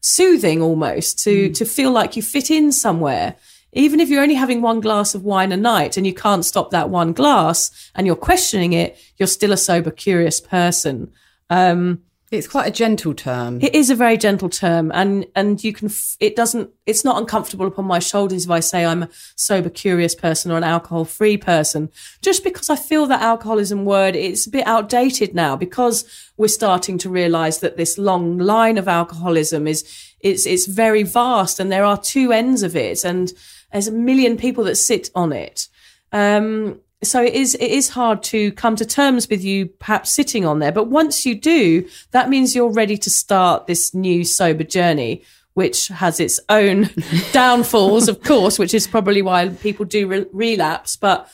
soothing 0.00 0.62
almost 0.62 1.22
to, 1.24 1.50
mm. 1.50 1.55
to 1.55 1.64
feel 1.66 1.90
like 1.90 2.16
you 2.16 2.22
fit 2.22 2.50
in 2.50 2.72
somewhere. 2.72 3.37
Even 3.72 4.00
if 4.00 4.09
you're 4.09 4.22
only 4.22 4.35
having 4.35 4.62
one 4.62 4.81
glass 4.81 5.14
of 5.14 5.22
wine 5.24 5.53
a 5.53 5.57
night 5.57 5.96
and 5.96 6.07
you 6.07 6.14
can't 6.14 6.44
stop 6.44 6.70
that 6.70 6.90
one 6.90 7.12
glass 7.12 7.90
and 7.94 8.07
you're 8.07 8.16
questioning 8.16 8.72
it, 8.72 8.98
you're 9.16 9.29
still 9.29 9.53
a 9.53 9.57
sober 9.57 9.90
curious 9.90 10.40
person. 10.40 11.12
Um, 11.50 12.03
it's 12.31 12.47
quite 12.47 12.69
a 12.69 12.71
gentle 12.71 13.12
term. 13.12 13.61
It 13.61 13.75
is 13.75 13.90
a 13.90 13.97
very 13.97 14.16
gentle 14.16 14.49
term, 14.49 14.93
and 14.95 15.27
and 15.35 15.62
you 15.64 15.73
can. 15.73 15.90
It 16.21 16.37
doesn't. 16.37 16.71
It's 16.87 17.05
not 17.05 17.19
uncomfortable 17.19 17.66
upon 17.66 17.87
my 17.87 17.99
shoulders 17.99 18.45
if 18.45 18.51
I 18.51 18.61
say 18.61 18.85
I'm 18.85 19.03
a 19.03 19.09
sober, 19.35 19.69
curious 19.69 20.14
person 20.14 20.53
or 20.53 20.57
an 20.57 20.62
alcohol-free 20.62 21.38
person. 21.38 21.90
Just 22.23 22.45
because 22.45 22.71
I 22.71 22.77
feel 22.77 23.07
that 23.07 23.21
alcoholism 23.21 23.85
word 23.85 24.14
it's 24.14 24.47
a 24.47 24.51
bit 24.51 24.66
outdated 24.66 25.35
now 25.35 25.57
because 25.57 26.05
we're 26.37 26.49
starting 26.49 26.99
to 26.99 27.11
realise 27.11 27.59
that 27.59 27.77
this 27.77 27.99
long 27.99 28.38
line 28.38 28.79
of 28.79 28.87
alcoholism 28.87 29.66
is 29.66 29.85
it's 30.21 30.47
it's 30.47 30.66
very 30.66 31.03
vast, 31.03 31.59
and 31.59 31.73
there 31.73 31.85
are 31.85 32.01
two 32.01 32.31
ends 32.31 32.62
of 32.62 32.77
it, 32.77 33.05
and 33.05 33.33
there's 33.73 33.88
a 33.88 33.93
million 33.93 34.37
people 34.37 34.62
that 34.64 34.77
sit 34.77 35.11
on 35.16 35.33
it. 35.33 35.66
Um, 36.12 36.81
so 37.02 37.22
it 37.22 37.34
is 37.34 37.54
it 37.54 37.70
is 37.70 37.90
hard 37.90 38.22
to 38.22 38.52
come 38.52 38.76
to 38.76 38.84
terms 38.84 39.28
with 39.28 39.42
you 39.42 39.66
perhaps 39.66 40.10
sitting 40.10 40.44
on 40.44 40.58
there 40.58 40.72
but 40.72 40.84
once 40.84 41.24
you 41.24 41.34
do 41.34 41.86
that 42.10 42.28
means 42.28 42.54
you're 42.54 42.72
ready 42.72 42.96
to 42.96 43.08
start 43.08 43.66
this 43.66 43.94
new 43.94 44.24
sober 44.24 44.64
journey 44.64 45.22
which 45.54 45.88
has 45.88 46.20
its 46.20 46.38
own 46.48 46.90
downfalls 47.32 48.08
of 48.08 48.22
course 48.22 48.58
which 48.58 48.74
is 48.74 48.86
probably 48.86 49.22
why 49.22 49.48
people 49.48 49.84
do 49.84 50.06
re- 50.06 50.26
relapse 50.32 50.96
but 50.96 51.30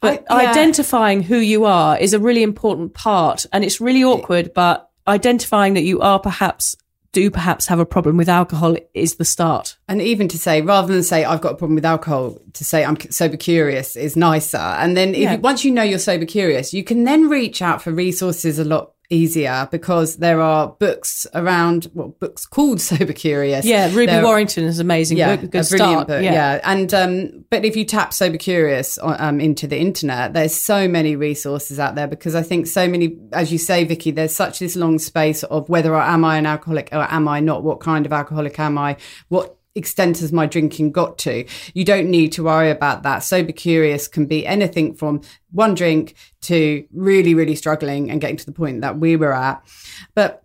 but 0.00 0.24
I, 0.30 0.42
yeah. 0.42 0.50
identifying 0.50 1.24
who 1.24 1.38
you 1.38 1.64
are 1.64 1.98
is 1.98 2.14
a 2.14 2.18
really 2.18 2.42
important 2.42 2.94
part 2.94 3.44
and 3.52 3.64
it's 3.64 3.80
really 3.80 4.04
awkward 4.04 4.54
but 4.54 4.90
identifying 5.06 5.74
that 5.74 5.82
you 5.82 6.00
are 6.00 6.18
perhaps 6.18 6.76
do 7.12 7.30
perhaps 7.30 7.66
have 7.66 7.78
a 7.78 7.86
problem 7.86 8.16
with 8.16 8.28
alcohol 8.28 8.76
is 8.94 9.16
the 9.16 9.24
start. 9.24 9.76
And 9.88 10.02
even 10.02 10.28
to 10.28 10.38
say, 10.38 10.60
rather 10.60 10.92
than 10.92 11.02
say, 11.02 11.24
I've 11.24 11.40
got 11.40 11.52
a 11.52 11.56
problem 11.56 11.74
with 11.74 11.84
alcohol, 11.84 12.38
to 12.52 12.64
say 12.64 12.84
I'm 12.84 12.98
sober 13.10 13.36
curious 13.36 13.96
is 13.96 14.16
nicer. 14.16 14.58
And 14.58 14.96
then 14.96 15.14
if, 15.14 15.22
yeah. 15.22 15.36
once 15.36 15.64
you 15.64 15.70
know 15.70 15.82
you're 15.82 15.98
sober 15.98 16.26
curious, 16.26 16.74
you 16.74 16.84
can 16.84 17.04
then 17.04 17.28
reach 17.28 17.62
out 17.62 17.82
for 17.82 17.92
resources 17.92 18.58
a 18.58 18.64
lot 18.64 18.92
easier 19.10 19.66
because 19.70 20.16
there 20.16 20.40
are 20.40 20.68
books 20.68 21.26
around 21.34 21.90
well 21.94 22.08
books 22.20 22.44
called 22.44 22.80
sober 22.88 23.12
curious 23.12 23.64
yeah 23.64 23.86
ruby 23.88 24.06
there, 24.06 24.22
warrington 24.22 24.64
is 24.64 24.78
amazing 24.78 25.16
yeah, 25.16 25.36
book, 25.36 25.50
good 25.50 25.64
a 25.64 25.68
brilliant 25.68 25.92
start. 25.92 26.08
book 26.08 26.22
yeah. 26.22 26.32
yeah. 26.32 26.60
and 26.64 26.92
um 26.92 27.44
but 27.50 27.64
if 27.64 27.74
you 27.74 27.84
tap 27.84 28.12
sober 28.12 28.36
curious 28.36 28.98
um 29.02 29.40
into 29.40 29.66
the 29.66 29.78
internet 29.78 30.34
there's 30.34 30.54
so 30.54 30.86
many 30.86 31.16
resources 31.16 31.78
out 31.78 31.94
there 31.94 32.06
because 32.06 32.34
i 32.34 32.42
think 32.42 32.66
so 32.66 32.86
many 32.86 33.16
as 33.32 33.50
you 33.50 33.58
say 33.58 33.82
vicky 33.84 34.10
there's 34.10 34.34
such 34.34 34.58
this 34.58 34.76
long 34.76 34.98
space 34.98 35.42
of 35.44 35.68
whether 35.70 35.94
I, 35.94 36.12
am 36.12 36.24
i 36.24 36.36
an 36.36 36.44
alcoholic 36.44 36.90
or 36.92 37.06
am 37.10 37.28
i 37.28 37.40
not 37.40 37.62
what 37.62 37.80
kind 37.80 38.04
of 38.04 38.12
alcoholic 38.12 38.58
am 38.58 38.76
i 38.76 38.96
what 39.28 39.57
extent 39.78 40.18
has 40.18 40.32
my 40.32 40.46
drinking 40.46 40.92
got 40.92 41.18
to? 41.18 41.44
You 41.74 41.84
don't 41.84 42.10
need 42.10 42.32
to 42.32 42.44
worry 42.44 42.70
about 42.70 43.02
that. 43.04 43.20
Sober 43.20 43.52
curious 43.52 44.08
can 44.08 44.26
be 44.26 44.46
anything 44.46 44.94
from 44.94 45.22
one 45.52 45.74
drink 45.74 46.14
to 46.42 46.86
really, 46.92 47.34
really 47.34 47.54
struggling 47.54 48.10
and 48.10 48.20
getting 48.20 48.36
to 48.36 48.46
the 48.46 48.52
point 48.52 48.82
that 48.82 48.98
we 48.98 49.16
were 49.16 49.32
at. 49.32 49.64
But 50.14 50.44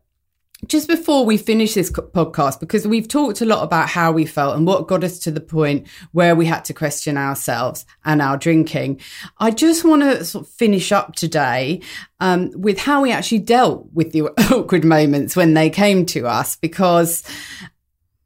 just 0.67 0.88
before 0.88 1.26
we 1.26 1.38
finish 1.38 1.74
this 1.74 1.91
podcast, 1.91 2.60
because 2.60 2.88
we've 2.88 3.08
talked 3.08 3.41
a 3.41 3.46
lot 3.46 3.63
about 3.63 3.89
how 3.89 4.12
we 4.12 4.26
felt 4.26 4.56
and 4.56 4.65
what 4.65 4.88
got 4.88 5.04
us 5.04 5.19
to 5.19 5.32
the 5.32 5.41
point 5.41 5.88
where 6.12 6.36
we 6.36 6.46
had 6.46 6.63
to 6.65 6.74
question 6.74 7.17
ourselves 7.17 7.86
and 8.06 8.22
our 8.22 8.38
drinking, 8.38 9.02
I 9.39 9.52
just 9.52 9.84
want 9.84 10.04
to 10.04 10.24
sort 10.24 10.46
of 10.48 10.54
finish 10.54 10.91
up 10.91 11.15
today 11.15 11.82
um, 12.19 12.52
with 12.56 12.80
how 12.80 13.02
we 13.02 13.12
actually 13.12 13.39
dealt 13.39 13.88
with 13.93 14.12
the 14.12 14.22
awkward 14.54 14.86
moments 14.86 15.36
when 15.36 15.54
they 15.54 15.69
came 15.69 16.06
to 16.08 16.28
us, 16.28 16.56
because 16.56 17.24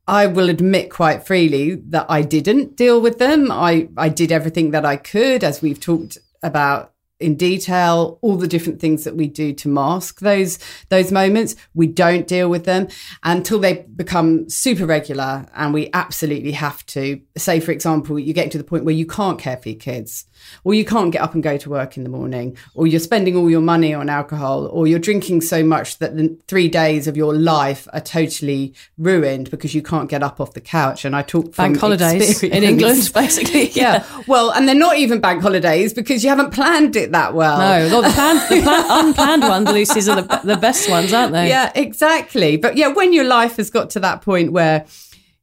I 0.07 0.27
will 0.27 0.49
admit 0.49 0.89
quite 0.89 1.27
freely 1.27 1.75
that 1.89 2.05
I 2.09 2.21
didn't 2.21 2.77
deal 2.77 3.01
with 3.01 3.19
them. 3.19 3.51
I, 3.51 3.89
I 3.97 4.09
did 4.09 4.31
everything 4.31 4.71
that 4.71 4.85
I 4.85 4.95
could, 4.95 5.43
as 5.43 5.61
we've 5.61 5.79
talked 5.79 6.17
about 6.41 6.93
in 7.19 7.35
detail 7.35 8.19
all 8.21 8.35
the 8.35 8.47
different 8.47 8.79
things 8.79 9.03
that 9.03 9.15
we 9.15 9.27
do 9.27 9.51
to 9.51 9.67
mask 9.67 10.19
those 10.19 10.59
those 10.89 11.11
moments. 11.11 11.55
We 11.73 11.87
don't 11.87 12.27
deal 12.27 12.47
with 12.47 12.65
them 12.65 12.89
until 13.23 13.59
they 13.59 13.87
become 13.95 14.47
super 14.49 14.85
regular 14.85 15.47
and 15.55 15.73
we 15.73 15.89
absolutely 15.93 16.51
have 16.51 16.85
to. 16.87 17.19
Say 17.35 17.59
for 17.59 17.71
example 17.71 18.19
you 18.19 18.33
get 18.33 18.51
to 18.51 18.59
the 18.59 18.63
point 18.63 18.85
where 18.85 18.93
you 18.93 19.07
can't 19.07 19.39
care 19.39 19.57
for 19.57 19.69
your 19.69 19.79
kids 19.79 20.25
or 20.63 20.73
you 20.73 20.85
can't 20.85 21.11
get 21.11 21.21
up 21.21 21.33
and 21.33 21.41
go 21.41 21.57
to 21.57 21.69
work 21.69 21.97
in 21.97 22.03
the 22.03 22.09
morning 22.09 22.55
or 22.75 22.85
you're 22.85 22.99
spending 22.99 23.35
all 23.35 23.49
your 23.49 23.61
money 23.61 23.93
on 23.93 24.09
alcohol 24.09 24.67
or 24.67 24.85
you're 24.85 24.99
drinking 24.99 25.41
so 25.41 25.63
much 25.63 25.97
that 25.97 26.15
the 26.15 26.37
3 26.47 26.67
days 26.67 27.07
of 27.07 27.17
your 27.17 27.33
life 27.33 27.87
are 27.93 28.01
totally 28.01 28.73
ruined 28.99 29.49
because 29.49 29.73
you 29.73 29.81
can't 29.81 30.09
get 30.09 30.21
up 30.21 30.39
off 30.39 30.53
the 30.53 30.61
couch 30.61 31.03
and 31.03 31.15
I 31.15 31.23
talk 31.23 31.55
from 31.55 31.71
bank 31.73 31.79
holidays 31.79 32.43
in 32.43 32.63
England 32.63 33.11
basically 33.15 33.69
yeah. 33.69 34.03
yeah 34.05 34.23
well 34.27 34.51
and 34.51 34.67
they're 34.67 34.75
not 34.75 34.97
even 34.97 35.19
bank 35.19 35.41
holidays 35.41 35.93
because 35.93 36.23
you 36.23 36.29
haven't 36.29 36.51
planned 36.51 36.95
it 36.95 37.07
it 37.07 37.11
that 37.13 37.33
well. 37.33 37.57
No, 37.57 37.89
well, 37.89 38.01
the, 38.01 38.09
plan, 38.09 38.35
the 38.49 38.61
plan, 38.61 38.85
unplanned 39.05 39.43
ones, 39.43 39.69
Lucy's, 39.69 40.07
are 40.07 40.21
the, 40.21 40.41
the 40.43 40.57
best 40.57 40.89
ones, 40.89 41.13
aren't 41.13 41.33
they? 41.33 41.49
Yeah, 41.49 41.71
exactly. 41.73 42.57
But 42.57 42.77
yeah, 42.77 42.89
when 42.89 43.13
your 43.13 43.25
life 43.25 43.57
has 43.57 43.69
got 43.69 43.89
to 43.91 43.99
that 44.01 44.21
point 44.21 44.51
where 44.51 44.85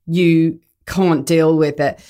you 0.06 0.60
can't 0.86 1.26
deal 1.26 1.56
with 1.56 1.80
it, 1.80 2.00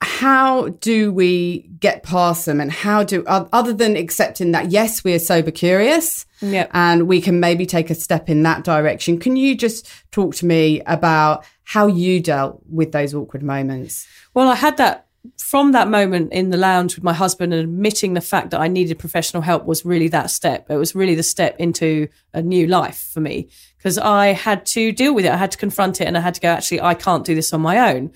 how 0.00 0.68
do 0.68 1.12
we 1.12 1.68
get 1.80 2.02
past 2.02 2.46
them 2.46 2.60
and 2.60 2.70
how 2.70 3.02
do 3.02 3.24
other 3.26 3.72
than 3.72 3.96
accepting 3.96 4.52
that 4.52 4.70
yes 4.70 5.02
we 5.02 5.12
are 5.12 5.18
sober 5.18 5.50
curious 5.50 6.24
yep. 6.40 6.70
and 6.72 7.08
we 7.08 7.20
can 7.20 7.40
maybe 7.40 7.66
take 7.66 7.90
a 7.90 7.94
step 7.94 8.28
in 8.28 8.42
that 8.42 8.62
direction 8.62 9.18
can 9.18 9.34
you 9.36 9.56
just 9.56 9.88
talk 10.12 10.34
to 10.34 10.46
me 10.46 10.80
about 10.82 11.44
how 11.64 11.86
you 11.86 12.20
dealt 12.20 12.62
with 12.68 12.92
those 12.92 13.12
awkward 13.12 13.42
moments 13.42 14.06
well 14.34 14.48
i 14.48 14.54
had 14.54 14.76
that 14.76 15.08
from 15.36 15.72
that 15.72 15.88
moment 15.88 16.32
in 16.32 16.50
the 16.50 16.56
lounge 16.56 16.94
with 16.94 17.04
my 17.04 17.12
husband 17.12 17.52
and 17.52 17.62
admitting 17.62 18.14
the 18.14 18.20
fact 18.20 18.50
that 18.50 18.60
I 18.60 18.68
needed 18.68 18.98
professional 18.98 19.42
help 19.42 19.64
was 19.66 19.84
really 19.84 20.08
that 20.08 20.30
step. 20.30 20.70
It 20.70 20.76
was 20.76 20.94
really 20.94 21.14
the 21.14 21.22
step 21.22 21.56
into 21.58 22.08
a 22.32 22.40
new 22.40 22.66
life 22.66 23.10
for 23.12 23.20
me 23.20 23.48
because 23.76 23.98
I 23.98 24.28
had 24.28 24.64
to 24.66 24.92
deal 24.92 25.14
with 25.14 25.24
it. 25.24 25.32
I 25.32 25.36
had 25.36 25.50
to 25.52 25.58
confront 25.58 26.00
it 26.00 26.06
and 26.06 26.16
I 26.16 26.20
had 26.20 26.34
to 26.34 26.40
go, 26.40 26.48
actually, 26.48 26.80
I 26.80 26.94
can't 26.94 27.24
do 27.24 27.34
this 27.34 27.52
on 27.52 27.60
my 27.60 27.92
own. 27.92 28.12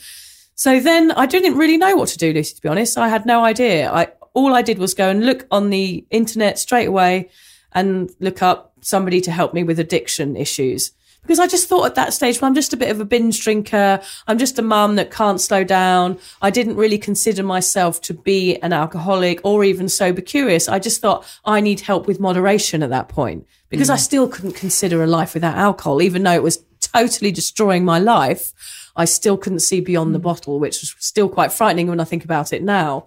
So 0.63 0.79
then 0.79 1.11
I 1.11 1.27
didn't 1.27 1.57
really 1.57 1.77
know 1.77 1.97
what 1.97 2.09
to 2.11 2.19
do, 2.19 2.33
Lucy, 2.33 2.55
to 2.55 2.63
be 2.63 2.69
honest. 2.69 2.97
I 2.97 3.09
had 3.09 3.27
no 3.27 3.43
idea. 3.43 3.91
I 3.91 4.13
all 4.33 4.55
I 4.55 4.63
did 4.63 4.79
was 4.79 4.95
go 4.95 5.09
and 5.09 5.27
look 5.27 5.45
on 5.51 5.71
the 5.71 6.07
internet 6.11 6.57
straight 6.57 6.87
away 6.87 7.31
and 7.73 8.13
look 8.21 8.43
up 8.43 8.73
somebody 8.81 9.21
to 9.23 9.33
help 9.33 9.55
me 9.55 9.65
with 9.65 9.81
addiction 9.81 10.37
issues. 10.37 10.93
Because 11.23 11.41
I 11.41 11.49
just 11.49 11.69
thought 11.69 11.87
at 11.87 11.97
that 11.97 12.13
stage, 12.13 12.41
well, 12.41 12.49
I'm 12.49 12.55
just 12.55 12.73
a 12.73 12.77
bit 12.77 12.93
of 12.93 13.01
a 13.01 13.05
binge 13.05 13.43
drinker. 13.43 14.01
I'm 14.29 14.39
just 14.39 14.57
a 14.57 14.63
mum 14.63 14.95
that 14.95 15.11
can't 15.11 15.41
slow 15.41 15.65
down. 15.65 16.17
I 16.41 16.51
didn't 16.51 16.77
really 16.77 16.99
consider 16.99 17.43
myself 17.43 18.01
to 18.03 18.15
be 18.15 18.57
an 18.59 18.73
alcoholic 18.73 19.41
or 19.43 19.65
even 19.65 19.89
sober 19.89 20.21
curious. 20.21 20.69
I 20.69 20.79
just 20.79 21.01
thought 21.01 21.27
I 21.45 21.61
need 21.61 21.81
help 21.81 22.07
with 22.07 22.21
moderation 22.21 22.85
at 22.85 22.91
that 22.91 23.09
point 23.09 23.49
because 23.69 23.89
hmm. 23.89 23.95
I 23.95 23.97
still 23.97 24.29
couldn't 24.29 24.53
consider 24.53 25.03
a 25.03 25.09
life 25.09 25.35
without 25.35 25.57
alcohol, 25.57 26.01
even 26.01 26.23
though 26.23 26.35
it 26.35 26.45
was 26.45 26.65
totally 26.81 27.33
destroying 27.33 27.85
my 27.85 27.99
life. 27.99 28.53
I 28.97 29.05
still 29.05 29.37
couldn't 29.37 29.61
see 29.61 29.81
beyond 29.81 30.15
the 30.15 30.19
hmm. 30.19 30.25
bottle, 30.25 30.59
which 30.59 30.81
was 30.81 30.95
still 30.99 31.29
quite 31.29 31.53
frightening 31.53 31.89
when 31.89 32.01
I 32.01 32.05
think 32.05 32.25
about 32.25 32.53
it 32.53 32.63
now. 32.63 33.07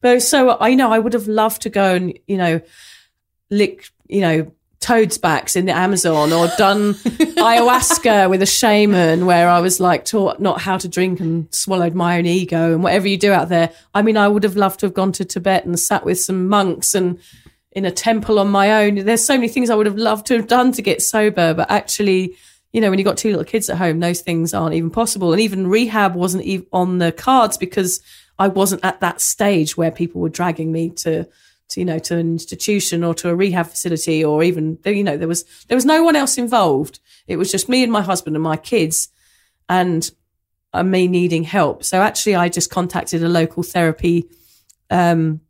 But 0.00 0.22
so 0.22 0.56
I 0.60 0.74
know 0.74 0.92
I 0.92 0.98
would 0.98 1.12
have 1.12 1.28
loved 1.28 1.62
to 1.62 1.70
go 1.70 1.94
and, 1.94 2.18
you 2.26 2.36
know, 2.36 2.60
lick, 3.50 3.88
you 4.08 4.20
know, 4.20 4.52
toads 4.80 5.16
backs 5.16 5.54
in 5.54 5.64
the 5.64 5.72
Amazon 5.72 6.32
or 6.32 6.48
done 6.58 6.94
ayahuasca 6.94 8.28
with 8.28 8.42
a 8.42 8.46
shaman 8.46 9.26
where 9.26 9.48
I 9.48 9.60
was 9.60 9.78
like 9.78 10.04
taught 10.04 10.40
not 10.40 10.60
how 10.60 10.76
to 10.76 10.88
drink 10.88 11.20
and 11.20 11.46
swallowed 11.54 11.94
my 11.94 12.18
own 12.18 12.26
ego 12.26 12.74
and 12.74 12.82
whatever 12.82 13.06
you 13.06 13.16
do 13.16 13.32
out 13.32 13.48
there. 13.48 13.70
I 13.94 14.02
mean, 14.02 14.16
I 14.16 14.26
would 14.26 14.42
have 14.42 14.56
loved 14.56 14.80
to 14.80 14.86
have 14.86 14.94
gone 14.94 15.12
to 15.12 15.24
Tibet 15.24 15.64
and 15.64 15.78
sat 15.78 16.04
with 16.04 16.18
some 16.18 16.48
monks 16.48 16.96
and 16.96 17.20
in 17.70 17.84
a 17.84 17.90
temple 17.90 18.38
on 18.38 18.50
my 18.50 18.84
own. 18.84 18.96
There's 18.96 19.24
so 19.24 19.34
many 19.34 19.48
things 19.48 19.70
I 19.70 19.74
would 19.74 19.86
have 19.86 19.96
loved 19.96 20.26
to 20.26 20.34
have 20.34 20.48
done 20.48 20.72
to 20.72 20.82
get 20.82 21.00
sober, 21.00 21.54
but 21.54 21.70
actually, 21.70 22.36
you 22.72 22.80
know, 22.80 22.88
when 22.88 22.98
you've 22.98 23.06
got 23.06 23.18
two 23.18 23.30
little 23.30 23.44
kids 23.44 23.68
at 23.68 23.76
home, 23.76 24.00
those 24.00 24.22
things 24.22 24.54
aren't 24.54 24.74
even 24.74 24.90
possible. 24.90 25.32
And 25.32 25.40
even 25.40 25.66
rehab 25.66 26.14
wasn't 26.14 26.44
even 26.44 26.66
on 26.72 26.98
the 26.98 27.12
cards 27.12 27.58
because 27.58 28.00
I 28.38 28.48
wasn't 28.48 28.84
at 28.84 29.00
that 29.00 29.20
stage 29.20 29.76
where 29.76 29.90
people 29.90 30.20
were 30.20 30.30
dragging 30.30 30.72
me 30.72 30.90
to, 30.90 31.24
to, 31.68 31.80
you 31.80 31.84
know, 31.84 31.98
to 31.98 32.16
an 32.16 32.32
institution 32.32 33.04
or 33.04 33.14
to 33.14 33.28
a 33.28 33.34
rehab 33.34 33.66
facility 33.66 34.24
or 34.24 34.42
even, 34.42 34.78
you 34.86 35.04
know, 35.04 35.18
there 35.18 35.28
was, 35.28 35.44
there 35.68 35.76
was 35.76 35.84
no 35.84 36.02
one 36.02 36.16
else 36.16 36.38
involved. 36.38 36.98
It 37.26 37.36
was 37.36 37.52
just 37.52 37.68
me 37.68 37.82
and 37.82 37.92
my 37.92 38.02
husband 38.02 38.36
and 38.36 38.42
my 38.42 38.56
kids 38.56 39.10
and 39.68 40.10
uh, 40.72 40.82
me 40.82 41.08
needing 41.08 41.44
help. 41.44 41.84
So 41.84 42.00
actually 42.00 42.36
I 42.36 42.48
just 42.48 42.70
contacted 42.70 43.22
a 43.22 43.28
local 43.28 43.62
therapy, 43.62 44.30
um, 44.90 45.40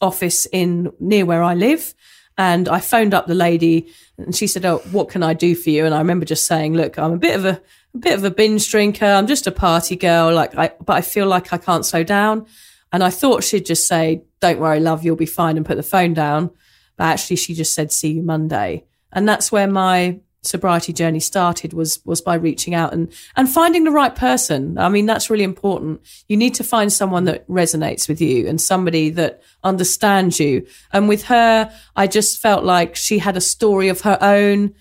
office 0.00 0.46
in 0.52 0.90
near 0.98 1.26
where 1.26 1.42
I 1.42 1.54
live. 1.54 1.94
And 2.40 2.70
I 2.70 2.80
phoned 2.80 3.12
up 3.12 3.26
the 3.26 3.34
lady 3.34 3.92
and 4.16 4.34
she 4.34 4.46
said, 4.46 4.64
Oh, 4.64 4.78
what 4.92 5.10
can 5.10 5.22
I 5.22 5.34
do 5.34 5.54
for 5.54 5.68
you? 5.68 5.84
And 5.84 5.94
I 5.94 5.98
remember 5.98 6.24
just 6.24 6.46
saying, 6.46 6.72
Look, 6.72 6.98
I'm 6.98 7.12
a 7.12 7.18
bit 7.18 7.36
of 7.36 7.44
a, 7.44 7.60
a 7.94 7.98
bit 7.98 8.14
of 8.14 8.24
a 8.24 8.30
binge 8.30 8.70
drinker. 8.70 9.04
I'm 9.04 9.26
just 9.26 9.46
a 9.46 9.52
party 9.52 9.94
girl. 9.94 10.32
Like 10.32 10.56
I, 10.56 10.72
but 10.82 10.94
I 10.94 11.02
feel 11.02 11.26
like 11.26 11.52
I 11.52 11.58
can't 11.58 11.84
slow 11.84 12.02
down. 12.02 12.46
And 12.94 13.04
I 13.04 13.10
thought 13.10 13.44
she'd 13.44 13.66
just 13.66 13.86
say, 13.86 14.22
Don't 14.40 14.58
worry, 14.58 14.80
love, 14.80 15.04
you'll 15.04 15.16
be 15.16 15.26
fine 15.26 15.58
and 15.58 15.66
put 15.66 15.76
the 15.76 15.82
phone 15.82 16.14
down. 16.14 16.50
But 16.96 17.08
actually 17.08 17.36
she 17.36 17.52
just 17.52 17.74
said, 17.74 17.92
See 17.92 18.12
you 18.12 18.22
Monday. 18.22 18.86
And 19.12 19.28
that's 19.28 19.52
where 19.52 19.68
my 19.68 20.20
sobriety 20.42 20.92
journey 20.92 21.20
started 21.20 21.72
was 21.74 22.04
was 22.06 22.22
by 22.22 22.34
reaching 22.34 22.74
out 22.74 22.92
and 22.94 23.12
and 23.36 23.48
finding 23.48 23.84
the 23.84 23.90
right 23.90 24.14
person. 24.14 24.78
I 24.78 24.88
mean 24.88 25.06
that's 25.06 25.28
really 25.28 25.44
important. 25.44 26.00
You 26.28 26.36
need 26.36 26.54
to 26.54 26.64
find 26.64 26.92
someone 26.92 27.24
that 27.24 27.46
resonates 27.48 28.08
with 28.08 28.20
you 28.20 28.48
and 28.48 28.60
somebody 28.60 29.10
that 29.10 29.42
understands 29.62 30.40
you. 30.40 30.66
And 30.92 31.08
with 31.08 31.24
her 31.24 31.72
i 31.94 32.06
just 32.06 32.40
felt 32.40 32.64
like 32.64 32.96
she 32.96 33.18
had 33.18 33.36
a 33.36 33.40
story 33.40 33.88
of 33.88 34.00
her 34.02 34.18
own 34.20 34.74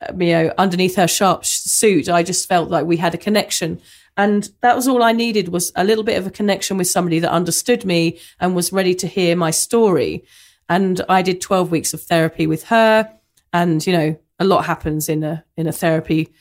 uh, 0.00 0.12
you 0.18 0.32
know 0.32 0.52
underneath 0.58 0.96
her 0.96 1.08
sharp 1.08 1.44
suit. 1.44 2.08
I 2.08 2.22
just 2.22 2.48
felt 2.48 2.70
like 2.70 2.86
we 2.86 2.96
had 2.96 3.14
a 3.14 3.18
connection. 3.18 3.80
And 4.16 4.48
that 4.62 4.76
was 4.76 4.88
all 4.88 5.02
i 5.02 5.12
needed 5.12 5.48
was 5.48 5.70
a 5.76 5.84
little 5.84 6.04
bit 6.04 6.18
of 6.18 6.26
a 6.26 6.30
connection 6.30 6.76
with 6.76 6.88
somebody 6.88 7.20
that 7.20 7.30
understood 7.30 7.84
me 7.84 8.18
and 8.40 8.54
was 8.54 8.72
ready 8.72 8.94
to 8.96 9.06
hear 9.06 9.36
my 9.36 9.52
story. 9.52 10.24
And 10.68 11.00
i 11.08 11.22
did 11.22 11.40
12 11.40 11.70
weeks 11.70 11.94
of 11.94 12.02
therapy 12.02 12.48
with 12.48 12.64
her. 12.64 13.12
And 13.52 13.86
you 13.86 13.92
know 13.92 14.18
a 14.44 14.46
lot 14.46 14.66
happens 14.66 15.08
in 15.08 15.24
a 15.24 15.44
in 15.56 15.66
a 15.66 15.72
therapy 15.72 16.32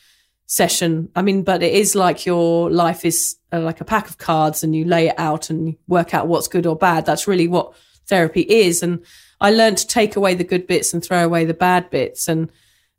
session. 0.46 1.10
I 1.16 1.22
mean, 1.22 1.44
but 1.44 1.64
it 1.64 1.74
is 1.74 1.96
like 1.96 2.26
your 2.26 2.70
life 2.70 3.06
is 3.06 3.38
uh, 3.52 3.62
like 3.62 3.82
a 3.82 3.86
pack 3.86 4.10
of 4.10 4.18
cards, 4.18 4.64
and 4.64 4.76
you 4.76 4.86
lay 4.86 5.08
it 5.08 5.16
out 5.18 5.50
and 5.50 5.76
work 5.88 6.14
out 6.14 6.28
what's 6.28 6.48
good 6.48 6.68
or 6.68 6.76
bad. 6.76 7.06
That's 7.06 7.28
really 7.28 7.48
what 7.48 7.74
therapy 8.08 8.42
is. 8.42 8.84
And 8.84 9.04
I 9.42 9.52
learned 9.52 9.78
to 9.80 9.88
take 9.88 10.16
away 10.16 10.36
the 10.36 10.44
good 10.44 10.68
bits 10.68 10.94
and 10.94 11.04
throw 11.04 11.24
away 11.24 11.46
the 11.46 11.54
bad 11.54 11.90
bits, 11.90 12.28
and 12.28 12.52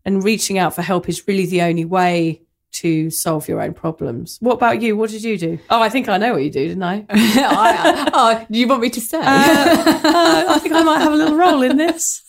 and 0.04 0.24
reaching 0.24 0.58
out 0.58 0.74
for 0.74 0.82
help 0.82 1.08
is 1.08 1.28
really 1.28 1.46
the 1.46 1.62
only 1.62 1.84
way 1.84 2.42
to 2.74 3.10
solve 3.10 3.48
your 3.48 3.60
own 3.60 3.72
problems. 3.72 4.38
What 4.40 4.54
about 4.54 4.82
you? 4.82 4.96
What 4.96 5.10
did 5.10 5.22
you 5.22 5.38
do? 5.38 5.58
Oh, 5.70 5.80
I 5.80 5.88
think 5.88 6.08
I 6.08 6.16
know 6.16 6.32
what 6.32 6.42
you 6.42 6.50
do, 6.50 6.66
didn't 6.66 6.82
I? 6.82 7.06
I, 7.10 8.10
oh, 8.12 8.46
do 8.50 8.58
you 8.58 8.66
want 8.66 8.82
me 8.82 8.90
to 8.90 9.00
say? 9.00 9.18
Uh, 9.18 9.22
uh, 9.24 10.44
I 10.48 10.58
think 10.60 10.74
I 10.74 10.82
might 10.82 10.98
have 10.98 11.12
a 11.12 11.16
little 11.16 11.36
role 11.36 11.62
in 11.62 11.76
this. 11.76 12.22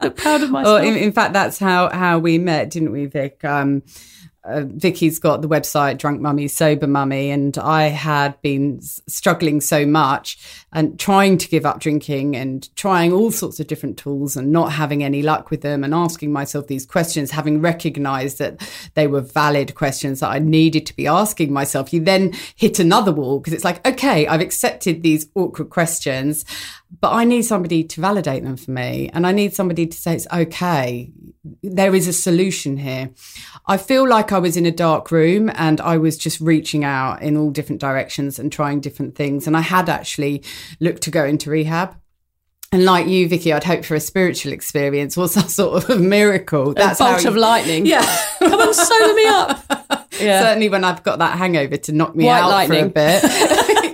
Look 0.00 0.16
proud 0.16 0.42
of 0.42 0.50
myself. 0.50 0.80
Well, 0.80 0.84
in, 0.84 0.96
in 0.96 1.12
fact, 1.12 1.32
that's 1.32 1.58
how 1.58 1.90
how 1.90 2.18
we 2.18 2.38
met, 2.38 2.70
didn't 2.70 2.92
we, 2.92 3.06
Vic? 3.06 3.44
Um, 3.44 3.82
uh, 4.44 4.62
Vicky's 4.64 5.18
got 5.18 5.42
the 5.42 5.48
website 5.48 5.98
Drunk 5.98 6.20
Mummy, 6.20 6.48
Sober 6.48 6.86
Mummy, 6.86 7.30
and 7.30 7.58
I 7.58 7.84
had 7.84 8.40
been 8.40 8.80
struggling 8.80 9.60
so 9.60 9.84
much 9.84 10.38
and 10.72 10.98
trying 10.98 11.38
to 11.38 11.48
give 11.48 11.66
up 11.66 11.80
drinking 11.80 12.36
and 12.36 12.74
trying 12.76 13.12
all 13.12 13.30
sorts 13.30 13.58
of 13.58 13.66
different 13.66 13.98
tools 13.98 14.36
and 14.36 14.52
not 14.52 14.72
having 14.72 15.02
any 15.02 15.22
luck 15.22 15.50
with 15.50 15.62
them 15.62 15.82
and 15.82 15.94
asking 15.94 16.32
myself 16.32 16.66
these 16.66 16.86
questions, 16.86 17.30
having 17.30 17.60
recognized 17.60 18.38
that 18.38 18.60
they 18.94 19.06
were 19.06 19.20
valid 19.20 19.74
questions 19.74 20.20
that 20.20 20.30
I 20.30 20.38
needed 20.38 20.86
to 20.86 20.96
be 20.96 21.06
asking 21.06 21.52
myself. 21.52 21.92
You 21.92 22.00
then 22.00 22.32
hit 22.54 22.78
another 22.78 23.12
wall 23.12 23.40
because 23.40 23.52
it's 23.52 23.64
like, 23.64 23.86
okay, 23.86 24.26
I've 24.26 24.40
accepted 24.40 25.02
these 25.02 25.28
awkward 25.34 25.70
questions, 25.70 26.44
but 27.00 27.12
I 27.12 27.24
need 27.24 27.42
somebody 27.42 27.84
to 27.84 28.00
validate 28.00 28.42
them 28.42 28.56
for 28.56 28.70
me. 28.70 29.10
And 29.12 29.26
I 29.26 29.32
need 29.32 29.54
somebody 29.54 29.86
to 29.86 29.96
say, 29.96 30.14
it's 30.14 30.26
okay. 30.32 31.10
There 31.62 31.94
is 31.94 32.08
a 32.08 32.12
solution 32.12 32.76
here. 32.78 33.10
I 33.66 33.76
feel 33.76 34.08
like 34.08 34.32
I 34.32 34.38
was 34.38 34.56
in 34.56 34.66
a 34.66 34.70
dark 34.70 35.10
room 35.10 35.50
and 35.54 35.80
I 35.80 35.98
was 35.98 36.16
just 36.16 36.40
reaching 36.40 36.84
out 36.84 37.22
in 37.22 37.36
all 37.36 37.50
different 37.50 37.80
directions 37.80 38.38
and 38.38 38.50
trying 38.50 38.80
different 38.80 39.16
things. 39.16 39.46
And 39.46 39.56
I 39.56 39.60
had 39.60 39.88
actually 39.88 40.42
looked 40.80 41.02
to 41.02 41.10
go 41.10 41.24
into 41.24 41.50
rehab. 41.50 41.94
And 42.70 42.84
like 42.84 43.06
you, 43.06 43.28
Vicky, 43.28 43.52
I'd 43.52 43.64
hoped 43.64 43.86
for 43.86 43.94
a 43.94 44.00
spiritual 44.00 44.52
experience 44.52 45.16
or 45.16 45.28
some 45.28 45.48
sort 45.48 45.84
of 45.84 45.90
a 45.90 45.96
miracle. 45.98 46.74
That's 46.74 47.00
a 47.00 47.04
bolt 47.04 47.22
how 47.22 47.28
of 47.30 47.36
lightning. 47.36 47.86
Yeah. 47.86 48.02
Come 48.38 48.60
on, 48.60 48.74
sober 48.74 49.14
me 49.14 49.26
up. 49.26 49.64
Yeah. 50.20 50.42
Certainly 50.42 50.70
when 50.70 50.82
I've 50.82 51.04
got 51.04 51.20
that 51.20 51.38
hangover 51.38 51.76
to 51.76 51.92
knock 51.92 52.16
me 52.16 52.24
White 52.24 52.40
out 52.40 52.50
lightning. 52.50 52.90
for 52.90 52.98
a 52.98 53.20
bit. 53.20 53.22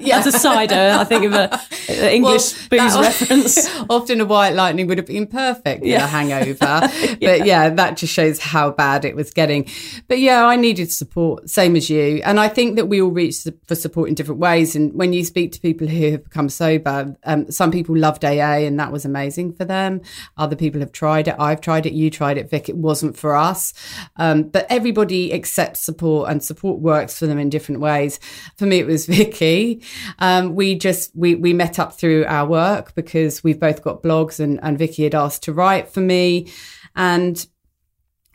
Yeah. 0.05 0.19
As 0.19 0.27
a 0.27 0.33
cider, 0.33 0.97
I 0.99 1.05
think 1.05 1.25
of 1.25 1.33
a, 1.33 1.61
a 1.89 2.15
English 2.15 2.69
Well, 2.71 2.89
booze 2.89 2.99
reference. 2.99 3.69
Often 3.91 4.21
a 4.21 4.25
white 4.25 4.55
lightning 4.55 4.87
would 4.87 4.99
have 4.99 5.07
been 5.07 5.27
perfect 5.27 5.85
for 5.85 5.91
a 5.91 6.01
hangover. 6.01 6.91
But 7.21 7.47
yeah, 7.47 7.71
that 7.71 7.97
just 7.97 8.13
shows 8.13 8.39
how 8.39 8.71
bad 8.71 9.05
it 9.05 9.17
was 9.17 9.33
getting. 9.33 9.69
But 10.09 10.19
yeah, 10.19 10.45
I 10.45 10.57
needed 10.57 10.93
support, 10.93 11.49
same 11.49 11.77
as 11.77 11.89
you. 11.89 12.21
And 12.25 12.39
I 12.39 12.49
think 12.49 12.77
that 12.77 12.87
we 12.87 13.01
all 13.01 13.11
reach 13.11 13.47
for 13.67 13.75
support 13.75 14.09
in 14.09 14.15
different 14.15 14.41
ways. 14.41 14.77
And 14.77 14.93
when 14.95 15.13
you 15.13 15.25
speak 15.25 15.53
to 15.53 15.61
people 15.61 15.87
who 15.87 16.13
have 16.13 16.25
become 16.25 16.49
sober, 16.49 17.17
um, 17.25 17.51
some 17.51 17.71
people 17.71 17.97
loved 17.97 18.25
AA 18.25 18.65
and 18.67 18.79
that 18.79 18.93
was 18.93 19.05
amazing 19.05 19.55
for 19.55 19.65
them. 19.65 20.01
Other 20.37 20.57
people 20.57 20.81
have 20.81 20.93
tried 20.93 21.29
it. 21.29 21.37
I've 21.39 21.61
tried 21.61 21.87
it. 21.87 21.93
You 21.93 22.11
tried 22.11 22.37
it, 22.39 22.51
Vic. 22.51 22.69
It 22.69 22.77
wasn't 22.77 23.17
for 23.17 23.35
us. 23.37 23.73
Um, 24.17 24.45
but 24.45 24.67
everybody 24.69 25.33
accepts 25.33 25.81
support 25.81 26.31
and 26.31 26.43
support 26.43 26.81
works 26.81 27.19
for 27.19 27.27
them 27.27 27.39
in 27.39 27.51
different 27.51 27.81
ways. 27.81 28.21
For 28.57 28.67
me, 28.67 28.79
it 28.79 28.87
was 28.87 29.07
Vicky. 29.15 29.83
Um, 30.19 30.55
we 30.55 30.75
just, 30.75 31.15
we, 31.15 31.35
we 31.35 31.53
met 31.53 31.79
up 31.79 31.99
through 31.99 32.25
our 32.27 32.47
work 32.47 32.95
because 32.95 33.45
we've 33.45 33.61
both 33.61 33.83
got 33.83 34.03
blogs 34.03 34.41
and, 34.41 34.61
and 34.63 34.79
Vicky 34.79 35.05
had 35.05 35.15
asked 35.15 35.43
to 35.45 35.53
write 35.53 35.89
for 35.89 36.01
me. 36.01 36.51
And 36.97 37.47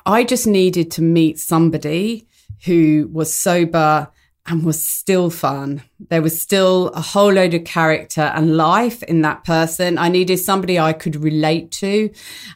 I 0.06 0.24
just 0.24 0.48
needed 0.48 0.92
to 0.92 1.02
meet 1.02 1.40
somebody 1.40 2.28
who 2.66 3.10
was 3.12 3.34
sober 3.34 4.10
and 4.46 4.66
was 4.66 4.84
still 4.84 5.30
fun. 5.30 5.84
There 6.08 6.22
was 6.22 6.40
still 6.40 6.88
a 6.90 7.02
whole 7.02 7.34
load 7.34 7.54
of 7.54 7.66
character 7.66 8.22
and 8.22 8.56
life 8.56 9.04
in 9.04 9.22
that 9.24 9.44
person. 9.44 9.98
I 9.98 10.08
needed 10.08 10.38
somebody 10.38 10.80
I 10.80 10.94
could 10.94 11.18
relate 11.18 11.72
to, 11.74 12.10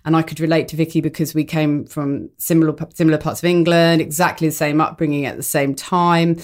and 0.06 0.16
I 0.16 0.22
could 0.22 0.40
relate 0.40 0.70
to 0.70 0.78
Vicky 0.78 1.02
because 1.02 1.34
we 1.34 1.44
came 1.44 1.86
from 1.86 2.30
similar 2.38 2.74
similar 2.94 3.18
parts 3.18 3.42
of 3.42 3.46
England, 3.46 4.00
exactly 4.02 4.48
the 4.48 4.54
same 4.54 4.80
upbringing 4.80 5.26
at 5.26 5.36
the 5.36 5.44
same 5.44 5.76
time. 5.76 6.38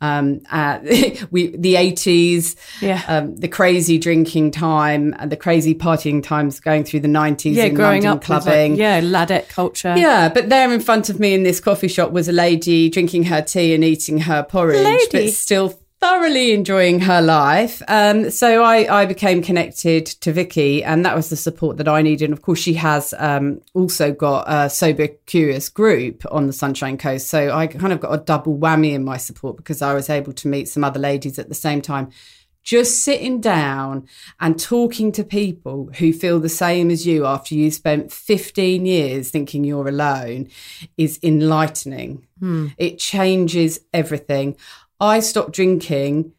Um, 0.00 0.40
uh, 0.50 0.78
we 1.30 1.54
the 1.56 1.76
eighties, 1.76 2.56
Yeah. 2.80 3.02
um, 3.06 3.36
the 3.36 3.48
crazy 3.48 3.98
drinking 3.98 4.52
time 4.52 5.14
and 5.18 5.30
the 5.30 5.36
crazy 5.36 5.74
partying 5.74 6.22
times 6.22 6.58
going 6.60 6.84
through 6.84 7.00
the 7.00 7.08
nineties. 7.08 7.56
Yeah, 7.58 7.64
in 7.64 7.74
growing 7.74 8.02
London 8.04 8.10
up 8.12 8.20
with, 8.20 8.28
like, 8.30 8.42
clubbing. 8.44 8.76
yeah, 8.76 9.00
ladette 9.02 9.48
culture. 9.50 9.94
Yeah, 9.96 10.30
but 10.30 10.48
there 10.48 10.72
in 10.72 10.80
front 10.80 11.10
of 11.10 11.20
me 11.20 11.34
in 11.34 11.42
this 11.42 11.60
coffee 11.60 11.88
shop 11.88 12.12
was 12.12 12.28
a 12.28 12.32
lady 12.32 12.88
drinking 12.88 13.24
her 13.24 13.42
tea 13.42 13.74
and 13.74 13.84
eating 13.84 14.20
her 14.20 14.42
porridge, 14.42 14.82
Lady. 14.82 15.26
but 15.26 15.34
still 15.34 15.78
thoroughly 16.00 16.52
enjoying 16.52 17.00
her 17.00 17.22
life. 17.22 17.82
Um, 17.88 18.30
so 18.30 18.62
I, 18.62 19.02
I 19.02 19.06
became 19.06 19.42
connected 19.42 20.06
to 20.06 20.32
Vicky, 20.32 20.84
and 20.84 21.04
that 21.04 21.16
was 21.16 21.30
the 21.30 21.36
support 21.36 21.78
that 21.78 21.88
I 21.88 22.02
needed. 22.02 22.26
And 22.26 22.32
of 22.32 22.42
course, 22.42 22.58
she 22.58 22.74
has 22.74 23.14
um, 23.18 23.60
also 23.74 24.12
got 24.12 24.44
a 24.46 24.68
sober 24.68 25.08
curious 25.26 25.68
group 25.68 26.24
on 26.30 26.46
the 26.46 26.52
Sunshine 26.52 26.98
Coast. 26.98 27.28
So 27.28 27.50
I 27.50 27.66
kind 27.66 27.92
of 27.92 28.00
got 28.00 28.12
a 28.12 28.22
double 28.22 28.56
whammy 28.58 28.92
in 28.92 29.04
my 29.04 29.16
support 29.16 29.56
because 29.56 29.80
I 29.82 29.94
was 29.94 30.10
able 30.10 30.32
to 30.34 30.48
meet 30.48 30.68
some 30.68 30.84
other 30.84 31.00
ladies 31.00 31.38
at 31.38 31.48
the 31.48 31.54
same 31.54 31.80
time. 31.80 32.10
Just 32.62 33.04
sitting 33.04 33.40
down 33.40 34.08
and 34.40 34.58
talking 34.58 35.12
to 35.12 35.22
people 35.22 35.88
who 35.98 36.12
feel 36.12 36.40
the 36.40 36.48
same 36.48 36.90
as 36.90 37.06
you 37.06 37.24
after 37.24 37.54
you 37.54 37.70
spent 37.70 38.10
15 38.10 38.84
years 38.84 39.30
thinking 39.30 39.62
you're 39.62 39.86
alone 39.86 40.48
is 40.96 41.20
enlightening. 41.22 42.26
It 42.76 42.98
changes 42.98 43.78
everything. 43.94 44.56
I 45.00 45.20
stopped 45.20 45.52
drinking 45.52 46.32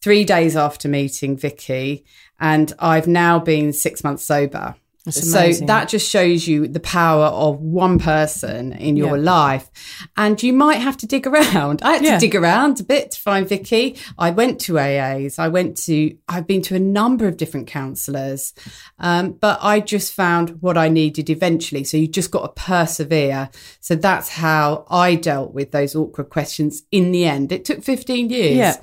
three 0.00 0.24
days 0.24 0.56
after 0.56 0.88
meeting 0.88 1.36
Vicky, 1.36 2.04
and 2.38 2.72
I've 2.78 3.08
now 3.08 3.38
been 3.38 3.72
six 3.72 4.04
months 4.04 4.24
sober. 4.24 4.76
So 5.10 5.52
that 5.66 5.88
just 5.88 6.08
shows 6.08 6.46
you 6.46 6.68
the 6.68 6.80
power 6.80 7.26
of 7.26 7.60
one 7.60 7.98
person 7.98 8.72
in 8.72 8.96
your 8.96 9.16
Yeah. 9.16 9.22
life. 9.32 9.70
And 10.16 10.42
you 10.42 10.52
might 10.52 10.76
have 10.76 10.96
to 10.98 11.06
dig 11.06 11.26
around. 11.26 11.80
I 11.84 11.94
had 11.94 12.04
Yeah. 12.04 12.14
to 12.14 12.20
dig 12.20 12.34
around 12.34 12.80
a 12.80 12.84
bit 12.84 13.12
to 13.12 13.20
find 13.20 13.48
Vicky. 13.48 13.96
I 14.18 14.30
went 14.30 14.60
to 14.62 14.78
AAs. 14.78 15.38
I 15.38 15.48
went 15.48 15.76
to, 15.84 16.16
I've 16.28 16.46
been 16.46 16.62
to 16.62 16.76
a 16.76 16.80
number 16.80 17.26
of 17.26 17.36
different 17.36 17.66
counsellors. 17.66 18.52
Um, 18.98 19.32
but 19.32 19.58
I 19.62 19.80
just 19.80 20.12
found 20.12 20.60
what 20.62 20.76
I 20.78 20.88
needed 20.88 21.30
eventually. 21.30 21.84
So 21.84 21.96
you 21.96 22.06
just 22.08 22.30
got 22.30 22.54
to 22.56 22.62
persevere. 22.62 23.50
So 23.80 23.94
that's 23.94 24.28
how 24.28 24.84
I 24.90 25.14
dealt 25.14 25.54
with 25.54 25.70
those 25.72 25.94
awkward 25.94 26.30
questions 26.30 26.82
in 26.90 27.12
the 27.12 27.24
end. 27.24 27.52
It 27.52 27.64
took 27.64 27.82
15 27.82 28.30
years. 28.30 28.56
Yeah. 28.56 28.76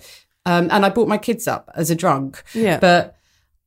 Um, 0.47 0.69
and 0.71 0.85
I 0.85 0.89
brought 0.89 1.07
my 1.07 1.17
kids 1.17 1.47
up 1.47 1.71
as 1.75 1.89
a 1.89 1.95
drunk. 1.95 2.43
Yeah. 2.53 2.79
But 2.79 3.14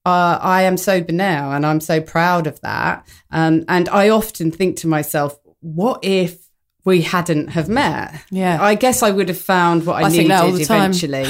uh, 0.09 0.39
I 0.41 0.63
am 0.63 0.77
sober 0.79 1.13
now 1.13 1.53
and 1.53 1.67
I'm 1.67 1.81
so 1.81 2.01
proud 2.01 2.47
of 2.47 2.61
that. 2.63 3.07
Um, 3.31 3.65
and 3.69 3.89
I 3.91 4.09
often 4.09 4.51
think 4.51 4.79
to 4.79 4.87
myself, 4.87 5.39
what 5.61 6.01
if 6.03 6.49
we 6.85 7.03
hadn't 7.03 7.49
have 7.49 7.69
met? 7.69 8.15
Yeah. 8.31 8.63
I 8.63 8.75
guess 8.75 9.03
I 9.03 9.11
would 9.11 9.29
have 9.29 9.39
found 9.39 9.85
what 9.85 10.03
I, 10.03 10.07
I 10.07 10.09
needed 10.09 10.31
all 10.31 10.53
the 10.53 10.65
time. 10.65 10.93
eventually. 10.93 11.25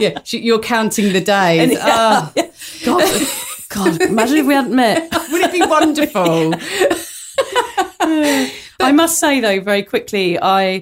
yeah, 0.00 0.18
you're 0.26 0.58
counting 0.58 1.12
the 1.12 1.20
days. 1.20 1.76
Oh, 1.82 2.32
God, 2.84 3.28
God, 3.68 4.00
imagine 4.00 4.38
if 4.38 4.46
we 4.46 4.54
hadn't 4.54 4.74
met. 4.74 5.10
would 5.30 5.42
it 5.42 5.52
be 5.52 5.60
wonderful? 5.60 6.54
I 8.80 8.92
must 8.92 9.18
say 9.18 9.40
though, 9.40 9.60
very 9.60 9.82
quickly, 9.82 10.38
I 10.40 10.78
uh, 10.78 10.80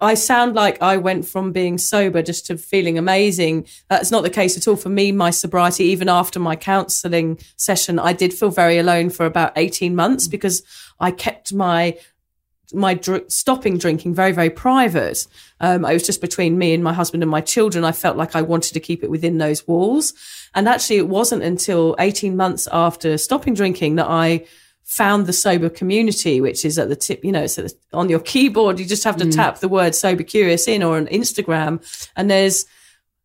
I 0.00 0.14
sound 0.14 0.54
like 0.54 0.80
I 0.80 0.96
went 0.96 1.26
from 1.26 1.52
being 1.52 1.76
sober 1.76 2.22
just 2.22 2.46
to 2.46 2.56
feeling 2.56 2.98
amazing. 2.98 3.66
That's 3.88 4.10
not 4.10 4.22
the 4.22 4.30
case 4.30 4.56
at 4.56 4.68
all 4.68 4.76
for 4.76 4.88
me. 4.88 5.10
My 5.10 5.30
sobriety, 5.30 5.84
even 5.84 6.08
after 6.08 6.38
my 6.38 6.54
counselling 6.54 7.38
session, 7.56 7.98
I 7.98 8.12
did 8.12 8.32
feel 8.32 8.50
very 8.50 8.78
alone 8.78 9.10
for 9.10 9.26
about 9.26 9.52
eighteen 9.56 9.94
months 9.96 10.28
because 10.28 10.62
I 11.00 11.10
kept 11.10 11.52
my 11.52 11.96
my 12.74 12.94
dr- 12.94 13.30
stopping 13.30 13.76
drinking 13.76 14.14
very 14.14 14.32
very 14.32 14.48
private 14.48 15.26
um, 15.60 15.84
it 15.84 15.92
was 15.92 16.06
just 16.06 16.22
between 16.22 16.56
me 16.56 16.72
and 16.72 16.82
my 16.82 16.92
husband 16.92 17.22
and 17.22 17.30
my 17.30 17.40
children 17.40 17.84
i 17.84 17.92
felt 17.92 18.16
like 18.16 18.34
i 18.34 18.40
wanted 18.40 18.72
to 18.72 18.80
keep 18.80 19.04
it 19.04 19.10
within 19.10 19.36
those 19.36 19.66
walls 19.68 20.14
and 20.54 20.66
actually 20.66 20.96
it 20.96 21.08
wasn't 21.08 21.42
until 21.42 21.94
18 21.98 22.34
months 22.34 22.68
after 22.72 23.18
stopping 23.18 23.52
drinking 23.52 23.96
that 23.96 24.08
i 24.08 24.42
found 24.84 25.26
the 25.26 25.32
sober 25.32 25.68
community 25.68 26.40
which 26.40 26.64
is 26.64 26.78
at 26.78 26.88
the 26.88 26.96
tip 26.96 27.24
you 27.24 27.32
know 27.32 27.42
it's 27.42 27.58
at 27.58 27.68
the, 27.68 27.74
on 27.92 28.08
your 28.08 28.20
keyboard 28.20 28.78
you 28.78 28.84
just 28.84 29.04
have 29.04 29.16
to 29.16 29.24
mm. 29.24 29.34
tap 29.34 29.58
the 29.58 29.68
word 29.68 29.94
sober 29.94 30.22
curious 30.22 30.68
in 30.68 30.82
or 30.82 30.96
on 30.96 31.06
instagram 31.06 31.80
and 32.16 32.30
there's 32.30 32.66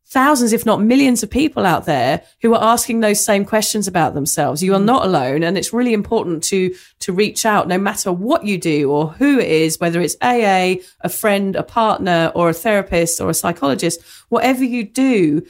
thousands, 0.10 0.54
if 0.54 0.66
not 0.66 0.82
millions 0.82 1.22
of 1.22 1.30
people 1.30 1.66
out 1.66 1.86
there 1.86 2.24
who 2.42 2.54
are 2.54 2.64
asking 2.64 3.02
those 3.02 3.24
same 3.24 3.44
questions 3.44 3.88
about 3.88 4.14
themselves. 4.14 4.64
You 4.64 4.74
are 4.74 4.80
mm. 4.80 4.86
not 4.86 5.06
alone. 5.06 5.44
And 5.44 5.58
it's 5.58 5.74
really 5.74 5.94
important 5.94 6.44
to, 6.46 6.74
to 7.00 7.14
reach 7.14 7.46
out 7.46 7.68
no 7.68 7.78
matter 7.78 8.12
what 8.12 8.46
you 8.46 8.58
do 8.58 8.90
or 8.90 9.10
who 9.10 9.38
it 9.38 9.50
is, 9.50 9.80
whether 9.80 10.00
it's 10.00 10.16
AA, 10.22 10.82
a 11.02 11.10
friend, 11.10 11.56
a 11.56 11.64
partner, 11.64 12.32
or 12.36 12.50
a 12.50 12.54
therapist 12.54 13.20
or 13.20 13.30
a 13.30 13.34
psychologist, 13.34 14.02
whatever 14.30 14.64
you 14.64 14.84
do. 14.86 15.46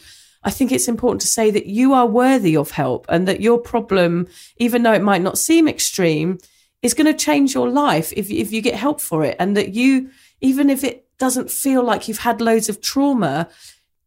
I 0.47 0.49
think 0.49 0.71
it's 0.71 0.87
important 0.87 1.19
to 1.21 1.27
say 1.27 1.51
that 1.51 1.65
you 1.65 1.91
are 1.91 2.05
worthy 2.05 2.55
of 2.55 2.71
help 2.71 3.05
and 3.09 3.27
that 3.27 3.41
your 3.41 3.57
problem, 3.57 4.27
even 4.55 4.81
though 4.81 4.93
it 4.93 5.01
might 5.01 5.21
not 5.21 5.37
seem 5.37 5.67
extreme, 5.67 6.37
is 6.81 6.93
going 6.93 7.05
to 7.05 7.25
change 7.25 7.53
your 7.53 7.69
life 7.69 8.13
if, 8.15 8.31
if 8.31 8.53
you 8.53 8.61
get 8.61 8.75
help 8.75 9.01
for 9.01 9.25
it. 9.25 9.35
And 9.39 9.57
that 9.57 9.73
you, 9.73 10.09
even 10.39 10.69
if 10.69 10.85
it 10.85 11.05
doesn't 11.17 11.51
feel 11.51 11.83
like 11.83 12.07
you've 12.07 12.19
had 12.19 12.39
loads 12.39 12.69
of 12.69 12.79
trauma, 12.79 13.49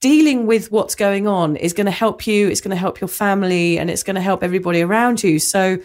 dealing 0.01 0.47
with 0.47 0.72
what's 0.72 0.95
going 0.95 1.26
on 1.26 1.57
is 1.57 1.74
going 1.74 1.84
to 1.84 1.91
help 1.93 2.26
you 2.26 2.49
it's 2.49 2.62
going 2.62 2.70
to 2.70 2.76
help 2.76 3.03
your 3.03 3.09
family 3.09 3.78
and 3.78 3.91
it's 3.91 4.03
going 4.03 4.14
to 4.14 4.22
help 4.22 4.43
everybody 4.43 4.80
around 4.80 5.22
you 5.22 5.38
so 5.38 5.76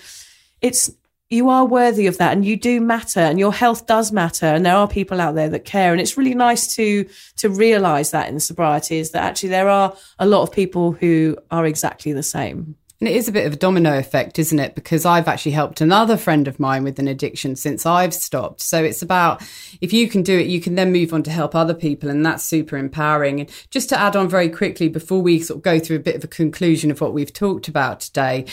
it's 0.62 0.89
you 1.36 1.50
are 1.50 1.66
worthy 1.66 2.08
of 2.08 2.18
that 2.18 2.34
and 2.34 2.46
you 2.46 2.56
do 2.56 2.82
matter 2.82 3.20
and 3.20 3.38
your 3.38 3.54
health 3.54 3.86
does 3.86 4.12
matter 4.12 4.46
and 4.46 4.66
there 4.66 4.76
are 4.76 4.88
people 4.88 5.22
out 5.22 5.36
there 5.36 5.50
that 5.50 5.66
care 5.66 5.92
and 5.92 6.02
it's 6.02 6.18
really 6.18 6.34
nice 6.34 6.76
to 6.76 7.08
to 7.36 7.50
realize 7.50 8.12
that 8.12 8.30
in 8.30 8.40
sobriety 8.40 8.98
is 8.98 9.12
that 9.12 9.24
actually 9.24 9.50
there 9.50 9.70
are 9.70 9.96
a 10.20 10.26
lot 10.26 10.42
of 10.42 10.52
people 10.52 10.94
who 10.94 11.38
are 11.52 11.66
exactly 11.66 12.14
the 12.14 12.24
same 12.24 12.76
And 13.02 13.10
it 13.10 13.18
is 13.18 13.28
a 13.28 13.34
bit 13.34 13.46
of 13.46 13.54
a 13.54 13.58
domino 13.58 14.00
effect, 14.00 14.40
isn't 14.40 14.58
it? 14.58 14.74
Because 14.74 15.06
I've 15.06 15.28
actually 15.28 15.52
helped 15.52 15.82
another 15.82 16.16
friend 16.16 16.48
of 16.48 16.62
mine 16.62 16.86
with 16.86 16.98
an 16.98 17.10
addiction 17.10 17.58
since 17.58 17.86
I've 17.86 18.14
stopped. 18.14 18.62
So 18.62 18.82
it's 18.84 19.02
about 19.02 19.44
if 19.82 19.92
you 19.92 20.08
can 20.08 20.24
do 20.24 20.40
it, 20.40 20.48
you 20.48 20.62
can 20.62 20.76
then 20.76 20.94
move 20.94 21.14
on 21.14 21.22
to 21.24 21.32
help 21.32 21.56
other 21.56 21.74
people. 21.74 22.10
And 22.10 22.26
that's 22.26 22.44
super 22.44 22.78
empowering. 22.78 23.42
And 23.42 23.52
just 23.70 23.90
to 23.90 24.00
add 24.00 24.16
on 24.16 24.30
very 24.30 24.48
quickly 24.48 24.88
before 24.88 25.22
we 25.22 25.42
sort 25.42 25.58
of 25.58 25.64
go 25.64 25.78
through 25.78 25.98
a 25.98 26.08
bit 26.08 26.16
of 26.16 26.24
a 26.24 26.28
conclusion 26.28 26.90
of 26.90 27.02
what 27.02 27.14
we've 27.14 27.34
talked 27.34 27.68
about 27.68 28.00
today, 28.00 28.46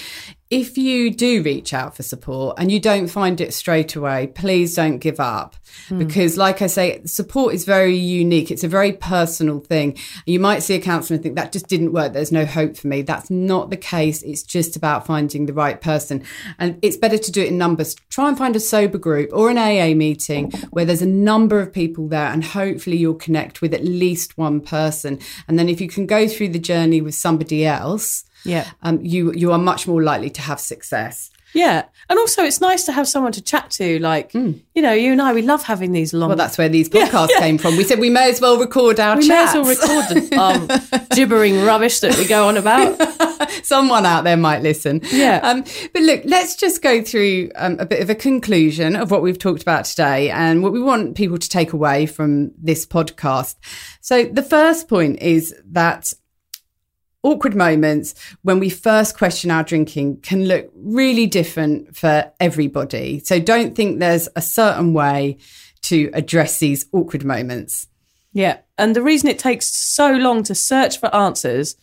if 0.52 0.76
you 0.76 1.10
do 1.10 1.42
reach 1.42 1.72
out 1.72 1.96
for 1.96 2.02
support 2.02 2.58
and 2.58 2.70
you 2.70 2.78
don't 2.78 3.08
find 3.08 3.40
it 3.40 3.54
straight 3.54 3.96
away, 3.96 4.26
please 4.26 4.74
don't 4.74 4.98
give 4.98 5.18
up. 5.18 5.56
Hmm. 5.88 5.96
Because, 5.96 6.36
like 6.36 6.60
I 6.60 6.66
say, 6.66 7.00
support 7.06 7.54
is 7.54 7.64
very 7.64 7.96
unique. 7.96 8.50
It's 8.50 8.62
a 8.62 8.68
very 8.68 8.92
personal 8.92 9.60
thing. 9.60 9.96
You 10.26 10.38
might 10.40 10.62
see 10.62 10.74
a 10.74 10.80
counsellor 10.80 11.14
and 11.14 11.22
think 11.22 11.36
that 11.36 11.52
just 11.52 11.68
didn't 11.68 11.94
work. 11.94 12.12
There's 12.12 12.30
no 12.30 12.44
hope 12.44 12.76
for 12.76 12.86
me. 12.86 13.00
That's 13.00 13.30
not 13.30 13.70
the 13.70 13.78
case. 13.78 14.22
It's 14.22 14.42
just 14.42 14.76
about 14.76 15.06
finding 15.06 15.46
the 15.46 15.54
right 15.54 15.80
person. 15.80 16.22
And 16.58 16.78
it's 16.82 16.98
better 16.98 17.16
to 17.16 17.32
do 17.32 17.40
it 17.40 17.48
in 17.48 17.56
numbers. 17.56 17.94
Try 18.10 18.28
and 18.28 18.36
find 18.36 18.54
a 18.54 18.60
sober 18.60 18.98
group 18.98 19.30
or 19.32 19.48
an 19.48 19.56
AA 19.56 19.94
meeting 19.94 20.50
where 20.70 20.84
there's 20.84 21.00
a 21.00 21.06
number 21.06 21.60
of 21.60 21.72
people 21.72 22.08
there 22.08 22.30
and 22.30 22.44
hopefully 22.44 22.98
you'll 22.98 23.14
connect 23.14 23.62
with 23.62 23.72
at 23.72 23.86
least 23.86 24.36
one 24.36 24.60
person. 24.60 25.18
And 25.48 25.58
then 25.58 25.70
if 25.70 25.80
you 25.80 25.88
can 25.88 26.04
go 26.04 26.28
through 26.28 26.50
the 26.50 26.58
journey 26.58 27.00
with 27.00 27.14
somebody 27.14 27.64
else, 27.64 28.24
yeah 28.44 28.70
um, 28.82 28.98
you 29.02 29.32
you 29.32 29.52
are 29.52 29.58
much 29.58 29.86
more 29.86 30.02
likely 30.02 30.30
to 30.30 30.40
have 30.42 30.58
success. 30.60 31.30
yeah 31.54 31.84
and 32.08 32.18
also 32.18 32.42
it's 32.42 32.60
nice 32.60 32.84
to 32.84 32.92
have 32.92 33.06
someone 33.06 33.30
to 33.32 33.42
chat 33.42 33.70
to 33.70 33.98
like 33.98 34.32
you 34.34 34.82
know 34.86 34.92
you 34.92 35.12
and 35.12 35.20
i 35.20 35.32
we 35.34 35.42
love 35.42 35.62
having 35.62 35.92
these 35.92 36.12
long 36.14 36.28
Well, 36.30 36.36
that's 36.36 36.56
where 36.58 36.68
these 36.68 36.88
podcasts 36.96 37.36
came 37.38 37.58
from. 37.58 37.76
We 37.76 37.84
said 37.84 37.98
we 37.98 38.10
may 38.10 38.30
as 38.30 38.40
well 38.40 38.58
record 38.58 38.98
our 38.98 39.16
chat. 39.16 39.22
we 39.22 39.28
chats. 39.28 39.54
may 39.54 39.60
as 39.60 39.66
well 39.66 39.76
record 39.76 40.30
the 40.30 40.36
um, 40.46 41.06
gibbering 41.16 41.62
rubbish 41.64 42.00
that 42.00 42.16
we 42.18 42.24
go 42.26 42.48
on 42.48 42.56
about 42.56 42.90
Someone 43.64 44.06
out 44.06 44.24
there 44.24 44.36
might 44.36 44.62
listen. 44.62 45.00
Yeah. 45.12 45.40
Um, 45.42 45.62
but 45.92 46.02
look, 46.02 46.22
let's 46.24 46.56
just 46.56 46.80
go 46.80 47.02
through 47.02 47.50
um, 47.56 47.76
a 47.78 47.84
bit 47.86 48.00
of 48.00 48.08
a 48.08 48.14
conclusion 48.14 48.96
of 48.96 49.10
what 49.10 49.20
we've 49.22 49.38
talked 49.38 49.62
about 49.62 49.84
today 49.84 50.30
and 50.30 50.62
what 50.62 50.72
we 50.72 50.80
want 50.80 51.16
people 51.16 51.38
to 51.38 51.48
take 51.48 51.72
away 51.72 52.06
from 52.06 52.52
this 52.60 52.86
podcast. 52.86 53.56
So 54.00 54.24
the 54.24 54.42
first 54.42 54.88
point 54.88 55.20
is 55.20 55.54
that 55.72 56.12
awkward 57.22 57.54
moments 57.54 58.14
when 58.42 58.58
we 58.58 58.68
first 58.68 59.16
question 59.16 59.50
our 59.50 59.62
drinking 59.62 60.20
can 60.20 60.46
look 60.46 60.70
really 60.74 61.26
different 61.26 61.96
for 61.96 62.30
everybody. 62.40 63.20
So 63.20 63.38
don't 63.38 63.74
think 63.74 63.98
there's 63.98 64.28
a 64.36 64.42
certain 64.42 64.92
way 64.92 65.38
to 65.82 66.10
address 66.14 66.58
these 66.58 66.86
awkward 66.92 67.24
moments. 67.24 67.88
Yeah. 68.32 68.58
And 68.78 68.96
the 68.96 69.02
reason 69.02 69.28
it 69.28 69.38
takes 69.38 69.66
so 69.66 70.12
long 70.12 70.42
to 70.44 70.54
search 70.54 70.98
for 70.98 71.14
answers 71.14 71.76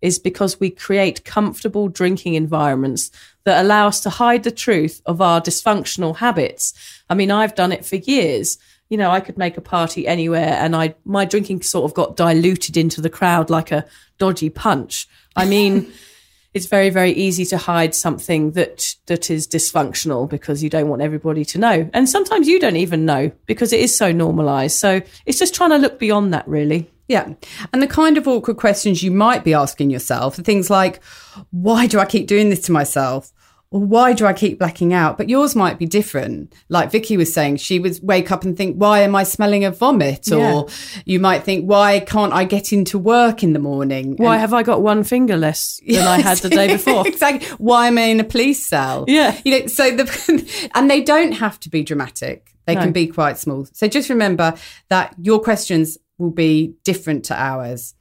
is 0.00 0.18
because 0.18 0.60
we 0.60 0.68
create 0.68 1.24
comfortable 1.24 1.88
drinking 1.88 2.34
environments 2.34 3.10
that 3.44 3.64
allow 3.64 3.88
us 3.88 4.00
to 4.00 4.10
hide 4.10 4.42
the 4.42 4.50
truth 4.50 5.00
of 5.06 5.20
our 5.22 5.40
dysfunctional 5.40 6.16
habits. 6.16 6.74
I 7.08 7.14
mean, 7.14 7.30
I've 7.30 7.54
done 7.54 7.72
it 7.72 7.86
for 7.86 7.96
years. 7.96 8.58
You 8.88 8.98
know, 8.98 9.10
I 9.10 9.20
could 9.20 9.38
make 9.38 9.56
a 9.56 9.62
party 9.62 10.06
anywhere 10.06 10.56
and 10.60 10.76
I 10.76 10.94
my 11.04 11.24
drinking 11.24 11.62
sort 11.62 11.84
of 11.84 11.94
got 11.94 12.16
diluted 12.16 12.76
into 12.76 13.00
the 13.00 13.10
crowd 13.10 13.50
like 13.50 13.72
a 13.72 13.84
dodgy 14.18 14.50
punch. 14.50 15.08
I 15.36 15.46
mean, 15.46 15.92
it's 16.54 16.66
very 16.66 16.90
very 16.90 17.10
easy 17.12 17.44
to 17.46 17.58
hide 17.58 17.94
something 17.94 18.52
that 18.52 18.94
that 19.06 19.30
is 19.30 19.46
dysfunctional 19.48 20.28
because 20.28 20.62
you 20.62 20.70
don't 20.70 20.88
want 20.88 21.02
everybody 21.02 21.44
to 21.44 21.58
know 21.58 21.90
and 21.92 22.08
sometimes 22.08 22.46
you 22.46 22.60
don't 22.60 22.76
even 22.76 23.04
know 23.04 23.32
because 23.46 23.72
it 23.72 23.80
is 23.80 23.92
so 23.94 24.12
normalized 24.12 24.76
so 24.76 25.00
it's 25.26 25.40
just 25.40 25.52
trying 25.52 25.70
to 25.70 25.78
look 25.78 25.98
beyond 25.98 26.32
that 26.32 26.46
really 26.46 26.88
Yeah. 27.06 27.34
And 27.72 27.82
the 27.82 27.86
kind 27.86 28.16
of 28.16 28.26
awkward 28.26 28.56
questions 28.56 29.02
you 29.02 29.10
might 29.10 29.44
be 29.44 29.52
asking 29.52 29.90
yourself 29.90 30.38
are 30.38 30.42
things 30.42 30.70
like, 30.70 31.02
why 31.50 31.86
do 31.86 31.98
I 31.98 32.06
keep 32.06 32.26
doing 32.26 32.48
this 32.48 32.62
to 32.62 32.72
myself? 32.72 33.30
Or 33.74 33.80
why 33.80 34.12
do 34.12 34.24
I 34.24 34.32
keep 34.32 34.60
blacking 34.60 34.94
out? 34.94 35.18
But 35.18 35.28
yours 35.28 35.56
might 35.56 35.80
be 35.80 35.86
different. 35.86 36.52
Like 36.68 36.92
Vicky 36.92 37.16
was 37.16 37.32
saying, 37.34 37.56
she 37.56 37.80
would 37.80 37.98
wake 38.02 38.30
up 38.30 38.44
and 38.44 38.56
think, 38.56 38.76
why 38.76 39.00
am 39.00 39.16
I 39.16 39.24
smelling 39.24 39.64
of 39.64 39.76
vomit? 39.78 40.28
Yeah. 40.28 40.54
Or 40.54 40.68
you 41.04 41.18
might 41.18 41.42
think, 41.42 41.64
why 41.68 41.98
can't 41.98 42.32
I 42.32 42.44
get 42.44 42.72
into 42.72 43.00
work 43.00 43.42
in 43.42 43.52
the 43.52 43.58
morning? 43.58 44.14
Why 44.16 44.34
And- 44.34 44.40
have 44.42 44.54
I 44.54 44.62
got 44.62 44.80
one 44.80 45.02
finger 45.02 45.36
less 45.36 45.80
than 45.86 46.06
I 46.06 46.20
had 46.20 46.38
the 46.38 46.50
day 46.50 46.68
before? 46.78 47.06
exactly. 47.06 47.48
Why 47.58 47.88
am 47.88 47.98
I 47.98 48.02
in 48.02 48.20
a 48.20 48.24
police 48.24 48.64
cell? 48.64 49.06
Yeah. 49.08 49.36
You 49.44 49.60
know, 49.60 49.66
so 49.66 49.90
the 49.96 50.68
and 50.74 50.88
they 50.88 51.02
don't 51.02 51.32
have 51.32 51.58
to 51.60 51.68
be 51.68 51.82
dramatic. 51.82 52.54
They 52.66 52.76
No. 52.76 52.80
can 52.82 52.92
be 52.92 53.08
quite 53.08 53.38
small. 53.38 53.66
So 53.72 53.88
just 53.88 54.08
remember 54.08 54.54
that 54.88 55.14
your 55.20 55.40
questions 55.40 55.98
will 56.18 56.30
be 56.30 56.74
different 56.84 57.24
to 57.24 57.34
ours. 57.34 57.94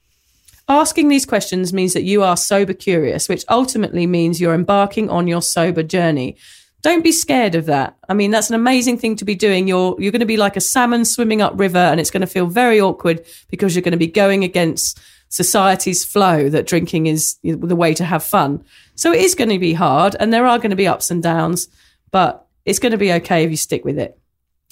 Asking 0.69 1.09
these 1.09 1.25
questions 1.25 1.73
means 1.73 1.93
that 1.93 2.03
you 2.03 2.23
are 2.23 2.37
sober 2.37 2.73
curious, 2.73 3.27
which 3.27 3.43
ultimately 3.49 4.07
means 4.07 4.39
you're 4.39 4.53
embarking 4.53 5.09
on 5.09 5.27
your 5.27 5.41
sober 5.41 5.83
journey. 5.83 6.37
Don't 6.81 7.03
be 7.03 7.11
scared 7.11 7.55
of 7.55 7.65
that. 7.65 7.97
I 8.09 8.13
mean, 8.13 8.31
that's 8.31 8.49
an 8.49 8.55
amazing 8.55 8.97
thing 8.97 9.15
to 9.17 9.25
be 9.25 9.35
doing. 9.35 9.67
You're 9.67 9.95
you're 9.99 10.11
going 10.11 10.19
to 10.21 10.25
be 10.25 10.37
like 10.37 10.57
a 10.57 10.61
salmon 10.61 11.05
swimming 11.05 11.41
upriver, 11.41 11.77
and 11.77 11.99
it's 11.99 12.11
going 12.11 12.21
to 12.21 12.27
feel 12.27 12.45
very 12.45 12.79
awkward 12.79 13.25
because 13.49 13.75
you're 13.75 13.81
going 13.81 13.93
to 13.93 13.97
be 13.97 14.07
going 14.07 14.43
against 14.43 14.99
society's 15.29 16.05
flow 16.05 16.49
that 16.49 16.67
drinking 16.67 17.07
is 17.07 17.37
the 17.43 17.75
way 17.75 17.93
to 17.93 18.05
have 18.05 18.23
fun. 18.23 18.63
So 18.95 19.11
it 19.11 19.21
is 19.21 19.35
going 19.35 19.49
to 19.49 19.59
be 19.59 19.73
hard, 19.73 20.15
and 20.19 20.31
there 20.31 20.45
are 20.45 20.57
going 20.59 20.69
to 20.69 20.75
be 20.75 20.87
ups 20.87 21.09
and 21.09 21.23
downs, 21.23 21.67
but 22.11 22.45
it's 22.65 22.79
going 22.79 22.91
to 22.91 22.97
be 22.97 23.11
okay 23.13 23.43
if 23.43 23.51
you 23.51 23.57
stick 23.57 23.83
with 23.83 23.97
it. 23.97 24.17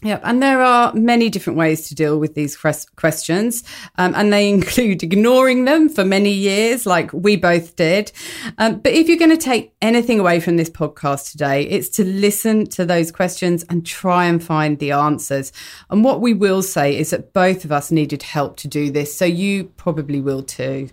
Yeah, 0.04 0.20
and 0.24 0.42
there 0.42 0.64
are 0.64 0.92
many 0.96 1.30
different 1.30 1.60
ways 1.60 1.88
to 1.90 1.96
deal 1.96 2.18
with 2.18 2.34
these 2.34 2.58
questions, 2.96 3.64
um, 4.00 4.16
and 4.16 4.34
they 4.34 4.50
include 4.50 5.04
ignoring 5.04 5.66
them 5.66 5.90
for 5.90 6.04
many 6.04 6.32
years, 6.32 6.88
like 6.88 7.14
we 7.14 7.36
both 7.36 7.76
did. 7.76 8.12
Um, 8.58 8.80
but 8.80 8.94
if 8.94 9.08
you're 9.08 9.20
going 9.20 9.30
to 9.30 9.38
take 9.38 9.76
anything 9.80 10.20
away 10.20 10.40
from 10.40 10.58
this 10.58 10.72
podcast 10.72 11.32
today, 11.32 11.64
it's 11.64 11.88
to 11.90 12.04
listen 12.04 12.66
to 12.70 12.84
those 12.84 13.12
questions 13.12 13.64
and 13.70 13.86
try 13.86 14.26
and 14.26 14.44
find 14.44 14.80
the 14.80 14.92
answers. 14.92 15.54
And 15.92 16.04
what 16.04 16.20
we 16.20 16.34
will 16.34 16.64
say 16.64 16.98
is 16.98 17.12
that 17.12 17.32
both 17.32 17.64
of 17.64 17.72
us 17.72 17.92
needed 17.92 18.24
help 18.24 18.58
to 18.58 18.68
do 18.68 18.90
this, 18.90 19.16
so 19.16 19.26
you 19.26 19.66
probably 19.66 20.20
will 20.20 20.42
too. 20.42 20.90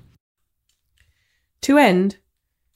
To 1.62 1.78
end, 1.78 2.18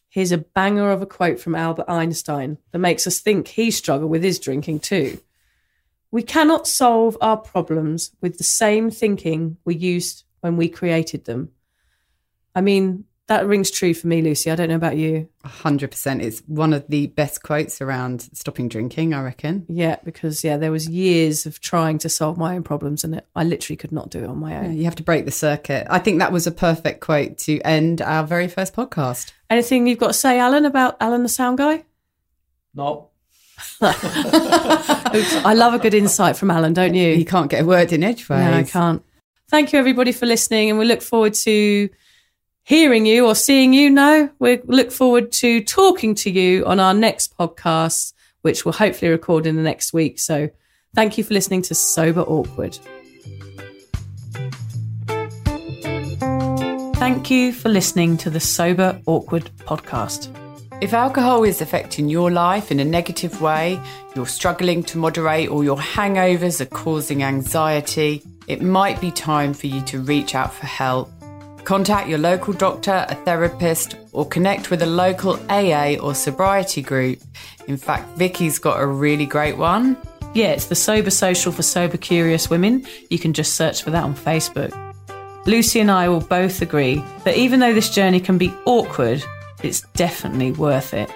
here's 0.09 0.33
a 0.33 0.39
banger 0.39 0.93
of 0.93 1.03
a 1.03 1.07
quote 1.07 1.41
from 1.41 1.55
Albert 1.55 1.91
Einstein 1.91 2.57
that 2.70 2.78
makes 2.78 3.07
us 3.07 3.20
think 3.20 3.49
he 3.49 3.70
struggled 3.70 4.11
with 4.11 4.22
his 4.22 4.39
drinking 4.39 4.80
too. 4.80 5.20
We 6.13 6.23
cannot 6.23 6.69
solve 6.69 7.17
our 7.21 7.37
problems 7.37 8.13
with 8.21 8.39
the 8.39 8.45
same 8.45 8.91
thinking 8.91 9.57
we 9.65 9.75
used 9.75 10.23
when 10.41 10.57
we 10.57 10.69
created 10.69 11.25
them. 11.25 11.51
I 12.55 12.61
mean, 12.61 13.05
that 13.29 13.47
rings 13.47 13.71
true 13.71 13.95
for 13.95 14.09
me, 14.09 14.21
Lucy. 14.21 14.51
I 14.51 14.57
don't 14.57 14.69
know 14.69 14.75
about 14.75 14.99
you. 14.99 15.29
100%. 15.47 16.21
It's 16.23 16.41
one 16.41 16.75
of 16.75 16.87
the 16.89 17.07
best 17.07 17.43
quotes 17.43 17.81
around 17.81 18.29
stopping 18.35 18.69
drinking, 18.69 19.15
I 19.15 19.23
reckon. 19.23 19.65
Yeah, 19.71 19.97
because 20.05 20.45
yeah, 20.45 20.59
there 20.59 20.73
was 20.73 20.87
years 20.87 21.47
of 21.47 21.61
trying 21.61 21.97
to 21.99 22.11
solve 22.11 22.37
my 22.37 22.57
own 22.57 22.63
problems, 22.63 23.05
and 23.05 23.23
I 23.35 23.45
literally 23.45 23.77
could 23.79 23.93
not 23.93 24.11
do 24.11 24.19
it 24.23 24.29
on 24.29 24.39
my 24.39 24.51
Yeah, 24.51 24.63
own. 24.65 24.77
you 24.77 24.85
have 24.85 24.97
to 24.97 25.03
break 25.03 25.25
the 25.25 25.31
circuit. 25.31 25.87
I 25.89 25.99
think 25.99 26.19
that 26.19 26.33
was 26.33 26.47
a 26.47 26.53
perfect 26.53 27.01
quote 27.01 27.39
to 27.39 27.59
end 27.61 28.03
our 28.03 28.25
very 28.27 28.49
first 28.49 28.75
podcast. 28.75 29.33
Anything 29.49 29.87
you've 29.87 29.99
got 29.99 30.09
to 30.09 30.13
say, 30.15 30.39
Alan, 30.39 30.67
about 30.67 30.99
Alan 31.01 31.23
the 31.23 31.29
sound 31.31 31.57
guy? 31.57 31.85
No. 32.75 33.09
I 33.81 35.55
love 35.55 35.75
a 35.75 35.79
good 35.79 35.95
insight 35.95 36.37
from 36.37 36.51
Alan, 36.51 36.73
don't 36.73 36.95
you? 36.95 37.15
He 37.15 37.25
can't 37.25 37.51
get 37.51 37.63
a 37.63 37.65
word 37.65 37.93
in 37.93 38.03
edgeways. 38.03 38.45
No, 38.45 38.53
I 38.53 38.63
can't. 38.63 39.03
Thank 39.49 39.73
you, 39.73 39.79
everybody, 39.79 40.13
for 40.13 40.27
listening, 40.27 40.71
and 40.71 40.79
we 40.79 40.85
look 40.85 41.03
forward 41.03 41.35
to 41.35 41.89
hearing 42.65 43.07
you 43.07 43.27
or 43.27 43.35
seeing 43.35 43.73
you. 43.75 43.91
No, 43.91 44.31
we 44.39 44.61
look 44.65 44.91
forward 44.91 45.33
to 45.33 45.63
talking 45.63 46.15
to 46.17 46.31
you 46.31 46.65
on 46.65 46.81
our 46.81 46.95
next 46.95 47.37
podcast, 47.37 48.15
which 48.43 48.65
we'll 48.65 48.73
hopefully 48.73 49.11
record 49.11 49.47
in 49.47 49.57
the 49.57 49.63
next 49.63 49.93
week. 49.93 50.19
So, 50.19 50.49
thank 50.95 51.19
you 51.19 51.25
for 51.25 51.35
listening 51.35 51.63
to 51.63 51.75
Sober 51.75 52.23
Awkward. 52.23 52.79
Thank 56.97 57.31
you 57.31 57.53
for 57.53 57.69
listening 57.69 58.17
to 58.19 58.31
the 58.31 58.39
Sober 58.41 59.01
Awkward 59.07 59.51
podcast. 59.59 60.41
If 60.83 60.95
alcohol 60.95 61.45
is 61.45 61.61
affecting 61.61 62.09
your 62.09 62.33
life 62.33 62.72
in 62.72 62.80
a 62.80 62.85
negative 62.85 63.41
way, 63.41 63.80
you're 64.16 64.26
struggling 64.26 64.83
to 64.83 64.99
moderate, 64.99 65.49
or 65.49 65.62
your 65.62 65.76
hangovers 65.76 66.61
are 66.61 66.66
causing 66.66 67.22
anxiety, 67.22 68.20
it 68.49 68.62
might 68.62 69.01
be 69.01 69.12
time 69.12 69.55
for 69.55 69.68
you 69.68 69.80
to 69.83 70.01
reach 70.01 70.35
out 70.35 70.53
for 70.53 70.66
help. 70.66 71.09
Contact 71.62 72.09
your 72.09 72.18
local 72.18 72.53
doctor, 72.53 73.07
a 73.09 73.14
therapist, 73.14 73.95
or 74.11 74.26
connect 74.26 74.72
with 74.72 74.83
a 74.83 74.87
local 74.87 75.39
AA 75.49 75.95
or 76.03 76.16
sobriety 76.16 76.83
group. 76.83 77.20
In 77.68 77.76
fact, 77.76 78.18
Vicky's 78.18 78.59
got 78.59 78.83
a 78.83 78.87
really 78.87 79.24
great 79.24 79.57
one. 79.57 79.97
Yeah, 80.35 80.49
it's 80.49 80.66
the 80.66 80.74
Sober 80.74 81.11
Social 81.11 81.53
for 81.53 81.62
Sober 81.62 81.97
Curious 81.97 82.51
Women. 82.51 82.85
You 83.09 83.20
can 83.20 83.35
just 83.35 83.55
search 83.55 83.85
for 83.85 83.93
that 83.93 84.03
on 84.03 84.16
Facebook. 84.16 84.76
Lucy 85.47 85.78
and 85.78 85.93
I 85.93 86.09
will 86.09 86.18
both 86.18 86.61
agree 86.61 86.97
that 87.22 87.37
even 87.37 87.61
though 87.61 87.72
this 87.72 87.95
journey 87.95 88.18
can 88.18 88.37
be 88.37 88.53
awkward, 88.64 89.22
it's 89.65 89.83
definitely 89.95 90.53
worth 90.53 90.95
it. 90.95 91.11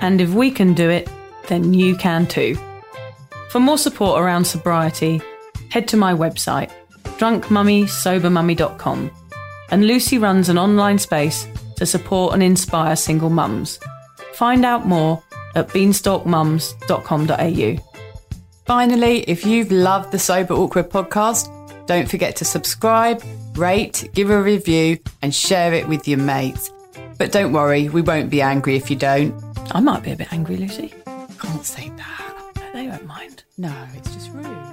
And 0.00 0.20
if 0.20 0.30
we 0.30 0.50
can 0.50 0.74
do 0.74 0.90
it, 0.90 1.08
then 1.48 1.74
you 1.74 1.96
can 1.96 2.26
too. 2.26 2.56
For 3.50 3.60
more 3.60 3.78
support 3.78 4.20
around 4.20 4.44
sobriety, 4.44 5.20
head 5.70 5.86
to 5.88 5.96
my 5.96 6.12
website, 6.14 6.70
drunkmummysobermummy.com. 7.18 9.10
And 9.70 9.86
Lucy 9.86 10.18
runs 10.18 10.48
an 10.48 10.58
online 10.58 10.98
space 10.98 11.46
to 11.76 11.86
support 11.86 12.34
and 12.34 12.42
inspire 12.42 12.96
single 12.96 13.30
mums. 13.30 13.78
Find 14.34 14.64
out 14.64 14.86
more 14.86 15.22
at 15.54 15.68
beanstalkmums.com.au. 15.68 17.76
Finally, 18.64 19.18
if 19.28 19.44
you've 19.44 19.72
loved 19.72 20.12
the 20.12 20.18
Sober 20.18 20.54
Awkward 20.54 20.88
podcast, 20.90 21.48
don't 21.86 22.08
forget 22.08 22.36
to 22.36 22.44
subscribe, 22.44 23.22
rate, 23.56 24.08
give 24.14 24.30
a 24.30 24.42
review, 24.42 24.98
and 25.20 25.34
share 25.34 25.74
it 25.74 25.88
with 25.88 26.08
your 26.08 26.18
mates. 26.18 26.70
But 27.18 27.32
don't 27.32 27.52
worry, 27.52 27.88
we 27.88 28.02
won't 28.02 28.30
be 28.30 28.42
angry 28.42 28.76
if 28.76 28.90
you 28.90 28.96
don't. 28.96 29.34
I 29.72 29.80
might 29.80 30.02
be 30.02 30.12
a 30.12 30.16
bit 30.16 30.32
angry, 30.32 30.56
Lucy. 30.56 30.92
Can't 31.38 31.64
say 31.64 31.90
that. 31.96 32.72
They 32.72 32.88
won't 32.88 33.06
mind. 33.06 33.44
No, 33.58 33.72
it's 33.94 34.12
just 34.14 34.30
rude. 34.32 34.72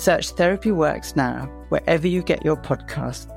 Search 0.00 0.30
Therapy 0.30 0.70
Works 0.70 1.14
now 1.14 1.44
wherever 1.68 2.08
you 2.08 2.22
get 2.22 2.42
your 2.42 2.56
podcasts 2.56 3.30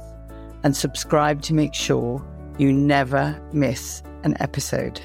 and 0.63 0.73
subscribe 0.73 1.41
to 1.41 1.53
make 1.53 1.73
sure 1.73 2.25
you 2.57 2.71
never 2.71 3.37
miss 3.51 4.01
an 4.23 4.37
episode. 4.39 5.01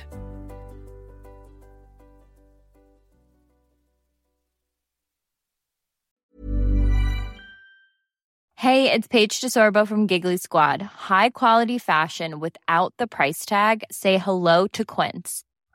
Hey, 8.55 8.93
it's 8.93 9.09
Paige 9.09 9.41
DeSorbo 9.41 9.85
from 9.85 10.07
Giggly 10.07 10.37
Squad. 10.37 10.81
High 10.81 11.31
quality 11.31 11.79
fashion 11.79 12.39
without 12.39 12.95
the 12.99 13.09
price 13.09 13.45
tag. 13.45 13.83
Say 13.91 14.19
hello 14.19 14.69
to 14.69 14.85
Quince. 14.85 15.43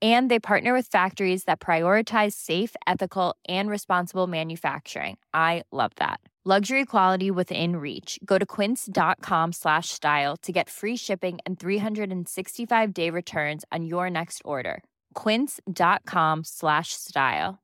And 0.00 0.30
they 0.30 0.38
partner 0.38 0.72
with 0.72 0.86
factories 0.86 1.44
that 1.44 1.60
prioritize 1.60 2.32
safe, 2.32 2.74
ethical, 2.86 3.36
and 3.48 3.68
responsible 3.68 4.26
manufacturing. 4.26 5.18
I 5.34 5.64
love 5.72 5.92
that. 5.96 6.20
Luxury 6.42 6.86
quality 6.86 7.30
within 7.30 7.76
reach. 7.76 8.18
Go 8.24 8.38
to 8.38 8.46
quince.com 8.46 9.52
slash 9.52 9.90
style 9.90 10.38
to 10.38 10.52
get 10.52 10.70
free 10.70 10.96
shipping 10.96 11.38
and 11.44 11.58
365-day 11.58 13.10
returns 13.10 13.66
on 13.70 13.84
your 13.84 14.08
next 14.08 14.40
order. 14.42 14.82
quince.com 15.12 16.40
slash 16.44 16.94
style. 16.94 17.58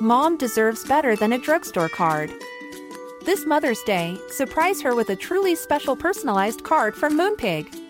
Mom 0.00 0.36
deserves 0.36 0.84
better 0.88 1.14
than 1.14 1.32
a 1.32 1.38
drugstore 1.38 1.88
card. 1.88 2.32
This 3.24 3.46
Mother's 3.46 3.82
Day, 3.84 4.18
surprise 4.28 4.82
her 4.82 4.96
with 4.96 5.10
a 5.10 5.16
truly 5.16 5.54
special 5.54 5.94
personalized 5.94 6.64
card 6.64 6.96
from 6.96 7.16
Moonpig. 7.16 7.89